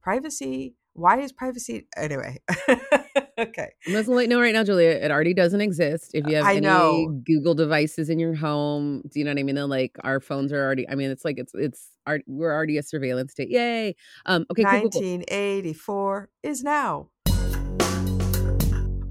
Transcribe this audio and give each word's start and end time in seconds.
privacy. 0.00 0.74
Why 0.94 1.20
is 1.20 1.32
privacy 1.32 1.86
anyway? 1.96 2.38
okay. 3.38 3.68
I'm 3.86 3.92
just 3.92 4.08
let 4.08 4.22
you 4.22 4.28
know 4.28 4.40
right 4.40 4.52
now, 4.52 4.64
Julia. 4.64 4.90
It 4.90 5.10
already 5.10 5.34
doesn't 5.34 5.60
exist. 5.60 6.10
If 6.14 6.26
you 6.26 6.36
have 6.36 6.46
I 6.46 6.52
any 6.52 6.60
know. 6.60 7.20
Google 7.24 7.54
devices 7.54 8.10
in 8.10 8.18
your 8.18 8.34
home, 8.34 9.02
do 9.08 9.20
you 9.20 9.24
know 9.24 9.30
what 9.30 9.38
I 9.38 9.42
mean? 9.44 9.54
They're 9.54 9.66
like 9.66 9.96
our 10.02 10.20
phones 10.20 10.52
are 10.52 10.62
already. 10.62 10.88
I 10.88 10.94
mean, 10.94 11.10
it's 11.10 11.24
like 11.24 11.38
it's 11.38 11.52
it's 11.54 11.90
our, 12.06 12.20
we're 12.26 12.52
already 12.52 12.76
a 12.78 12.82
surveillance 12.82 13.32
state. 13.32 13.50
Yay! 13.50 13.94
Um, 14.26 14.46
okay, 14.50 14.64
cool, 14.64 14.72
cool, 14.72 14.90
cool. 14.90 15.02
1984 15.02 16.28
is 16.42 16.64
now. 16.64 17.08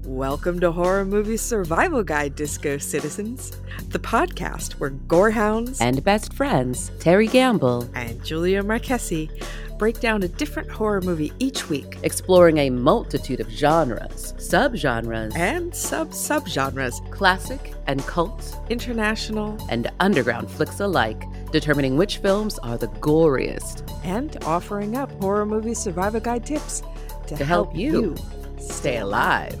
Welcome 0.04 0.58
to 0.60 0.72
Horror 0.72 1.04
Movie 1.04 1.36
Survival 1.36 2.02
Guide, 2.02 2.34
Disco 2.34 2.78
Citizens, 2.78 3.52
the 3.88 3.98
podcast 3.98 4.72
where 4.72 4.90
gorehounds 4.90 5.80
and 5.80 6.02
best 6.04 6.34
friends 6.34 6.90
Terry 6.98 7.28
Gamble 7.28 7.88
and 7.94 8.22
Julia 8.24 8.62
Marquesi 8.62 9.30
break 9.80 9.98
down 9.98 10.22
a 10.22 10.28
different 10.28 10.70
horror 10.70 11.00
movie 11.00 11.32
each 11.38 11.70
week, 11.70 11.96
exploring 12.02 12.58
a 12.58 12.68
multitude 12.68 13.40
of 13.40 13.48
genres, 13.48 14.34
subgenres, 14.36 15.34
and 15.34 15.74
sub 15.74 16.10
subgenres, 16.10 17.00
classic 17.10 17.72
and 17.86 18.06
cult, 18.06 18.60
international 18.68 19.56
and 19.70 19.90
underground 19.98 20.50
flicks 20.50 20.80
alike, 20.80 21.24
determining 21.50 21.96
which 21.96 22.18
films 22.18 22.58
are 22.58 22.76
the 22.76 22.88
goriest, 23.00 23.90
and 24.04 24.36
offering 24.44 24.98
up 24.98 25.10
horror 25.12 25.46
movie 25.46 25.72
survival 25.72 26.20
guide 26.20 26.44
tips 26.44 26.82
to, 27.26 27.36
to 27.36 27.44
help, 27.46 27.74
you 27.74 28.14
stay 28.58 28.98
alive. 28.98 29.58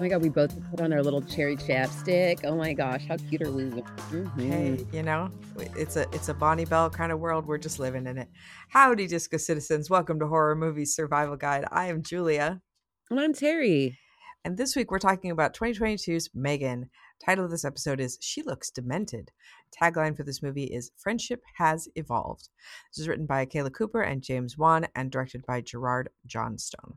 My 0.00 0.08
god, 0.08 0.22
we 0.22 0.30
both 0.30 0.58
put 0.70 0.80
on 0.80 0.94
our 0.94 1.02
little 1.02 1.20
cherry 1.20 1.58
chapstick. 1.58 2.46
Oh 2.46 2.56
my 2.56 2.72
gosh, 2.72 3.06
how 3.06 3.18
cute 3.18 3.42
are 3.42 3.52
we? 3.52 3.64
Mm-hmm. 3.64 4.50
Hey, 4.50 4.86
you 4.94 5.02
know, 5.02 5.28
it's 5.76 5.96
a 5.96 6.06
it's 6.10 6.30
a 6.30 6.34
Bonne 6.34 6.64
Bell 6.64 6.88
kind 6.88 7.12
of 7.12 7.20
world. 7.20 7.44
We're 7.44 7.58
just 7.58 7.78
living 7.78 8.06
in 8.06 8.16
it. 8.16 8.30
Howdy, 8.70 9.08
Disco 9.08 9.36
Citizens. 9.36 9.90
Welcome 9.90 10.18
to 10.20 10.26
Horror 10.26 10.56
Movie 10.56 10.86
Survival 10.86 11.36
Guide. 11.36 11.66
I 11.70 11.88
am 11.88 12.02
Julia. 12.02 12.62
And 13.10 13.20
I'm 13.20 13.34
Terry. 13.34 13.98
And 14.42 14.56
this 14.56 14.74
week 14.74 14.90
we're 14.90 15.00
talking 15.00 15.32
about 15.32 15.54
2022's 15.54 16.30
Megan. 16.34 16.88
Title 17.22 17.44
of 17.44 17.50
this 17.50 17.66
episode 17.66 18.00
is 18.00 18.16
She 18.22 18.40
Looks 18.40 18.70
Demented. 18.70 19.30
Tagline 19.78 20.16
for 20.16 20.22
this 20.22 20.42
movie 20.42 20.64
is 20.64 20.92
Friendship 20.96 21.42
Has 21.58 21.90
Evolved. 21.94 22.48
This 22.90 23.02
is 23.02 23.06
written 23.06 23.26
by 23.26 23.42
Akela 23.42 23.68
Cooper 23.68 24.00
and 24.00 24.22
James 24.22 24.56
Wan 24.56 24.88
and 24.94 25.10
directed 25.10 25.44
by 25.44 25.60
Gerard 25.60 26.08
Johnstone. 26.24 26.94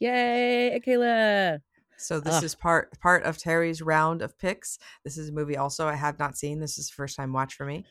Yay, 0.00 0.72
Akela. 0.74 1.60
So 2.00 2.18
this 2.18 2.36
Ugh. 2.36 2.44
is 2.44 2.54
part 2.54 2.98
part 3.00 3.24
of 3.24 3.38
Terry's 3.38 3.82
round 3.82 4.22
of 4.22 4.38
picks. 4.38 4.78
This 5.04 5.18
is 5.18 5.28
a 5.28 5.32
movie 5.32 5.56
also 5.56 5.86
I 5.86 5.94
have 5.94 6.18
not 6.18 6.36
seen. 6.36 6.60
This 6.60 6.78
is 6.78 6.88
the 6.88 6.94
first 6.94 7.16
time 7.16 7.32
watch 7.32 7.54
for 7.54 7.66
me. 7.66 7.84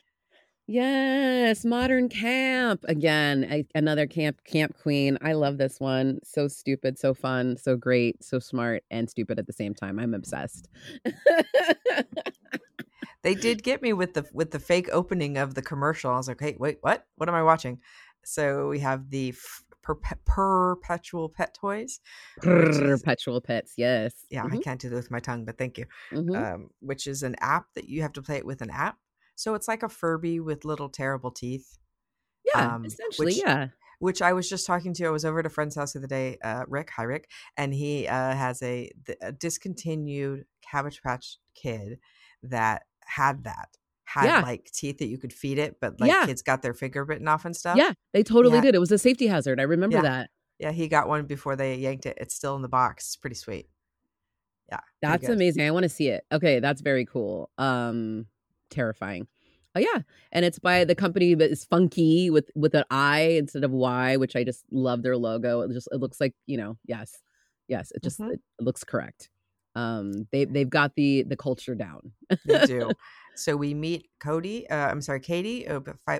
Yes, 0.71 1.65
Modern 1.65 2.09
Camp 2.09 2.85
again. 2.87 3.65
Another 3.73 4.05
camp 4.05 4.43
camp 4.45 4.75
queen. 4.80 5.17
I 5.19 5.33
love 5.33 5.57
this 5.57 5.80
one. 5.80 6.19
So 6.23 6.47
stupid, 6.47 6.99
so 6.99 7.15
fun, 7.15 7.57
so 7.57 7.75
great, 7.75 8.23
so 8.23 8.37
smart 8.37 8.83
and 8.91 9.09
stupid 9.09 9.39
at 9.39 9.47
the 9.47 9.53
same 9.53 9.73
time. 9.73 9.97
I'm 9.97 10.13
obsessed. 10.13 10.69
they 13.23 13.33
did 13.33 13.63
get 13.63 13.81
me 13.81 13.93
with 13.93 14.13
the 14.13 14.27
with 14.31 14.52
the 14.52 14.59
fake 14.59 14.89
opening 14.91 15.37
of 15.37 15.55
the 15.55 15.63
commercial. 15.63 16.11
I 16.11 16.17
was 16.17 16.27
like, 16.27 16.39
"Hey, 16.39 16.55
wait, 16.59 16.77
what? 16.81 17.07
What 17.15 17.30
am 17.30 17.35
I 17.35 17.41
watching?" 17.41 17.80
So 18.23 18.67
we 18.67 18.80
have 18.80 19.09
the 19.09 19.33
perpe- 19.95 20.25
perpetual 20.25 21.29
pet 21.29 21.53
toys. 21.53 21.99
Perpetual 22.41 23.41
pets, 23.41 23.73
yes. 23.77 24.13
Yeah, 24.29 24.43
mm-hmm. 24.43 24.57
I 24.57 24.61
can't 24.61 24.79
do 24.79 24.89
that 24.89 24.95
with 24.95 25.11
my 25.11 25.19
tongue, 25.19 25.45
but 25.45 25.57
thank 25.57 25.77
you. 25.77 25.85
Mm-hmm. 26.11 26.35
Um, 26.35 26.69
which 26.79 27.07
is 27.07 27.23
an 27.23 27.35
app 27.39 27.65
that 27.75 27.89
you 27.89 28.01
have 28.01 28.13
to 28.13 28.21
play 28.21 28.37
it 28.37 28.45
with 28.45 28.61
an 28.61 28.69
app. 28.69 28.97
So 29.35 29.53
it's 29.55 29.67
like 29.67 29.83
a 29.83 29.89
Furby 29.89 30.39
with 30.39 30.65
little 30.65 30.89
terrible 30.89 31.31
teeth. 31.31 31.77
Yeah, 32.45 32.75
um, 32.75 32.85
essentially, 32.85 33.27
which, 33.27 33.37
yeah. 33.37 33.67
Which 33.99 34.21
I 34.21 34.33
was 34.33 34.49
just 34.49 34.65
talking 34.65 34.93
to. 34.95 35.05
I 35.05 35.11
was 35.11 35.25
over 35.25 35.39
at 35.39 35.45
a 35.45 35.49
friend's 35.49 35.75
house 35.75 35.93
the 35.93 35.99
other 35.99 36.07
day, 36.07 36.37
uh, 36.43 36.63
Rick. 36.67 36.89
Hi, 36.95 37.03
Rick, 37.03 37.29
and 37.57 37.73
he 37.73 38.07
uh, 38.07 38.33
has 38.33 38.61
a, 38.61 38.91
a 39.21 39.31
discontinued 39.31 40.45
Cabbage 40.61 41.02
Patch 41.02 41.37
Kid 41.55 41.99
that 42.43 42.83
had 43.05 43.43
that 43.43 43.69
had 44.09 44.25
yeah. 44.25 44.42
like 44.42 44.71
teeth 44.71 44.97
that 44.97 45.08
you 45.08 45.17
could 45.20 45.31
feed 45.31 45.59
it, 45.59 45.77
but 45.80 45.99
like 45.99 46.09
yeah. 46.09 46.25
kids 46.25 46.42
got 46.42 46.64
their 46.64 46.73
finger 46.73 47.05
bitten 47.05 47.27
off 47.27 47.45
and 47.45 47.55
stuff. 47.55 47.77
Yeah, 47.77 47.93
they 48.11 48.23
totally 48.23 48.55
yeah. 48.55 48.61
did. 48.61 48.75
It 48.75 48.80
was 48.80 48.92
a 48.92 48.97
safety 48.97 49.27
hazard. 49.27 49.59
I 49.59 49.64
remember 49.64 50.02
that. 50.02 50.31
Yeah, 50.58 50.71
he 50.71 50.87
got 50.87 51.08
one 51.08 51.25
before 51.25 51.55
they 51.55 51.75
yanked 51.75 52.08
it. 52.08 52.17
It's 52.20 52.33
still 52.33 52.55
in 52.55 52.64
the 52.64 52.67
box. 52.67 53.05
It's 53.05 53.15
pretty 53.15 53.36
sweet. 53.36 53.70
Yeah. 54.70 54.80
That's 55.02 55.30
amazing. 55.30 55.64
I 55.64 55.71
want 55.71 55.83
to 55.83 55.89
see 55.89 56.08
it. 56.09 56.23
Okay, 56.31 56.59
that's 56.59 56.81
very 56.81 57.05
cool. 57.05 57.49
Um 57.58 58.25
terrifying. 58.70 59.27
Oh 59.75 59.80
yeah. 59.80 60.02
And 60.31 60.43
it's 60.43 60.59
by 60.59 60.86
the 60.86 60.95
company 60.95 61.36
that 61.36 61.49
is 61.49 61.65
Funki 61.65 62.31
with 62.31 62.49
with 62.55 62.73
an 62.76 62.83
I 62.89 63.37
instead 63.39 63.64
of 63.64 63.71
Y, 63.71 64.17
which 64.17 64.36
I 64.36 64.43
just 64.43 64.65
love 64.71 65.02
their 65.02 65.17
logo. 65.17 65.61
It 65.61 65.71
just 65.71 65.87
it 65.91 65.99
looks 65.99 66.20
like, 66.20 66.33
you 66.45 66.58
know, 66.58 66.77
yes. 66.86 67.15
Yes, 67.67 67.91
it 67.95 68.03
just 68.03 68.20
mm-hmm. 68.20 68.31
it, 68.31 68.41
it 68.59 68.64
looks 68.65 68.83
correct 68.83 69.30
um 69.76 70.27
they 70.31 70.45
they've 70.45 70.70
got 70.70 70.95
the 70.95 71.23
the 71.23 71.37
culture 71.37 71.76
down 71.76 72.11
they 72.45 72.65
do 72.65 72.91
so 73.39 73.55
we 73.55 73.73
meet 73.73 74.10
Cody, 74.20 74.70
uh, 74.70 74.89
I'm 74.89 75.02
sorry, 75.02 75.20
Katie, 75.20 75.67
uh, 75.67 75.80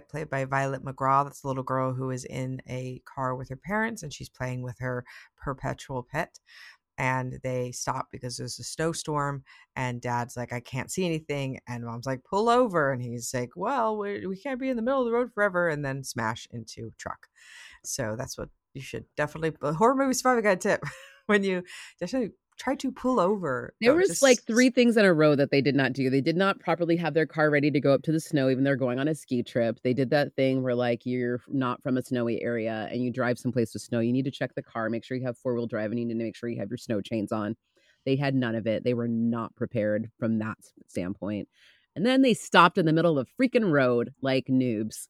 played 0.10 0.30
by 0.30 0.46
Violet 0.46 0.84
McGraw. 0.84 1.24
That's 1.24 1.42
the 1.42 1.48
little 1.48 1.64
girl 1.64 1.94
who 1.94 2.12
is 2.12 2.26
in 2.26 2.62
a 2.68 3.02
car 3.06 3.36
with 3.36 3.50
her 3.50 3.58
parents 3.58 4.04
and 4.04 4.14
she's 4.14 4.30
playing 4.30 4.64
with 4.64 4.80
her 4.80 5.04
perpetual 5.38 6.08
pet. 6.10 6.40
And 6.98 7.40
they 7.44 7.72
stop 7.72 8.08
because 8.12 8.36
there's 8.36 8.60
a 8.60 8.64
snowstorm, 8.64 9.46
and 9.78 10.02
dad's 10.02 10.36
like, 10.36 10.52
I 10.52 10.60
can't 10.60 10.92
see 10.92 11.06
anything. 11.06 11.62
And 11.66 11.86
mom's 11.86 12.06
like, 12.06 12.26
pull 12.26 12.50
over. 12.50 12.92
And 12.92 13.02
he's 13.02 13.34
like, 13.34 13.52
Well, 13.56 13.98
we, 13.98 14.38
can't 14.38 14.60
be 14.60 14.68
in 14.68 14.76
the 14.76 14.82
middle 14.82 15.00
of 15.00 15.06
the 15.06 15.14
road 15.14 15.32
forever. 15.34 15.70
And 15.70 15.86
then 15.86 16.04
smash 16.04 16.46
into 16.52 16.92
truck. 16.98 17.28
So 17.86 18.16
that's 18.18 18.38
what 18.38 18.50
you 18.74 18.82
should 18.82 19.06
definitely, 19.16 19.54
horror 19.76 19.96
movie 19.96 20.14
survivor 20.14 20.42
guide 20.42 20.60
tip 20.60 20.84
when 21.28 21.44
you 21.44 21.64
definitely 22.02 22.32
try 22.60 22.76
to 22.76 22.92
pull 22.92 23.20
over. 23.20 23.74
There 23.82 23.96
was 23.96 24.10
just... 24.10 24.22
like 24.22 24.44
three 24.44 24.70
things 24.70 24.98
in 24.98 25.06
a 25.06 25.14
row 25.14 25.36
that 25.36 25.50
they 25.50 25.62
did 25.62 25.76
not 25.76 25.94
do. 25.94 26.10
They 26.10 26.22
did 26.22 26.36
not 26.36 26.60
properly 26.60 26.98
have 26.98 27.14
their 27.14 27.26
car 27.26 27.50
ready 27.50 27.72
to 27.72 27.80
go 27.80 27.94
up 27.94 28.04
to 28.04 28.12
the 28.12 28.20
snow, 28.20 28.50
even 28.50 28.64
though 28.64 28.70
they're 28.70 28.76
going 28.76 29.00
on 29.00 29.08
a 29.08 29.16
ski 29.16 29.42
trip. 29.42 29.80
They 29.84 29.94
did 29.94 30.10
that 30.12 30.36
thing 30.36 30.62
where 30.62 30.76
like 30.76 31.06
you're 31.06 31.42
not 31.48 31.82
from 31.82 31.98
a 31.98 32.04
snowy 32.04 32.42
area 32.42 32.88
and 32.92 33.02
you 33.02 33.12
drive 33.12 33.40
someplace 33.40 33.74
with 33.74 33.84
snow. 33.84 34.00
You 34.00 34.14
need 34.14 34.26
to 34.26 34.32
check 34.32 34.54
the 34.56 34.64
car, 34.64 34.90
make 34.90 35.04
sure 35.04 35.18
you 35.18 35.26
have 35.26 35.38
four 35.38 35.56
wheel 35.56 35.68
drive, 35.68 35.92
and 35.92 36.00
you 36.00 36.06
need 36.06 36.14
to 36.14 36.24
make 36.24 36.36
sure 36.36 36.50
you 36.50 36.60
have 36.60 36.70
your 36.70 36.78
snow 36.78 37.02
chains 37.02 37.32
on. 37.32 37.56
They 38.06 38.16
had 38.16 38.36
none 38.36 38.56
of 38.56 38.68
it. 38.68 38.84
They 38.84 38.94
were 38.94 39.08
not 39.08 39.56
prepared 39.56 40.10
from 40.20 40.40
that 40.40 40.58
standpoint. 40.88 41.48
And 41.96 42.06
then 42.06 42.22
they 42.22 42.34
stopped 42.34 42.78
in 42.78 42.86
the 42.86 42.94
middle 42.94 43.18
of 43.18 43.28
a 43.28 43.42
freaking 43.42 43.72
road 43.72 44.14
like 44.22 44.46
noobs 44.48 45.08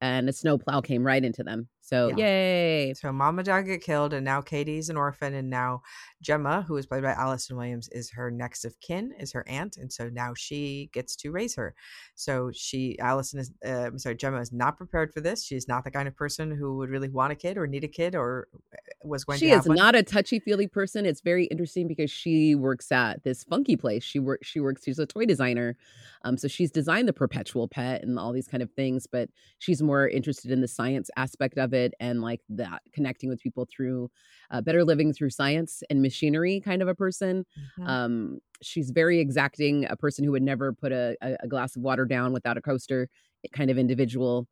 and 0.00 0.28
a 0.28 0.32
snowplow 0.32 0.80
came 0.80 1.06
right 1.06 1.24
into 1.24 1.42
them. 1.42 1.68
So 1.86 2.08
yeah. 2.08 2.26
yay! 2.26 2.94
So 2.94 3.12
mom 3.12 3.38
and 3.38 3.46
dad 3.46 3.62
get 3.62 3.80
killed, 3.80 4.12
and 4.12 4.24
now 4.24 4.40
Katie's 4.40 4.88
an 4.88 4.96
orphan, 4.96 5.34
and 5.34 5.48
now 5.48 5.82
Gemma, 6.20 6.62
who 6.66 6.76
is 6.78 6.84
played 6.84 7.04
by 7.04 7.12
Allison 7.12 7.56
Williams, 7.56 7.88
is 7.92 8.10
her 8.10 8.28
next 8.28 8.64
of 8.64 8.74
kin, 8.80 9.12
is 9.20 9.30
her 9.30 9.48
aunt, 9.48 9.76
and 9.76 9.92
so 9.92 10.08
now 10.08 10.32
she 10.36 10.90
gets 10.92 11.14
to 11.14 11.30
raise 11.30 11.54
her. 11.54 11.76
So 12.16 12.50
she, 12.52 12.98
Allison 12.98 13.38
is, 13.38 13.52
uh, 13.64 13.86
I'm 13.86 14.00
sorry, 14.00 14.16
Gemma 14.16 14.40
is 14.40 14.52
not 14.52 14.76
prepared 14.76 15.12
for 15.14 15.20
this. 15.20 15.44
She's 15.44 15.68
not 15.68 15.84
the 15.84 15.92
kind 15.92 16.08
of 16.08 16.16
person 16.16 16.50
who 16.50 16.76
would 16.78 16.90
really 16.90 17.08
want 17.08 17.30
a 17.30 17.36
kid 17.36 17.56
or 17.56 17.68
need 17.68 17.84
a 17.84 17.88
kid 17.88 18.16
or 18.16 18.48
uh, 18.72 18.78
was 19.04 19.22
going. 19.22 19.38
To. 19.38 19.44
She 19.44 19.52
is 19.52 19.66
not 19.66 19.94
a 19.94 20.02
touchy 20.02 20.40
feely 20.40 20.66
person. 20.66 21.06
It's 21.06 21.20
very 21.20 21.44
interesting 21.44 21.86
because 21.86 22.10
she 22.10 22.56
works 22.56 22.90
at 22.90 23.22
this 23.22 23.44
funky 23.44 23.76
place. 23.76 24.02
She 24.02 24.18
works. 24.18 24.48
She 24.48 24.58
works. 24.58 24.82
She's 24.82 24.98
a 24.98 25.06
toy 25.06 25.24
designer, 25.24 25.76
um, 26.24 26.36
so 26.36 26.48
she's 26.48 26.72
designed 26.72 27.06
the 27.06 27.12
perpetual 27.12 27.68
pet 27.68 28.02
and 28.02 28.18
all 28.18 28.32
these 28.32 28.48
kind 28.48 28.64
of 28.64 28.72
things. 28.72 29.06
But 29.06 29.28
she's 29.60 29.80
more 29.80 30.08
interested 30.08 30.50
in 30.50 30.62
the 30.62 30.68
science 30.68 31.10
aspect 31.16 31.58
of 31.58 31.72
it 31.72 31.75
and 32.00 32.22
like 32.22 32.40
that 32.48 32.82
connecting 32.92 33.28
with 33.28 33.40
people 33.40 33.66
through 33.70 34.10
uh, 34.50 34.60
better 34.60 34.84
living 34.84 35.12
through 35.12 35.30
science 35.30 35.82
and 35.90 36.02
machinery 36.02 36.60
kind 36.60 36.82
of 36.82 36.88
a 36.88 36.94
person. 36.94 37.44
Mm-hmm. 37.78 37.88
um, 37.88 38.38
she's 38.62 38.90
very 38.90 39.20
exacting 39.20 39.84
a 39.86 39.96
person 39.96 40.24
who 40.24 40.32
would 40.32 40.42
never 40.42 40.72
put 40.72 40.92
a, 40.92 41.16
a, 41.20 41.46
glass 41.46 41.76
of 41.76 41.82
water 41.82 42.06
down 42.06 42.32
without 42.32 42.56
a 42.56 42.62
coaster 42.62 43.08
kind 43.52 43.70
of 43.70 43.76
individual. 43.78 44.48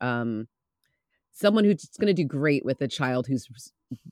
Um, 0.00 0.46
someone 1.32 1.64
who's 1.64 1.88
going 1.98 2.14
to 2.14 2.22
do 2.22 2.26
great 2.26 2.64
with 2.64 2.80
a 2.82 2.88
child 2.88 3.26
who's 3.26 3.48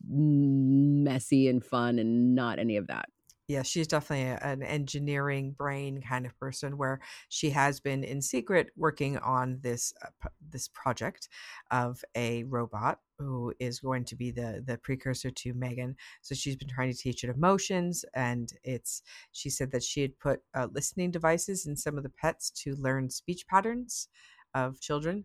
messy 0.08 1.48
and 1.48 1.64
fun 1.64 1.98
and 1.98 2.34
not 2.34 2.58
any 2.58 2.76
of 2.76 2.86
that 2.88 3.06
yeah, 3.48 3.62
she's 3.62 3.86
definitely 3.86 4.36
an 4.42 4.62
engineering 4.62 5.52
brain 5.52 6.02
kind 6.02 6.26
of 6.26 6.36
person 6.38 6.76
where 6.76 7.00
she 7.28 7.50
has 7.50 7.78
been 7.78 8.02
in 8.02 8.20
secret 8.20 8.70
working 8.76 9.18
on 9.18 9.60
this 9.62 9.92
uh, 10.04 10.28
this 10.50 10.66
project 10.68 11.28
of 11.70 12.04
a 12.16 12.42
robot 12.44 12.98
who 13.18 13.54
is 13.60 13.78
going 13.80 14.04
to 14.04 14.16
be 14.16 14.32
the 14.32 14.64
the 14.66 14.76
precursor 14.78 15.30
to 15.30 15.54
Megan. 15.54 15.94
So 16.22 16.34
she's 16.34 16.56
been 16.56 16.68
trying 16.68 16.90
to 16.92 16.98
teach 16.98 17.22
it 17.22 17.30
emotions 17.30 18.04
and 18.14 18.50
it's 18.64 19.02
she 19.32 19.48
said 19.50 19.70
that 19.72 19.84
she 19.84 20.02
had 20.02 20.18
put 20.18 20.40
uh, 20.54 20.66
listening 20.72 21.12
devices 21.12 21.66
in 21.66 21.76
some 21.76 21.96
of 21.96 22.02
the 22.02 22.10
pets 22.10 22.50
to 22.64 22.74
learn 22.74 23.10
speech 23.10 23.46
patterns 23.46 24.08
of 24.54 24.80
children, 24.80 25.24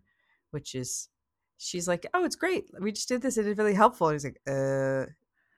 which 0.50 0.74
is 0.74 1.08
she's 1.58 1.88
like, 1.88 2.06
"Oh, 2.14 2.24
it's 2.24 2.36
great. 2.36 2.70
We 2.80 2.92
just 2.92 3.08
did 3.08 3.22
this. 3.22 3.36
It 3.38 3.46
is 3.46 3.58
really 3.58 3.74
helpful." 3.74 4.08
And 4.08 4.14
he's 4.14 4.24
like, 4.24 4.40
"Uh, 4.46 5.06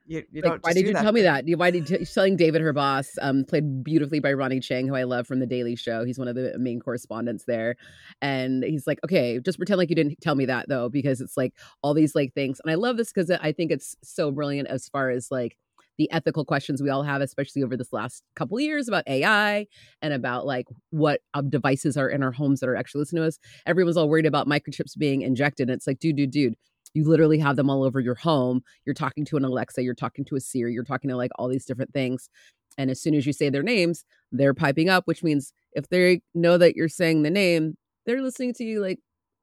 You, 0.07 0.23
you 0.31 0.43
like, 0.43 0.51
don't. 0.51 0.63
why 0.63 0.73
did 0.75 0.87
you 0.87 0.93
that 0.93 1.03
tell 1.03 1.13
me 1.13 1.23
that? 1.23 1.45
Why 1.57 1.71
did 1.71 1.89
you 1.89 2.05
telling 2.05 2.37
David, 2.37 2.61
her 2.61 2.73
boss, 2.73 3.09
um, 3.23 3.45
played 3.45 3.83
beautifully 3.83 4.21
by 4.21 4.33
Ronny 4.35 4.61
Chieng, 4.61 4.87
who 4.87 4.95
I 4.95 5.05
love 5.05 5.27
from 5.27 5.41
The 5.41 5.47
Daily 5.47 5.77
Show. 5.77 6.05
He's 6.05 6.19
one 6.19 6.29
of 6.29 6.35
the 6.35 6.59
main 6.59 6.81
correspondents 6.81 7.45
there, 7.47 7.77
and 8.21 8.63
he's 8.65 8.87
like, 8.87 9.01
okay, 9.05 9.39
just 9.41 9.59
pretend 9.59 9.79
like 9.79 9.89
you 9.89 9.97
didn't 9.97 10.21
tell 10.21 10.35
me 10.35 10.45
that 10.47 10.69
though, 10.69 10.89
because 10.89 11.21
it's 11.21 11.37
like 11.37 11.55
all 11.83 11.95
these 11.95 12.15
like 12.15 12.35
things, 12.35 12.61
and 12.63 12.71
I 12.71 12.75
love 12.75 12.97
this 12.97 13.13
because 13.13 13.31
I 13.31 13.53
think 13.53 13.71
it's 13.71 13.97
so 14.03 14.31
brilliant 14.31 14.69
as 14.69 14.89
far 14.89 15.11
as 15.11 15.31
like 15.31 15.57
the 15.97 16.11
ethical 16.11 16.45
questions 16.45 16.83
we 16.83 16.91
all 16.91 17.03
have, 17.03 17.23
especially 17.23 17.63
over 17.63 17.77
this 17.77 17.93
last 17.93 18.23
couple 18.37 18.59
years 18.59 18.89
about 18.89 19.05
AI 19.07 19.67
and 20.03 20.13
about 20.13 20.47
like 20.47 20.67
what 20.91 21.21
um, 21.35 21.51
devices 21.51 21.97
are 21.97 22.09
in 22.09 22.23
our 22.23 22.33
homes 22.33 22.61
that 22.61 22.69
are 22.69 22.77
actually 22.77 23.01
listening 23.01 23.23
to 23.23 23.29
us. 23.29 23.39
Everyone's 23.67 23.97
all 23.97 24.09
worried 24.09 24.27
about 24.27 24.49
microchips 24.49 24.97
being 24.99 25.23
injected. 25.23 25.69
And 25.69 25.77
it's 25.77 25.87
like, 25.87 25.99
dude, 25.99 26.17
dude, 26.17 26.31
dude, 26.31 26.57
you 26.95 27.05
literally 27.05 27.39
have 27.39 27.57
them 27.57 27.69
all 27.69 27.83
over 27.83 28.01
your 28.01 28.15
home. 28.15 28.63
You're 28.87 28.95
talking 28.95 29.25
to 29.27 29.37
an 29.37 29.45
Alexa, 29.45 29.83
you're 29.83 29.95
talking 29.95 30.25
to 30.27 30.37
a 30.37 30.41
Siri, 30.41 30.73
you're 30.73 30.85
talking 30.85 31.11
to 31.11 31.17
like 31.17 31.33
all 31.37 31.49
these 31.49 31.67
different 31.67 31.93
things. 31.93 32.31
And 32.79 32.91
as 32.91 33.01
soon 33.01 33.15
as 33.15 33.27
you 33.27 33.33
say 33.33 33.51
their 33.51 33.63
names, 33.63 34.05
they're 34.33 34.55
piping 34.55 34.89
up, 34.89 35.07
which 35.07 35.23
means 35.23 35.53
if 35.73 35.89
they 35.89 36.23
know 36.35 36.59
that 36.59 36.75
you're 36.77 36.89
saying 36.89 37.23
the 37.23 37.31
name, 37.31 37.77
they're 38.07 38.23
listening 38.23 38.55
to 38.55 38.65
you 38.65 38.81
like 38.81 38.99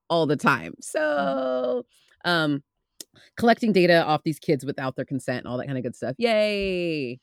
all 0.10 0.26
the 0.26 0.36
time. 0.36 0.74
So, 0.82 1.86
um, 2.26 2.64
collecting 3.38 3.72
data 3.74 4.04
off 4.06 4.24
these 4.24 4.40
kids 4.40 4.66
without 4.66 4.96
their 4.96 5.06
consent 5.06 5.40
and 5.40 5.48
all 5.48 5.58
that 5.58 5.66
kind 5.66 5.78
of 5.78 5.84
good 5.84 5.96
stuff. 5.96 6.16
Yay. 6.18 7.20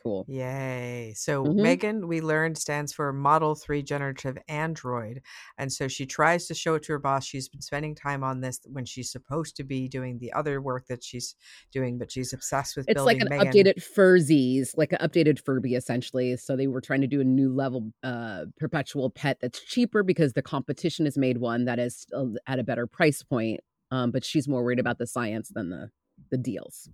Cool. 0.00 0.24
Yay. 0.28 1.12
So 1.16 1.44
Mhm. 1.44 1.56
Megan, 1.56 2.08
we 2.08 2.20
learned, 2.20 2.56
stands 2.56 2.92
for 2.92 3.12
Model 3.12 3.54
3 3.56 3.82
Generative 3.82 4.36
Android. 4.48 5.22
And 5.58 5.72
so 5.72 5.88
she 5.88 6.06
tries 6.06 6.46
to 6.46 6.54
show 6.54 6.74
it 6.76 6.84
to 6.84 6.92
her 6.92 6.98
boss. 7.00 7.24
She's 7.24 7.48
been 7.48 7.60
spending 7.60 7.94
time 7.96 8.22
on 8.22 8.40
this 8.40 8.60
when 8.66 8.84
she's 8.84 9.10
supposed 9.10 9.56
to 9.56 9.64
be 9.64 9.88
doing 9.88 10.18
the 10.18 10.32
other 10.32 10.60
work 10.60 10.86
that 10.86 11.02
she's 11.02 11.34
doing, 11.72 11.98
but 11.98 12.12
she's 12.12 12.32
obsessed 12.32 12.76
with 12.76 12.88
It's 12.88 12.96
building 12.96 13.20
like 13.20 13.30
an 13.30 13.36
Megan. 13.48 13.52
updated 13.74 13.82
Furzies, 13.96 14.76
like 14.76 14.92
an 14.92 14.98
updated 14.98 15.40
Furby, 15.44 15.74
essentially. 15.74 16.36
So 16.36 16.54
they 16.56 16.68
were 16.68 16.80
trying 16.80 17.00
to 17.00 17.08
do 17.08 17.20
a 17.20 17.24
new 17.24 17.52
level 17.52 17.92
uh, 18.04 18.44
perpetual 18.58 19.10
pet 19.10 19.38
that's 19.40 19.60
cheaper 19.64 20.02
because 20.04 20.32
the 20.34 20.42
competition 20.42 21.06
has 21.06 21.18
made 21.18 21.38
one 21.38 21.64
that 21.64 21.78
is 21.80 22.06
at 22.46 22.58
a 22.60 22.62
better 22.64 22.86
price 22.86 23.22
point. 23.24 23.60
Um, 23.92 24.10
but 24.10 24.24
she's 24.24 24.48
more 24.48 24.64
worried 24.64 24.80
about 24.80 24.98
the 24.98 25.06
science 25.06 25.50
than 25.50 25.70
the 25.70 25.90
the 26.30 26.38
deals. 26.38 26.90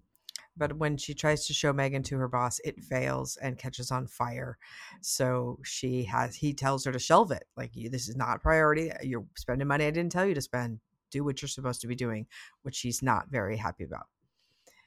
but 0.57 0.77
when 0.79 0.97
she 0.97 1.15
tries 1.15 1.47
to 1.47 1.55
show 1.55 1.73
Megan 1.73 2.03
to 2.05 2.19
her 2.19 2.29
boss, 2.29 2.61
it 2.65 2.83
fails 2.83 3.37
and 3.37 3.59
catches 3.59 3.91
on 3.91 4.07
fire. 4.09 4.59
So 5.03 5.59
she 5.65 6.05
has 6.05 6.37
he 6.37 6.53
tells 6.55 6.85
her 6.85 6.93
to 6.93 6.99
shelve 6.99 7.31
it. 7.31 7.45
Like 7.57 7.73
this 7.75 8.09
is 8.09 8.17
not 8.17 8.43
priority. 8.43 8.91
You're 9.03 9.27
spending 9.37 9.69
money 9.69 9.87
I 9.87 9.91
didn't 9.93 10.13
tell 10.13 10.27
you 10.27 10.35
to 10.35 10.41
spend. 10.43 10.81
Do 11.11 11.25
what 11.25 11.41
you're 11.41 11.49
supposed 11.49 11.81
to 11.83 11.87
be 11.87 11.95
doing, 11.95 12.27
which 12.63 12.77
she's 12.77 13.03
not 13.03 13.31
very 13.31 13.57
happy 13.57 13.85
about. 13.85 14.09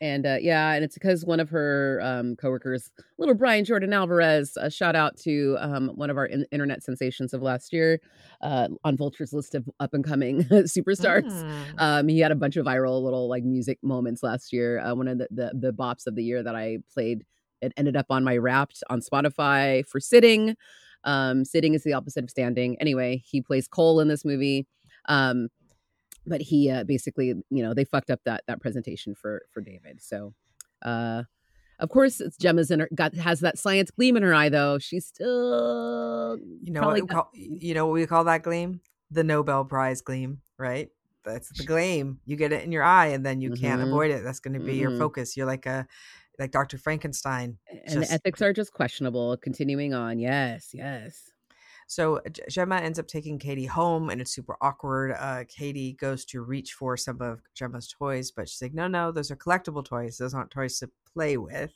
And 0.01 0.25
uh, 0.25 0.37
yeah, 0.41 0.73
and 0.73 0.83
it's 0.83 0.95
because 0.95 1.23
one 1.23 1.39
of 1.39 1.49
her 1.51 1.99
um, 2.01 2.35
coworkers, 2.35 2.89
little 3.19 3.35
Brian 3.35 3.63
Jordan 3.63 3.93
Alvarez, 3.93 4.57
a 4.59 4.71
shout 4.71 4.95
out 4.95 5.15
to 5.17 5.55
um, 5.59 5.89
one 5.89 6.09
of 6.09 6.17
our 6.17 6.25
in- 6.25 6.47
internet 6.51 6.83
sensations 6.83 7.35
of 7.35 7.43
last 7.43 7.71
year 7.71 8.01
uh, 8.41 8.67
on 8.83 8.97
Vulture's 8.97 9.31
list 9.31 9.53
of 9.53 9.69
up 9.79 9.93
and 9.93 10.03
coming 10.03 10.43
superstars. 10.51 11.31
Mm. 11.31 11.53
Um, 11.77 12.07
he 12.07 12.19
had 12.19 12.31
a 12.31 12.35
bunch 12.35 12.57
of 12.57 12.65
viral 12.65 13.03
little 13.03 13.29
like 13.29 13.43
music 13.43 13.77
moments 13.83 14.23
last 14.23 14.51
year. 14.51 14.79
Uh, 14.79 14.95
one 14.95 15.07
of 15.07 15.19
the, 15.19 15.27
the 15.29 15.51
the 15.53 15.71
bops 15.71 16.07
of 16.07 16.15
the 16.15 16.23
year 16.23 16.41
that 16.41 16.55
I 16.55 16.79
played, 16.91 17.23
it 17.61 17.71
ended 17.77 17.95
up 17.95 18.07
on 18.09 18.23
my 18.23 18.37
Wrapped 18.37 18.83
on 18.89 19.01
Spotify 19.01 19.85
for 19.85 19.99
sitting. 19.99 20.55
Um, 21.03 21.45
sitting 21.45 21.75
is 21.75 21.83
the 21.83 21.93
opposite 21.93 22.23
of 22.23 22.31
standing. 22.31 22.75
Anyway, 22.81 23.21
he 23.23 23.39
plays 23.39 23.67
Cole 23.67 23.99
in 23.99 24.07
this 24.07 24.25
movie. 24.25 24.65
Um, 25.07 25.49
but 26.25 26.41
he 26.41 26.69
uh, 26.69 26.83
basically, 26.83 27.27
you 27.49 27.63
know, 27.63 27.73
they 27.73 27.83
fucked 27.85 28.09
up 28.09 28.21
that 28.25 28.43
that 28.47 28.61
presentation 28.61 29.15
for 29.15 29.43
for 29.51 29.61
David. 29.61 30.01
So, 30.01 30.33
uh, 30.83 31.23
of 31.79 31.89
course, 31.89 32.21
it's 32.21 32.37
Gemma's 32.37 32.69
in 32.71 32.79
her 32.81 32.89
got 32.93 33.15
has 33.15 33.39
that 33.39 33.57
science 33.57 33.91
gleam 33.91 34.15
in 34.17 34.23
her 34.23 34.33
eye 34.33 34.49
though. 34.49 34.77
She's 34.79 35.05
still 35.07 36.37
You 36.61 36.71
know 36.71 36.81
what 36.87 37.09
call 37.09 37.29
you 37.33 37.73
know 37.73 37.85
what 37.87 37.93
we 37.93 38.05
call 38.05 38.23
that 38.25 38.43
gleam? 38.43 38.81
The 39.09 39.23
Nobel 39.23 39.65
Prize 39.65 40.01
gleam, 40.01 40.41
right? 40.57 40.89
That's 41.23 41.49
the 41.55 41.65
gleam. 41.65 42.19
You 42.25 42.35
get 42.35 42.51
it 42.51 42.63
in 42.63 42.71
your 42.71 42.83
eye 42.83 43.07
and 43.07 43.25
then 43.25 43.41
you 43.41 43.51
can't 43.51 43.81
Mhm. 43.81 43.87
avoid 43.87 44.09
it. 44.11 44.23
That's 44.23 44.39
going 44.39 44.53
to 44.59 44.59
be 44.65 44.75
your 44.75 44.89
Mhm. 44.91 44.97
focus. 44.99 45.35
You're 45.37 45.45
like 45.45 45.65
a 45.65 45.85
like 46.39 46.51
Dr. 46.51 46.77
Frankenstein. 46.79 47.57
and 47.69 47.81
just- 47.99 48.09
the 48.09 48.13
ethics 48.15 48.41
are 48.41 48.53
just 48.53 48.73
questionable. 48.73 49.37
Continuing 49.37 49.93
on, 49.93 50.17
yes, 50.17 50.69
yes. 50.73 51.29
So 51.91 52.21
G- 52.31 52.41
Gemma 52.47 52.77
ends 52.77 52.99
up 52.99 53.07
taking 53.07 53.37
Katie 53.37 53.65
home, 53.65 54.09
and 54.09 54.21
it's 54.21 54.33
super 54.33 54.55
awkward. 54.61 55.13
Uh, 55.19 55.43
Katie 55.49 55.91
goes 55.91 56.23
to 56.27 56.41
reach 56.41 56.71
for 56.71 56.95
some 56.95 57.21
of 57.21 57.41
Gemma's 57.53 57.89
toys, 57.89 58.31
but 58.31 58.47
she's 58.47 58.61
like, 58.61 58.73
"No, 58.73 58.87
no, 58.87 59.11
those 59.11 59.29
are 59.29 59.35
collectible 59.35 59.83
toys. 59.83 60.17
Those 60.17 60.33
aren't 60.33 60.51
toys 60.51 60.79
to 60.79 60.89
play 61.13 61.35
with." 61.35 61.73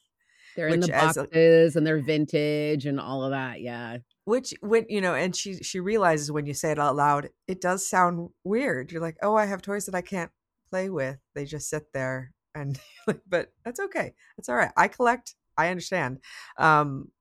They're 0.56 0.70
in 0.70 0.80
the 0.80 0.96
as 0.96 1.18
a- 1.18 1.24
boxes 1.24 1.76
and 1.76 1.86
they're 1.86 2.02
vintage 2.02 2.86
and 2.86 2.98
all 2.98 3.26
of 3.26 3.32
that. 3.32 3.60
Yeah. 3.60 3.98
Which, 4.24 4.54
when 4.62 4.86
you 4.88 5.02
know, 5.02 5.16
and 5.16 5.36
she 5.36 5.58
she 5.58 5.82
realizes 5.82 6.32
when 6.32 6.46
you 6.46 6.54
say 6.54 6.72
it 6.72 6.80
out 6.80 6.96
loud, 6.96 7.30
it 7.50 7.60
does 7.60 7.86
sound 7.86 8.30
weird. 8.46 8.94
You're 8.94 9.02
like, 9.02 9.18
"Oh, 9.22 9.36
I 9.36 9.44
have 9.48 9.62
toys 9.62 9.86
that 9.88 9.96
I 9.96 10.02
can't 10.02 10.32
play 10.70 10.90
with. 10.90 11.18
They 11.34 11.44
just 11.44 11.68
sit 11.70 11.92
there." 11.92 12.32
And 12.56 12.80
but 13.28 13.52
that's 13.66 13.82
okay. 13.82 14.14
That's 14.38 14.48
all 14.48 14.56
right. 14.56 14.72
I 14.78 14.88
collect. 14.88 15.36
I 15.58 15.68
understand. 15.68 16.20
Um, 16.58 17.12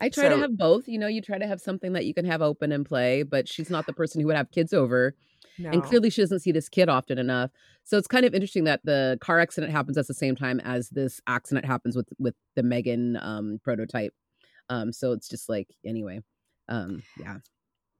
I 0.00 0.08
try 0.08 0.28
to 0.28 0.38
have 0.38 0.56
both. 0.56 0.88
You 0.88 0.98
know, 0.98 1.06
you 1.06 1.20
try 1.20 1.38
to 1.38 1.46
have 1.46 1.60
something 1.60 1.92
that 1.92 2.06
you 2.06 2.14
can 2.14 2.24
have 2.24 2.42
open 2.42 2.72
and 2.72 2.86
play, 2.86 3.22
but 3.22 3.48
she's 3.48 3.70
not 3.70 3.86
the 3.86 3.92
person 3.92 4.20
who 4.20 4.26
would 4.28 4.36
have 4.36 4.50
kids 4.50 4.72
over. 4.72 5.14
no. 5.58 5.70
And 5.70 5.82
clearly 5.82 6.10
she 6.10 6.22
doesn't 6.22 6.40
see 6.40 6.52
this 6.52 6.68
kid 6.68 6.88
often 6.88 7.18
enough. 7.18 7.50
So 7.84 7.98
it's 7.98 8.06
kind 8.06 8.24
of 8.24 8.34
interesting 8.34 8.64
that 8.64 8.80
the 8.84 9.18
car 9.20 9.40
accident 9.40 9.72
happens 9.72 9.98
at 9.98 10.06
the 10.06 10.14
same 10.14 10.36
time 10.36 10.60
as 10.60 10.88
this 10.90 11.20
accident 11.26 11.66
happens 11.66 11.96
with 11.96 12.08
with 12.18 12.34
the 12.56 12.62
Megan 12.62 13.18
um 13.20 13.58
prototype. 13.62 14.14
Um 14.68 14.92
so 14.92 15.12
it's 15.12 15.28
just 15.28 15.48
like 15.48 15.68
anyway. 15.84 16.20
Um 16.68 17.02
yeah. 17.18 17.38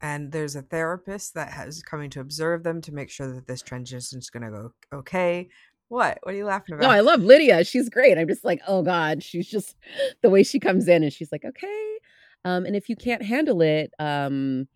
and 0.01 0.33
there's 0.33 0.57
a 0.57 0.63
therapist 0.63 1.35
that 1.35 1.51
has 1.53 1.83
coming 1.83 2.09
to 2.11 2.21
observe 2.21 2.63
them 2.63 2.81
to 2.83 2.93
make 2.95 3.11
sure 3.11 3.33
that 3.35 3.47
this 3.47 3.63
transition 3.63 4.19
is 4.19 4.31
going 4.31 4.45
to 4.45 4.51
go 4.51 4.73
okay. 4.93 5.49
What? 5.89 6.19
What 6.23 6.35
are 6.35 6.39
you 6.39 6.45
laughing 6.45 6.77
about? 6.77 6.87
No, 6.87 6.91
I 6.91 7.01
love 7.01 7.21
Lydia. 7.21 7.65
She's 7.65 7.89
great. 7.89 8.17
I'm 8.17 8.29
just 8.29 8.45
like, 8.45 8.61
oh 8.69 8.83
God, 8.83 9.25
she's 9.25 9.49
just 9.49 9.75
the 10.23 10.31
way 10.31 10.45
she 10.45 10.61
comes 10.61 10.87
in 10.87 11.03
and 11.03 11.13
she's 11.13 11.33
like, 11.33 11.45
okay. 11.45 11.90
Um, 12.45 12.65
and 12.65 12.75
if 12.75 12.89
you 12.89 12.97
can't 12.97 13.23
handle 13.23 13.61
it, 13.63 13.93
um, 13.99 14.69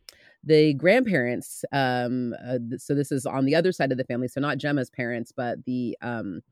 the 0.42 0.74
grandparents, 0.74 1.64
um, 1.72 2.34
uh, 2.46 2.58
th- 2.68 2.80
so 2.80 2.94
this 2.94 3.10
is 3.10 3.24
on 3.24 3.46
the 3.46 3.54
other 3.54 3.72
side 3.72 3.90
of 3.92 3.98
the 3.98 4.04
family, 4.04 4.28
so 4.28 4.40
not 4.40 4.58
Gemma's 4.58 4.90
parents, 4.90 5.32
but 5.34 5.64
the 5.64 5.96
um, 6.02 6.42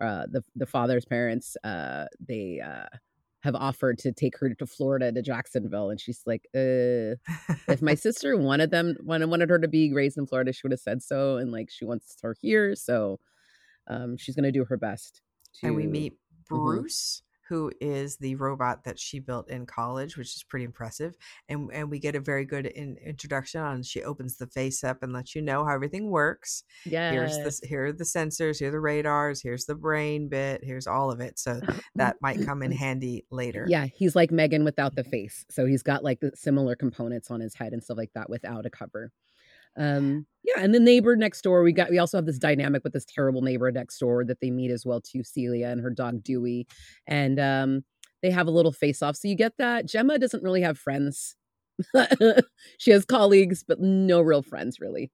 uh, 0.00 0.26
the 0.30 0.42
the 0.56 0.66
father's 0.66 1.04
parents, 1.04 1.56
uh, 1.64 2.06
they 2.20 2.60
uh, 2.60 2.86
have 3.42 3.54
offered 3.54 3.98
to 3.98 4.12
take 4.12 4.36
her 4.38 4.52
to 4.52 4.66
Florida 4.66 5.12
to 5.12 5.22
Jacksonville, 5.22 5.90
and 5.90 6.00
she's 6.00 6.22
like, 6.26 6.48
uh, 6.54 7.14
if 7.68 7.80
my 7.80 7.94
sister 8.06 8.36
wanted 8.36 8.70
them 8.72 8.96
wanted 9.02 9.30
wanted 9.30 9.48
her 9.50 9.58
to 9.60 9.68
be 9.68 9.92
raised 9.92 10.18
in 10.18 10.26
Florida, 10.26 10.52
she 10.52 10.62
would 10.64 10.72
have 10.72 10.80
said 10.80 11.02
so, 11.02 11.36
and 11.36 11.52
like 11.52 11.70
she 11.70 11.84
wants 11.84 12.16
her 12.22 12.34
here, 12.40 12.74
so 12.74 13.20
um, 13.86 14.16
she's 14.16 14.34
gonna 14.34 14.52
do 14.52 14.64
her 14.64 14.76
best. 14.76 15.22
To, 15.60 15.68
and 15.68 15.76
we 15.76 15.86
meet 15.86 16.12
Mhm. 16.50 16.64
Bruce, 16.64 17.22
who 17.48 17.70
is 17.80 18.16
the 18.16 18.34
robot 18.36 18.84
that 18.84 18.98
she 18.98 19.20
built 19.20 19.48
in 19.50 19.66
college, 19.66 20.16
which 20.16 20.34
is 20.34 20.44
pretty 20.48 20.64
impressive. 20.64 21.16
And 21.48 21.70
and 21.72 21.90
we 21.90 21.98
get 21.98 22.14
a 22.14 22.20
very 22.20 22.44
good 22.44 22.66
in, 22.66 22.96
introduction 23.04 23.60
on. 23.60 23.82
She 23.82 24.02
opens 24.02 24.36
the 24.36 24.46
face 24.48 24.82
up 24.82 25.02
and 25.02 25.12
lets 25.12 25.34
you 25.34 25.42
know 25.42 25.64
how 25.64 25.74
everything 25.74 26.10
works. 26.10 26.64
yeah, 26.84 27.12
Here's 27.12 27.36
the 27.38 27.66
here 27.66 27.86
are 27.86 27.92
the 27.92 28.04
sensors, 28.04 28.58
here 28.58 28.68
are 28.68 28.72
the 28.72 28.80
radars, 28.80 29.40
here's 29.42 29.64
the 29.64 29.74
brain 29.74 30.28
bit, 30.28 30.62
here's 30.64 30.86
all 30.86 31.10
of 31.10 31.20
it. 31.20 31.38
So 31.38 31.60
that 31.94 32.16
might 32.20 32.44
come 32.44 32.62
in 32.62 32.72
handy 32.76 33.24
later. 33.30 33.66
Yeah, 33.68 33.86
he's 33.86 34.16
like 34.16 34.30
Megan 34.30 34.64
without 34.64 34.94
the 34.94 35.02
mm-hmm. 35.02 35.10
face. 35.10 35.44
So 35.50 35.66
he's 35.66 35.82
got 35.82 36.02
like 36.04 36.20
the 36.20 36.32
similar 36.34 36.74
components 36.76 37.30
on 37.30 37.40
his 37.40 37.54
head 37.54 37.72
and 37.72 37.82
stuff 37.82 37.96
like 37.96 38.12
that 38.14 38.28
without 38.28 38.66
a 38.66 38.70
cover. 38.70 39.12
Um, 39.76 40.26
yeah, 40.44 40.62
and 40.62 40.74
the 40.74 40.80
neighbor 40.80 41.16
next 41.16 41.42
door, 41.42 41.62
we 41.62 41.72
got 41.72 41.90
we 41.90 41.98
also 41.98 42.16
have 42.18 42.26
this 42.26 42.38
dynamic 42.38 42.84
with 42.84 42.92
this 42.92 43.04
terrible 43.04 43.42
neighbor 43.42 43.70
next 43.72 43.98
door 43.98 44.24
that 44.24 44.40
they 44.40 44.50
meet 44.50 44.70
as 44.70 44.86
well 44.86 45.00
too, 45.00 45.22
Celia 45.24 45.68
and 45.68 45.80
her 45.80 45.90
dog 45.90 46.22
Dewey. 46.22 46.66
And 47.06 47.38
um 47.40 47.84
they 48.22 48.30
have 48.30 48.46
a 48.46 48.50
little 48.50 48.72
face 48.72 49.02
off. 49.02 49.16
So 49.16 49.28
you 49.28 49.34
get 49.36 49.54
that. 49.58 49.86
Gemma 49.86 50.18
doesn't 50.18 50.42
really 50.42 50.62
have 50.62 50.78
friends. 50.78 51.36
she 52.78 52.90
has 52.90 53.04
colleagues, 53.04 53.62
but 53.66 53.80
no 53.80 54.20
real 54.20 54.42
friends 54.42 54.80
really. 54.80 55.10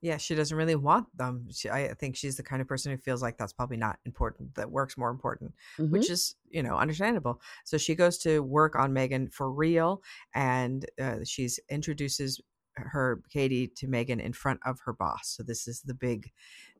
Yeah, 0.00 0.16
she 0.16 0.34
doesn't 0.34 0.56
really 0.56 0.74
want 0.74 1.16
them. 1.16 1.46
She, 1.52 1.70
I 1.70 1.94
think 1.94 2.16
she's 2.16 2.36
the 2.36 2.42
kind 2.42 2.60
of 2.60 2.66
person 2.66 2.90
who 2.90 2.98
feels 2.98 3.22
like 3.22 3.38
that's 3.38 3.52
probably 3.52 3.76
not 3.76 4.00
important. 4.04 4.56
That 4.56 4.68
work's 4.72 4.98
more 4.98 5.10
important. 5.10 5.54
Mhm. 5.78 5.90
which 5.90 6.10
is 6.10 6.34
you 6.50 6.62
know 6.62 6.76
understandable 6.76 7.40
so 7.64 7.78
she 7.78 7.94
goes 7.94 8.18
to 8.18 8.40
work 8.42 8.76
on 8.76 8.92
megan 8.92 9.26
for 9.28 9.50
real 9.50 10.02
and 10.34 10.84
uh, 11.00 11.18
she's 11.24 11.58
introduces 11.70 12.40
her 12.76 13.22
katie 13.30 13.68
to 13.68 13.86
megan 13.86 14.20
in 14.20 14.32
front 14.32 14.60
of 14.64 14.78
her 14.84 14.92
boss 14.92 15.34
so 15.36 15.42
this 15.42 15.68
is 15.68 15.82
the 15.82 15.94
big 15.94 16.30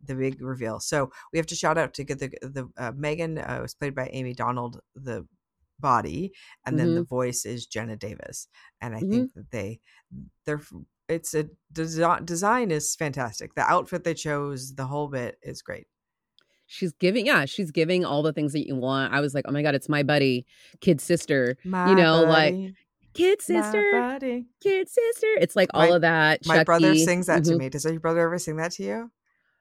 the 0.04 0.14
big 0.16 0.42
reveal. 0.42 0.80
So 0.80 1.12
we 1.32 1.38
have 1.38 1.46
to 1.46 1.54
shout 1.54 1.78
out 1.78 1.94
to 1.94 2.04
get 2.04 2.18
the 2.18 2.28
the 2.42 2.68
uh, 2.76 2.92
megan 2.96 3.38
uh, 3.38 3.58
was 3.60 3.74
played 3.74 3.94
by 3.94 4.08
amie 4.12 4.34
donald 4.34 4.80
the 4.94 5.26
body 5.78 6.32
and 6.64 6.78
then 6.78 6.94
the 6.94 7.02
voice 7.02 7.44
is 7.44 7.66
jenna 7.66 7.96
davis 7.96 8.46
and 8.80 8.94
i 8.94 9.00
think 9.00 9.34
that 9.34 9.50
they 9.50 9.80
they're 10.44 10.60
it's 11.08 11.34
a 11.34 11.46
desi- 11.72 12.24
design 12.24 12.70
is 12.70 12.94
fantastic. 12.94 13.54
The 13.54 13.62
outfit 13.62 14.04
they 14.04 14.14
chose 14.14 14.74
the 14.74 14.86
whole 14.86 15.08
bit 15.08 15.38
is 15.42 15.62
great. 15.62 15.86
She's 16.66 16.92
giving 16.92 17.26
yeah 17.26 17.44
she's 17.44 17.70
giving 17.70 18.04
all 18.04 18.22
the 18.22 18.32
things 18.32 18.52
that 18.52 18.66
you 18.66 18.76
want. 18.76 19.12
I 19.12 19.20
was 19.20 19.34
like 19.34 19.44
oh 19.46 19.52
my 19.52 19.62
god 19.62 19.74
it's 19.74 19.90
my 19.90 20.02
buddy 20.02 20.46
kid 20.80 21.00
sister 21.00 21.58
My 21.64 21.90
you 21.90 21.96
know 21.96 22.22
like 22.22 22.54
buddy, 22.54 22.74
kid 23.14 23.38
my 23.48 23.60
sister 23.60 23.90
buddy. 23.92 24.46
kid 24.62 24.88
sister 24.88 25.26
it's 25.40 25.56
like 25.56 25.68
all 25.74 25.88
My- 25.88 25.94
of 25.96 26.00
that 26.02 26.46
My 26.46 26.64
brother 26.64 26.94
sings 26.96 27.26
that 27.26 27.44
to 27.44 27.52
Mhm. 27.52 27.58
me. 27.58 27.68
Does 27.68 27.84
your 27.84 28.00
brother 28.00 28.20
ever 28.20 28.38
sing 28.38 28.56
that 28.56 28.72
to 28.72 28.82
you? 28.82 29.10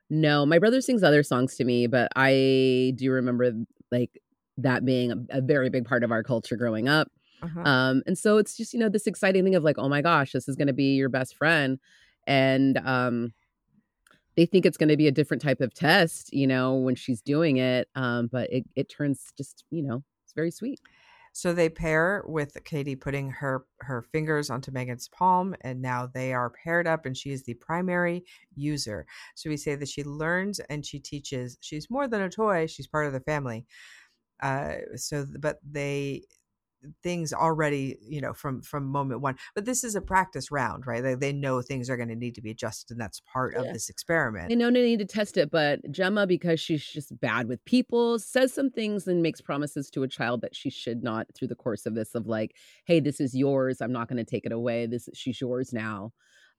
no 0.09 0.45
my 0.45 0.59
brother 0.59 0.81
sings 0.81 1.03
other 1.03 1.23
songs 1.23 1.55
to 1.55 1.63
me 1.63 1.87
but 1.87 2.09
i 2.17 2.91
do 2.97 3.11
remember 3.11 3.53
like 3.91 4.21
that 4.57 4.83
being 4.83 5.11
a, 5.11 5.37
a 5.37 5.41
very 5.41 5.69
big 5.69 5.85
part 5.85 6.03
of 6.03 6.11
our 6.11 6.21
culture 6.21 6.57
growing 6.57 6.89
up 6.89 7.07
Uh-huh. 7.41 7.61
um 7.61 8.03
and 8.05 8.17
so 8.17 8.37
it's 8.37 8.57
just 8.57 8.73
you 8.73 8.79
know 8.79 8.89
this 8.89 9.07
exciting 9.07 9.43
thing 9.45 9.55
of 9.55 9.63
like 9.63 9.77
oh 9.77 9.87
my 9.87 10.01
gosh 10.01 10.33
this 10.33 10.49
is 10.49 10.55
going 10.57 10.67
to 10.67 10.73
be 10.73 10.95
your 10.95 11.07
best 11.09 11.35
friend 11.37 11.79
and 12.27 12.77
um 12.79 13.33
they 14.35 14.45
think 14.45 14.65
it's 14.65 14.77
going 14.77 14.89
to 14.89 14.97
be 14.97 15.07
a 15.07 15.11
different 15.11 15.41
type 15.41 15.61
of 15.61 15.73
test 15.73 16.33
you 16.33 16.45
know 16.47 16.75
when 16.75 16.95
she's 16.95 17.21
doing 17.21 17.55
it 17.57 17.87
um 17.95 18.27
but 18.29 18.51
it 18.51 18.65
it 18.75 18.89
turns 18.89 19.31
just 19.37 19.63
you 19.71 19.81
know 19.81 20.03
it's 20.25 20.33
very 20.33 20.51
sweet 20.51 20.79
So 21.33 21.53
they 21.53 21.69
pair 21.69 22.23
with 22.27 22.57
Katie 22.65 22.95
putting 22.95 23.29
her 23.31 23.65
her 23.79 24.01
fingers 24.01 24.49
onto 24.49 24.71
Megan's 24.71 25.07
palm, 25.07 25.55
and 25.61 25.81
now 25.81 26.07
they 26.07 26.33
are 26.33 26.49
paired 26.49 26.87
up, 26.87 27.05
and 27.05 27.15
she 27.15 27.31
is 27.31 27.43
the 27.43 27.53
primary 27.55 28.25
user. 28.55 29.05
So 29.35 29.49
we 29.49 29.57
say 29.57 29.75
that 29.75 29.89
she 29.89 30.03
learns 30.03 30.59
and 30.69 30.85
she 30.85 30.99
teaches. 30.99 31.57
She's 31.61 31.89
more 31.89 32.07
than 32.07 32.21
a 32.21 32.29
toy; 32.29 32.67
she's 32.67 32.87
part 32.87 33.07
of 33.07 33.13
the 33.13 33.21
family. 33.21 33.65
Uh, 34.41 34.75
so, 34.95 35.25
but 35.39 35.59
they 35.69 36.23
things 37.03 37.33
already, 37.33 37.97
you 38.01 38.21
know, 38.21 38.33
from 38.33 38.61
from 38.61 38.85
moment 38.85 39.21
one. 39.21 39.35
But 39.55 39.65
this 39.65 39.83
is 39.83 39.95
a 39.95 40.01
practice 40.01 40.51
round, 40.51 40.87
right? 40.87 41.01
They, 41.03 41.15
they 41.15 41.33
know 41.33 41.61
things 41.61 41.89
are 41.89 41.97
going 41.97 42.09
to 42.09 42.15
need 42.15 42.35
to 42.35 42.41
be 42.41 42.51
adjusted, 42.51 42.91
and 42.91 42.99
that's 43.01 43.21
part 43.21 43.53
Yeah. 43.55 43.61
of 43.61 43.73
this 43.73 43.89
experiment. 43.89 44.49
they 44.49 44.55
know 44.55 44.71
they 44.71 44.81
need 44.83 44.99
to 44.99 45.05
test 45.05 45.37
it 45.37 45.51
but 45.51 45.79
gemma 45.91 46.25
because 46.27 46.59
she's 46.59 46.83
just 46.85 47.17
bad 47.19 47.47
with 47.47 47.63
people 47.65 48.17
says 48.19 48.53
some 48.53 48.69
things 48.69 49.07
and 49.07 49.21
makes 49.21 49.41
promises 49.41 49.89
to 49.91 50.03
a 50.03 50.07
child 50.07 50.41
that 50.41 50.55
she 50.55 50.69
should 50.69 51.03
not 51.03 51.27
through 51.35 51.47
the 51.47 51.55
course 51.55 51.85
of 51.85 51.95
this 51.95 52.15
of 52.15 52.27
like 52.27 52.55
hey 52.85 52.99
this 52.99 53.19
is 53.19 53.35
yours 53.35 53.81
i'm 53.81 53.91
not 53.91 54.07
going 54.07 54.17
to 54.17 54.23
take 54.29 54.45
it 54.45 54.51
away 54.51 54.85
this 54.85 55.07
she's 55.13 55.39
yours 55.41 55.71
now 55.73 56.11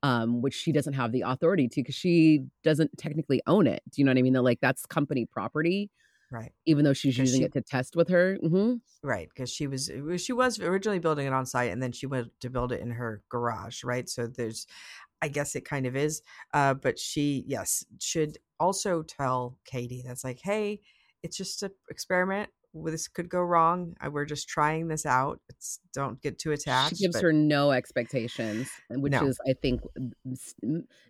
um 0.03 0.41
which 0.43 0.55
she 0.55 0.73
doesn't 0.73 0.95
have 0.95 1.13
the 1.13 1.23
authority 1.23 1.69
to 1.69 1.81
because 1.83 1.95
she 1.95 2.45
doesn't 2.63 2.91
technically 2.99 3.41
own 3.47 3.67
it 3.67 3.83
do 3.91 4.01
you 4.01 4.05
know 4.05 4.11
what 4.11 4.19
i 4.19 4.23
mean 4.23 4.33
They're 4.33 4.43
like 4.43 4.61
that's 4.61 4.87
company 4.87 5.27
property 5.27 5.91
right. 6.33 6.53
even 6.67 6.85
though 6.85 6.93
she's 6.93 7.19
using 7.19 7.41
she- 7.41 7.45
it 7.47 7.53
to 7.53 7.63
test 7.63 7.97
with 7.97 8.09
her 8.09 8.37
hmm 8.43 8.75
Right, 9.05 9.29
because 9.35 9.51
she 9.51 9.67
was 9.67 9.91
was- 9.91 10.23
she 10.25 10.33
was 10.33 10.61
originally 10.61 11.01
building 11.01 11.27
it 11.27 11.33
on 11.33 11.45
site, 11.45 11.73
and 11.73 11.83
then 11.83 11.91
she 11.93 12.07
went 12.07 12.31
to 12.41 12.49
build 12.51 12.71
it 12.73 12.81
in 12.81 12.91
her 12.93 13.23
garage. 13.29 13.83
Right, 13.83 14.09
so 14.09 14.29
there's, 14.29 14.67
I 15.23 15.29
guess 15.29 15.57
it 15.57 15.63
kind 15.65 15.87
of 15.87 15.97
is, 15.97 16.23
uh, 16.55 16.75
but 16.75 16.99
she 17.01 17.45
yes 17.49 17.85
should 18.01 18.39
also 18.61 19.03
tell 19.03 19.59
Katie 19.65 20.03
that's 20.07 20.25
like, 20.25 20.41
hey, 20.41 20.81
it's 21.25 21.37
just 21.37 21.63
an 21.65 21.73
experiment. 21.91 22.51
Well, 22.75 22.91
This 22.91 23.07
could 23.09 23.29
go 23.29 23.41
wrong. 23.43 23.95
We're 24.11 24.25
just 24.25 24.49
trying 24.49 24.89
this 24.89 25.05
out. 25.05 25.41
It's 25.51 25.79
don't 25.93 26.21
get 26.23 26.39
too 26.39 26.53
attached. 26.53 26.97
she 26.97 27.05
gives 27.05 27.17
but- 27.17 27.23
her 27.23 27.33
no 27.33 27.71
expectations 27.71 28.69
which 28.89 29.13
No. 29.13 29.27
is 29.27 29.39
i 29.47 29.53
think 29.53 29.83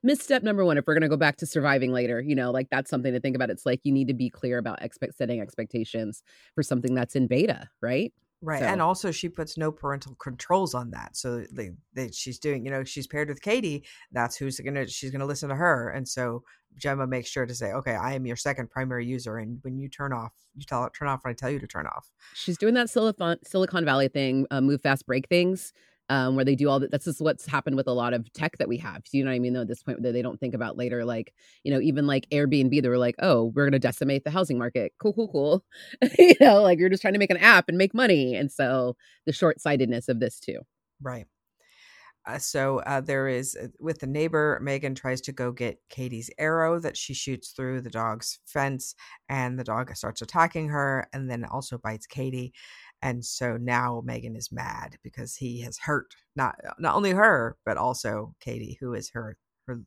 misstep 0.03 0.43
number 0.43 0.65
one 0.65 0.77
if 0.77 0.85
we're 0.87 0.95
going 0.95 1.03
to 1.03 1.09
go 1.09 1.17
back 1.17 1.37
to 1.37 1.47
surviving 1.47 1.93
later 1.93 2.21
you 2.21 2.35
know 2.35 2.51
like 2.51 2.69
that's 2.71 2.91
something 2.91 3.13
to 3.13 3.21
think 3.21 3.37
about 3.37 3.49
it's 3.51 3.65
like 3.65 3.81
you 3.85 3.93
need 3.93 4.09
to 4.09 4.15
be 4.15 4.29
clear 4.29 4.59
about 4.59 4.83
expect 4.83 5.15
setting 5.17 5.41
expectations 5.41 6.23
for 6.57 6.63
something 6.65 6.95
that's 6.95 7.15
in 7.15 7.27
beta 7.29 7.69
right 7.81 8.13
Right. 8.43 8.61
So- 8.61 8.67
And 8.67 8.83
also 8.83 9.11
she 9.13 9.29
puts 9.29 9.57
no 9.57 9.71
parental 9.73 10.15
controls 10.17 10.75
on 10.75 10.91
that. 10.91 11.17
So 11.17 11.45
they, 11.53 11.71
they 11.95 12.11
she's 12.11 12.39
doing, 12.39 12.65
you 12.65 12.71
know, 12.71 12.83
she's 12.85 13.07
paired 13.07 13.29
with 13.29 13.41
Katie, 13.41 13.85
that's 14.11 14.37
who's 14.37 14.59
gonna 14.61 14.87
she's 14.89 15.11
gonna 15.13 15.27
listen 15.27 15.49
to 15.49 15.55
her. 15.55 15.91
And 15.91 16.07
so 16.09 16.43
Gemma 16.77 17.07
makes 17.07 17.29
sure 17.31 17.47
to 17.47 17.55
say, 17.55 17.73
Okay, 17.73 17.95
I 17.95 18.15
am 18.15 18.27
your 18.27 18.37
second 18.37 18.71
primary 18.71 19.07
user 19.07 19.39
and 19.39 19.59
when 19.63 19.79
you 19.79 19.89
turn 19.89 20.13
off, 20.13 20.33
you 20.57 20.65
tell 20.65 20.89
turn 20.91 21.09
off 21.09 21.25
when 21.25 21.31
I 21.31 21.35
tell 21.35 21.51
you 21.51 21.61
to 21.61 21.67
turn 21.67 21.87
off. 21.87 22.11
she's 22.35 22.59
doing 22.59 22.75
that 22.75 22.91
silicon 22.91 23.37
silicon 23.45 23.85
valley 23.85 24.09
thing 24.09 24.47
uh, 24.51 24.61
move 24.61 24.81
fast 24.83 25.07
break 25.07 25.29
things 25.29 25.73
um, 26.13 26.37
where 26.37 26.45
they 26.45 26.55
do 26.55 26.69
all 26.69 26.79
that. 26.79 26.91
That's 26.91 27.07
just 27.07 27.23
what's 27.23 27.47
happened 27.47 27.75
with 27.75 27.87
a 27.87 27.93
lot 27.93 28.13
of 28.13 28.31
tech 28.35 28.59
that 28.59 28.69
we 28.69 28.77
have. 28.77 29.03
Do 29.05 29.17
you 29.17 29.25
know 29.25 29.31
what 29.31 29.37
I 29.37 29.39
mean? 29.39 29.55
Though 29.55 29.63
at 29.63 29.69
this 29.69 29.83
point, 29.83 30.03
they 30.03 30.21
don't 30.21 30.39
think 30.39 30.53
about 30.53 30.77
later, 30.77 31.07
like 31.07 31.33
you 31.65 31.73
know, 31.73 31.81
even 31.81 32.07
like 32.07 32.29
Airbnb, 32.29 32.83
they 32.83 32.89
were 32.89 32.99
like, 32.99 33.15
"Oh, 33.21 33.45
we're 33.55 33.65
going 33.65 33.73
to 33.73 33.79
decimate 33.79 34.25
the 34.25 34.31
housing 34.31 34.59
market." 34.59 34.93
Cool, 35.01 35.15
cool, 35.15 35.29
cool. 35.29 35.65
you 36.19 36.35
know, 36.39 36.61
like 36.61 36.79
you're 36.79 36.91
just 36.91 37.01
trying 37.01 37.15
to 37.15 37.19
make 37.19 37.31
an 37.31 37.39
app 37.39 37.67
and 37.67 37.79
make 37.79 37.95
money, 37.95 38.35
and 38.35 38.53
so 38.53 38.95
the 39.25 39.33
short 39.33 39.59
sightedness 39.59 40.11
of 40.11 40.21
this 40.21 40.39
too. 40.39 40.59
Right. 41.01 41.27
Uh, 42.25 42.39
so 42.39 42.79
uh, 42.81 43.01
there 43.01 43.27
is 43.27 43.57
uh, 43.61 43.67
with 43.81 43.99
the 43.99 44.07
neighbor, 44.07 44.61
Megan 44.63 44.95
tries 44.95 45.21
to 45.23 45.33
go 45.33 45.51
get 45.51 45.81
Katie's 45.89 46.31
arrow 46.39 46.79
that 46.79 46.97
she 46.97 47.15
shoots 47.15 47.51
through 47.51 47.81
the 47.81 47.91
dog's 47.91 48.39
fence, 48.45 48.95
and 49.31 49.59
the 49.59 49.65
dog 49.65 49.97
starts 49.97 50.21
attacking 50.21 50.69
her, 50.69 51.09
and 51.15 51.31
then 51.31 51.45
also 51.47 51.79
bites 51.79 52.07
Katie. 52.07 52.53
And 53.03 53.25
so 53.25 53.57
now 53.57 54.03
Megan 54.05 54.37
is 54.37 54.53
mad 54.53 54.97
because 55.03 55.37
he 55.37 55.61
has 55.63 55.79
hurt 55.79 56.15
not 56.37 56.57
not 56.79 56.95
only 56.97 57.11
her 57.13 57.57
but 57.65 57.77
also 57.77 58.35
Katie, 58.41 58.79
who 58.81 58.95
is 58.95 59.11
her 59.11 59.37
her. 59.67 59.83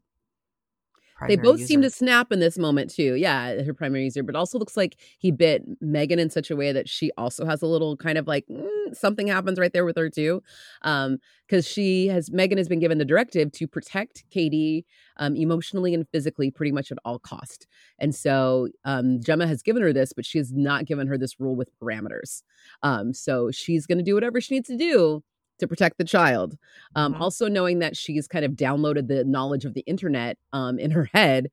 They 1.27 1.37
both 1.37 1.61
seem 1.61 1.81
to 1.81 1.89
snap 1.89 2.31
in 2.31 2.39
this 2.39 2.57
moment 2.57 2.89
too. 2.93 3.15
Yeah, 3.15 3.63
her 3.63 3.73
primary 3.73 4.03
user, 4.03 4.21
but 4.21 4.35
also 4.35 4.59
looks 4.59 4.75
like 4.75 4.97
he 5.17 5.31
bit 5.31 5.63
Megan 5.79 6.19
in 6.19 6.29
such 6.29 6.51
a 6.51 6.55
way 6.55 6.71
that 6.71 6.89
she 6.89 7.11
also 7.17 7.45
has 7.45 7.61
a 7.61 7.67
little 7.67 7.95
kind 7.95 8.17
of 8.17 8.27
like 8.27 8.45
mm, 8.47 8.67
something 8.93 9.27
happens 9.27 9.57
right 9.57 9.71
there 9.71 9.85
with 9.85 9.97
her 9.97 10.09
too, 10.09 10.43
um, 10.81 11.17
because 11.47 11.65
she 11.67 12.07
has 12.07 12.31
Megan 12.31 12.57
has 12.57 12.67
been 12.67 12.79
given 12.79 12.97
the 12.97 13.05
directive 13.05 13.51
to 13.53 13.67
protect 13.67 14.25
Katie 14.29 14.85
um, 15.17 15.35
emotionally 15.35 15.93
and 15.93 16.05
physically, 16.11 16.51
pretty 16.51 16.71
much 16.71 16.91
at 16.91 16.97
all 17.05 17.19
cost. 17.19 17.65
And 17.97 18.13
so 18.13 18.67
um, 18.83 19.21
Gemma 19.21 19.47
has 19.47 19.61
given 19.61 19.81
her 19.83 19.93
this, 19.93 20.11
but 20.11 20.25
she 20.25 20.37
has 20.37 20.51
not 20.51 20.85
given 20.85 21.07
her 21.07 21.17
this 21.17 21.39
rule 21.39 21.55
with 21.55 21.69
parameters. 21.79 22.43
Um, 22.83 23.13
so 23.13 23.51
she's 23.51 23.85
going 23.85 23.99
to 23.99 24.03
do 24.03 24.15
whatever 24.15 24.41
she 24.41 24.55
needs 24.55 24.67
to 24.67 24.77
do 24.77 25.23
to 25.59 25.67
protect 25.67 25.97
the 25.97 26.03
child. 26.03 26.57
Um, 26.95 27.13
Mhm. 27.13 27.21
Also, 27.21 27.47
knowing 27.47 27.79
that 27.79 27.95
she's 27.97 28.27
kind 28.27 28.45
of 28.45 28.53
downloaded 28.53 29.07
the 29.07 29.23
knowledge 29.23 29.65
of 29.65 29.73
the 29.73 29.81
internet 29.81 30.37
um, 30.53 30.77
in 30.79 30.91
her 30.91 31.05
head, 31.13 31.49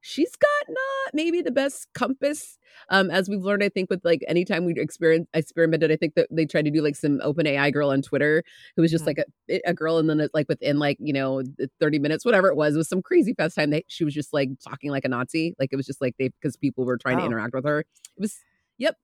she's 0.00 0.34
got 0.36 0.68
not 0.68 1.14
maybe 1.14 1.40
the 1.42 1.50
best 1.52 1.86
compass. 1.94 2.58
Um, 2.88 3.10
as 3.10 3.28
we've 3.28 3.42
learned, 3.42 3.62
I 3.62 3.68
think 3.68 3.90
with 3.90 4.00
like 4.04 4.24
anytime 4.26 4.64
we 4.64 4.72
experiment 4.76 5.28
experimented, 5.34 5.92
I 5.92 5.96
think 5.96 6.14
that 6.14 6.26
they 6.30 6.44
tried 6.46 6.64
to 6.64 6.70
do 6.72 6.82
like 6.82 6.96
some 6.96 7.20
open 7.22 7.46
AI 7.46 7.70
girl 7.70 7.90
on 7.90 8.02
Twitter 8.02 8.42
who 8.74 8.82
was 8.82 8.90
just 8.90 9.04
Mhm. 9.04 9.06
like 9.08 9.18
a, 9.50 9.60
a 9.66 9.74
girl, 9.74 9.98
and 9.98 10.08
then 10.10 10.26
like 10.34 10.48
within 10.48 10.78
like 10.78 10.96
you 11.00 11.12
know 11.12 11.42
thirty 11.78 11.98
minutes, 12.00 12.24
whatever 12.24 12.48
it 12.48 12.56
was, 12.56 12.74
it 12.74 12.78
was 12.78 12.88
some 12.88 13.02
crazy 13.02 13.34
fast 13.34 13.54
time 13.56 13.70
that 13.70 13.84
she 13.88 14.04
was 14.04 14.14
just 14.14 14.32
like 14.32 14.48
talking 14.64 14.90
like 14.90 15.04
a 15.04 15.08
Nazi. 15.08 15.54
Like 15.58 15.68
it 15.72 15.76
was 15.76 15.86
just 15.86 16.00
like 16.00 16.16
they 16.18 16.28
because 16.30 16.56
people 16.56 16.84
were 16.84 16.96
trying 16.98 17.18
to 17.18 17.22
Oh. 17.22 17.26
interact 17.26 17.54
with 17.54 17.64
her. 17.64 17.80
It 17.80 17.86
was 18.18 18.40
yep. 18.78 18.96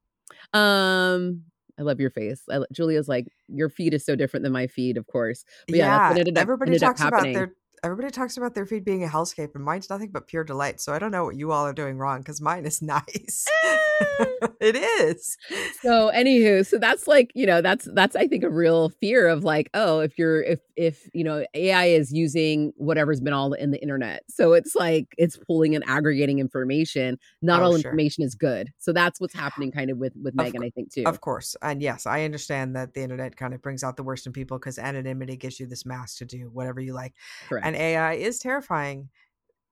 Um, 0.53 1.45
I 1.79 1.83
love 1.83 2.01
your 2.01 2.11
face. 2.11 2.43
I, 2.51 2.61
Julia's 2.73 3.09
like 3.09 3.27
your 3.49 3.69
feed 3.69 3.95
is 3.95 4.05
so 4.05 4.17
different 4.17 4.43
than 4.45 4.53
my 4.53 4.67
feed, 4.67 4.97
of 4.97 5.07
course. 5.07 5.45
But 5.69 5.77
yeah, 5.77 6.11
ended 6.11 6.37
up- 6.37 6.43
everybody 6.43 6.79
talks 6.79 7.01
about 7.01 7.23
their 7.23 7.53
everybody 7.85 8.11
talks 8.11 8.37
about 8.37 8.55
their 8.55 8.67
feed 8.67 8.85
being 8.85 9.05
a 9.05 9.09
hellscape, 9.09 9.55
and 9.55 9.65
mine's 9.65 9.89
nothing 9.89 10.11
but 10.11 10.27
pure 10.27 10.43
delight. 10.45 10.81
So 10.81 10.93
I 10.93 10.99
don't 10.99 11.13
know 11.13 11.25
what 11.25 11.37
you 11.37 11.53
all 11.53 11.65
are 11.65 11.73
doing 11.73 11.97
wrong 11.99 12.19
because 12.21 12.41
mine 12.41 12.65
is 12.67 12.83
nice. 12.83 13.47
it 14.61 14.77
is. 14.77 15.37
so 15.83 16.11
anywho 16.15 16.65
so 16.67 16.79
that's 16.79 17.07
like 17.09 17.31
you 17.35 17.47
know 17.47 17.61
that's 17.61 17.89
that's 17.95 18.15
i 18.15 18.27
think 18.29 18.45
a 18.45 18.51
real 18.51 18.91
fear 19.01 19.27
of 19.27 19.43
like 19.45 19.69
oh 19.75 19.99
if 20.01 20.17
you're 20.19 20.43
if 20.43 20.61
if 20.79 21.09
you 21.15 21.25
know 21.25 21.45
ai 21.55 21.87
is 21.87 22.13
using 22.13 22.73
whatever's 22.77 23.21
been 23.21 23.35
all 23.35 23.53
in 23.55 23.71
the 23.73 23.83
internet 23.83 24.23
so 24.31 24.53
it's 24.55 24.75
like 24.77 25.15
it's 25.19 25.37
pulling 25.37 25.75
and 25.75 25.85
aggregating 25.87 26.39
information 26.39 27.19
not 27.43 27.63
Oh, 27.63 27.65
all 27.65 27.75
sure. 27.75 27.75
information 27.75 28.25
is 28.25 28.35
good 28.35 28.73
so 28.79 28.93
that's 28.93 29.21
what's 29.21 29.35
happening 29.35 29.71
kind 29.73 29.91
of 29.91 29.99
with 29.99 30.15
with 30.23 30.35
Of 30.39 30.53
megan 30.53 30.63
i 30.63 30.71
think 30.71 30.93
too 30.93 31.07
Of 31.07 31.21
course. 31.21 31.57
And 31.63 31.81
yes, 31.81 32.07
I 32.07 32.25
understand 32.25 32.77
that 32.77 32.93
the 32.95 33.03
internet 33.03 33.37
kind 33.37 33.55
of 33.55 33.63
brings 33.63 33.83
out 33.85 33.97
the 33.97 34.03
worst 34.03 34.27
in 34.27 34.33
people 34.33 34.59
because 34.59 34.79
anonymity 34.79 35.37
gives 35.37 35.59
you 35.61 35.67
this 35.67 35.87
mask 35.87 36.19
to 36.19 36.25
do 36.27 36.51
whatever 36.51 36.81
you 36.81 36.93
like. 36.93 37.15
correct 37.47 37.71
And 37.71 37.77
AI 37.77 38.13
is 38.15 38.39
terrifying, 38.39 39.11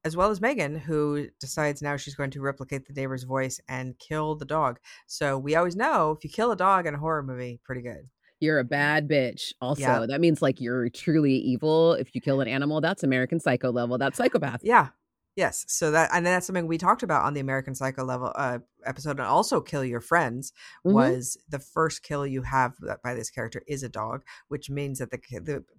as 0.05 0.17
well 0.17 0.31
as 0.31 0.41
Megan, 0.41 0.77
who 0.77 1.29
decides 1.41 1.83
now 1.83 1.97
she's 1.97 2.17
going 2.17 2.31
to 2.33 2.43
replicate 2.43 2.87
the 2.87 2.95
neighbor's 2.95 3.25
voice 3.25 3.61
and 3.69 3.99
kill 3.99 4.37
the 4.37 4.47
dog. 4.47 4.81
So 5.07 5.39
we 5.39 5.57
always 5.57 5.77
know 5.77 6.13
if 6.13 6.25
you 6.25 6.31
kill 6.31 6.53
a 6.53 6.57
dog 6.57 6.87
in 6.87 6.95
a 6.95 6.99
horror 6.99 7.23
movie, 7.25 7.61
pretty 7.65 7.83
good. 7.83 8.11
You're 8.41 8.59
a 8.59 8.65
bad 8.65 9.09
bitch 9.09 9.53
also 9.61 9.81
Yeah. 9.83 10.07
that 10.07 10.21
means 10.21 10.43
like 10.43 10.61
you're 10.61 10.89
truly 10.91 11.35
evil 11.35 11.95
if 11.95 12.15
you 12.15 12.21
kill 12.21 12.41
an 12.41 12.49
animal 12.49 12.81
that's 12.81 13.03
american 13.03 13.41
psycho 13.41 13.71
level 13.73 13.99
that's 13.99 14.17
psychopath 14.19 14.61
Yeah. 14.63 14.89
Yes. 15.37 15.67
So 15.69 15.91
that 15.91 16.09
and 16.15 16.25
that's 16.25 16.47
something 16.47 16.67
we 16.67 16.79
talked 16.79 17.03
about 17.03 17.27
on 17.27 17.35
the 17.35 17.41
American 17.41 17.75
Psycho 17.75 18.05
level 18.05 18.33
uh, 18.37 18.61
episode, 18.87 19.19
and 19.19 19.29
also 19.29 19.61
kill 19.61 19.85
your 19.85 20.01
friends 20.01 20.51
Mhm. 20.87 20.95
was 20.95 21.37
the 21.51 21.59
first 21.59 22.03
kill 22.03 22.27
you 22.27 22.41
have 22.41 22.73
by 23.05 23.13
this 23.13 23.29
character 23.29 23.61
is 23.69 23.83
a 23.83 23.91
dog, 23.91 24.23
which 24.49 24.71
means 24.71 24.99
that 24.99 25.11
the 25.11 25.19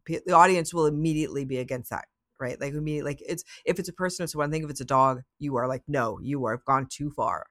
the 0.06 0.22
the 0.28 0.34
audience 0.34 0.76
will 0.76 0.86
immediately 0.86 1.44
be 1.44 1.58
against 1.58 1.90
that, 1.90 2.06
right? 2.40 2.62
Like 2.62 2.74
immediately, 2.76 3.10
like 3.14 3.24
it's 3.28 3.44
if 3.66 3.80
it's 3.80 3.90
a 3.90 3.94
person, 3.94 4.24
it's 4.26 4.36
one 4.36 4.52
thing. 4.52 4.64
If 4.64 4.70
it's 4.70 4.82
a 4.82 4.86
dog, 4.86 5.24
you 5.40 5.56
are 5.56 5.68
like, 5.68 5.82
no, 5.88 6.20
you 6.22 6.46
are 6.46 6.58
gone 6.68 6.86
too 6.88 7.10
far. 7.10 7.48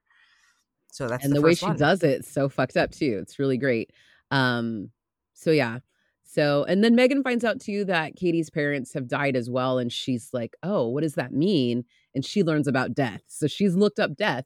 So 0.93 1.09
that's 1.09 1.25
and 1.25 1.33
the, 1.35 1.41
the, 1.41 1.43
way 1.43 1.55
she 1.57 1.67
one. 1.67 1.77
does 1.77 2.05
it, 2.05 2.21
it's 2.21 2.31
so 2.31 2.49
fucked 2.49 2.77
up 2.77 2.93
too. 2.93 3.19
It's 3.21 3.41
really 3.41 3.59
great. 3.59 3.91
Um, 4.31 4.93
so 5.37 5.50
yeah. 5.52 5.78
So 6.25 6.64
and 6.64 6.83
then 6.83 6.97
Megan 6.97 7.23
finds 7.23 7.45
out 7.45 7.61
too 7.61 7.85
that 7.85 8.16
Katie's 8.16 8.50
parents 8.50 8.93
have 8.95 9.07
died 9.07 9.37
as 9.37 9.49
well, 9.49 9.78
and 9.78 9.93
she's 9.93 10.31
like, 10.33 10.57
"Oh, 10.62 10.88
what 10.88 11.02
does 11.02 11.14
that 11.14 11.33
mean?" 11.33 11.85
And 12.14 12.25
she 12.25 12.43
learns 12.43 12.66
about 12.66 12.95
death. 12.95 13.23
So 13.28 13.47
she's 13.47 13.76
looked 13.76 14.00
up 14.00 14.16
death, 14.16 14.45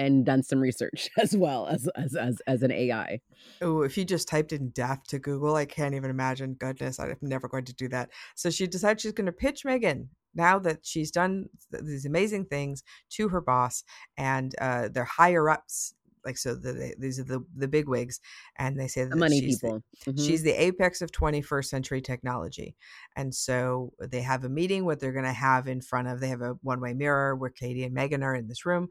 and 0.00 0.24
done 0.24 0.42
some 0.42 0.60
research 0.60 1.10
as 1.18 1.36
well 1.36 1.66
as 1.66 1.88
as 1.94 2.16
as, 2.16 2.40
as 2.46 2.62
an 2.62 2.72
AI. 2.72 3.20
Oh, 3.60 3.82
if 3.82 3.98
you 3.98 4.04
just 4.04 4.28
typed 4.28 4.52
in 4.52 4.70
death 4.70 5.02
to 5.08 5.18
Google, 5.18 5.54
I 5.56 5.66
can't 5.66 5.94
even 5.94 6.10
imagine. 6.10 6.54
Goodness, 6.54 6.98
I'm 6.98 7.16
never 7.20 7.48
going 7.48 7.66
to 7.66 7.74
do 7.74 7.88
that. 7.88 8.10
So 8.34 8.48
she 8.48 8.66
decides 8.66 9.02
she's 9.02 9.12
going 9.12 9.26
to 9.26 9.32
pitch 9.32 9.64
Megan 9.64 10.08
now 10.34 10.58
that 10.60 10.78
she's 10.82 11.10
done 11.10 11.46
these 11.70 12.06
amazing 12.06 12.46
things 12.46 12.82
to 13.10 13.28
her 13.28 13.40
boss 13.40 13.84
and 14.16 14.54
uh, 14.60 14.88
their 14.88 15.04
higher 15.04 15.50
ups 15.50 15.92
like 16.24 16.36
so 16.38 16.54
the, 16.54 16.94
these 16.98 17.18
are 17.18 17.24
the 17.24 17.44
the 17.56 17.68
big 17.68 17.88
wigs 17.88 18.20
and 18.56 18.78
they 18.78 18.88
say 18.88 19.04
that 19.04 19.10
the 19.10 19.16
money 19.16 19.40
she's 19.40 19.58
people 19.58 19.82
the, 20.04 20.12
Mhm. 20.12 20.24
she's 20.26 20.42
the 20.42 20.52
apex 20.62 21.02
of 21.02 21.12
21st 21.12 21.68
century 21.68 22.00
technology 22.00 22.76
and 23.16 23.34
so 23.34 23.92
they 24.00 24.22
have 24.22 24.44
a 24.44 24.48
meeting 24.48 24.84
what 24.84 25.00
they're 25.00 25.12
going 25.12 25.24
to 25.24 25.32
have 25.32 25.68
in 25.68 25.80
front 25.80 26.08
of 26.08 26.20
they 26.20 26.28
have 26.28 26.40
a 26.42 26.54
one 26.62 26.80
way 26.80 26.94
mirror 26.94 27.36
where 27.36 27.50
katie 27.50 27.84
and 27.84 27.94
megan 27.94 28.22
are 28.22 28.34
in 28.34 28.48
this 28.48 28.64
room 28.64 28.88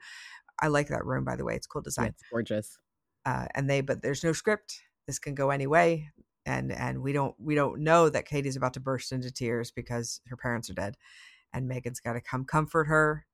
i 0.61 0.67
like 0.67 0.87
that 0.89 1.05
room 1.05 1.23
by 1.23 1.35
the 1.35 1.45
way 1.45 1.55
it's 1.55 1.67
cool 1.67 1.81
Yeah, 1.81 1.83
design 1.85 2.07
it's 2.09 2.23
gorgeous. 2.29 2.77
uh, 3.25 3.47
and 3.55 3.69
they 3.69 3.81
but 3.81 4.01
there's 4.01 4.23
no 4.23 4.33
script 4.33 4.81
this 5.07 5.19
can 5.19 5.35
go 5.35 5.49
any 5.49 5.67
way 5.67 6.09
and 6.45 6.71
and 6.71 7.01
we 7.01 7.11
don't 7.13 7.35
we 7.39 7.55
don't 7.55 7.81
know 7.81 8.09
that 8.09 8.27
katie's 8.27 8.55
about 8.55 8.73
to 8.73 8.79
burst 8.79 9.11
into 9.11 9.31
tears 9.31 9.71
because 9.71 10.21
her 10.27 10.37
parents 10.37 10.69
are 10.69 10.73
dead 10.73 10.95
and 11.53 11.67
megan's 11.67 11.99
got 11.99 12.13
to 12.13 12.21
come 12.21 12.45
comfort 12.45 12.85
her 12.85 13.25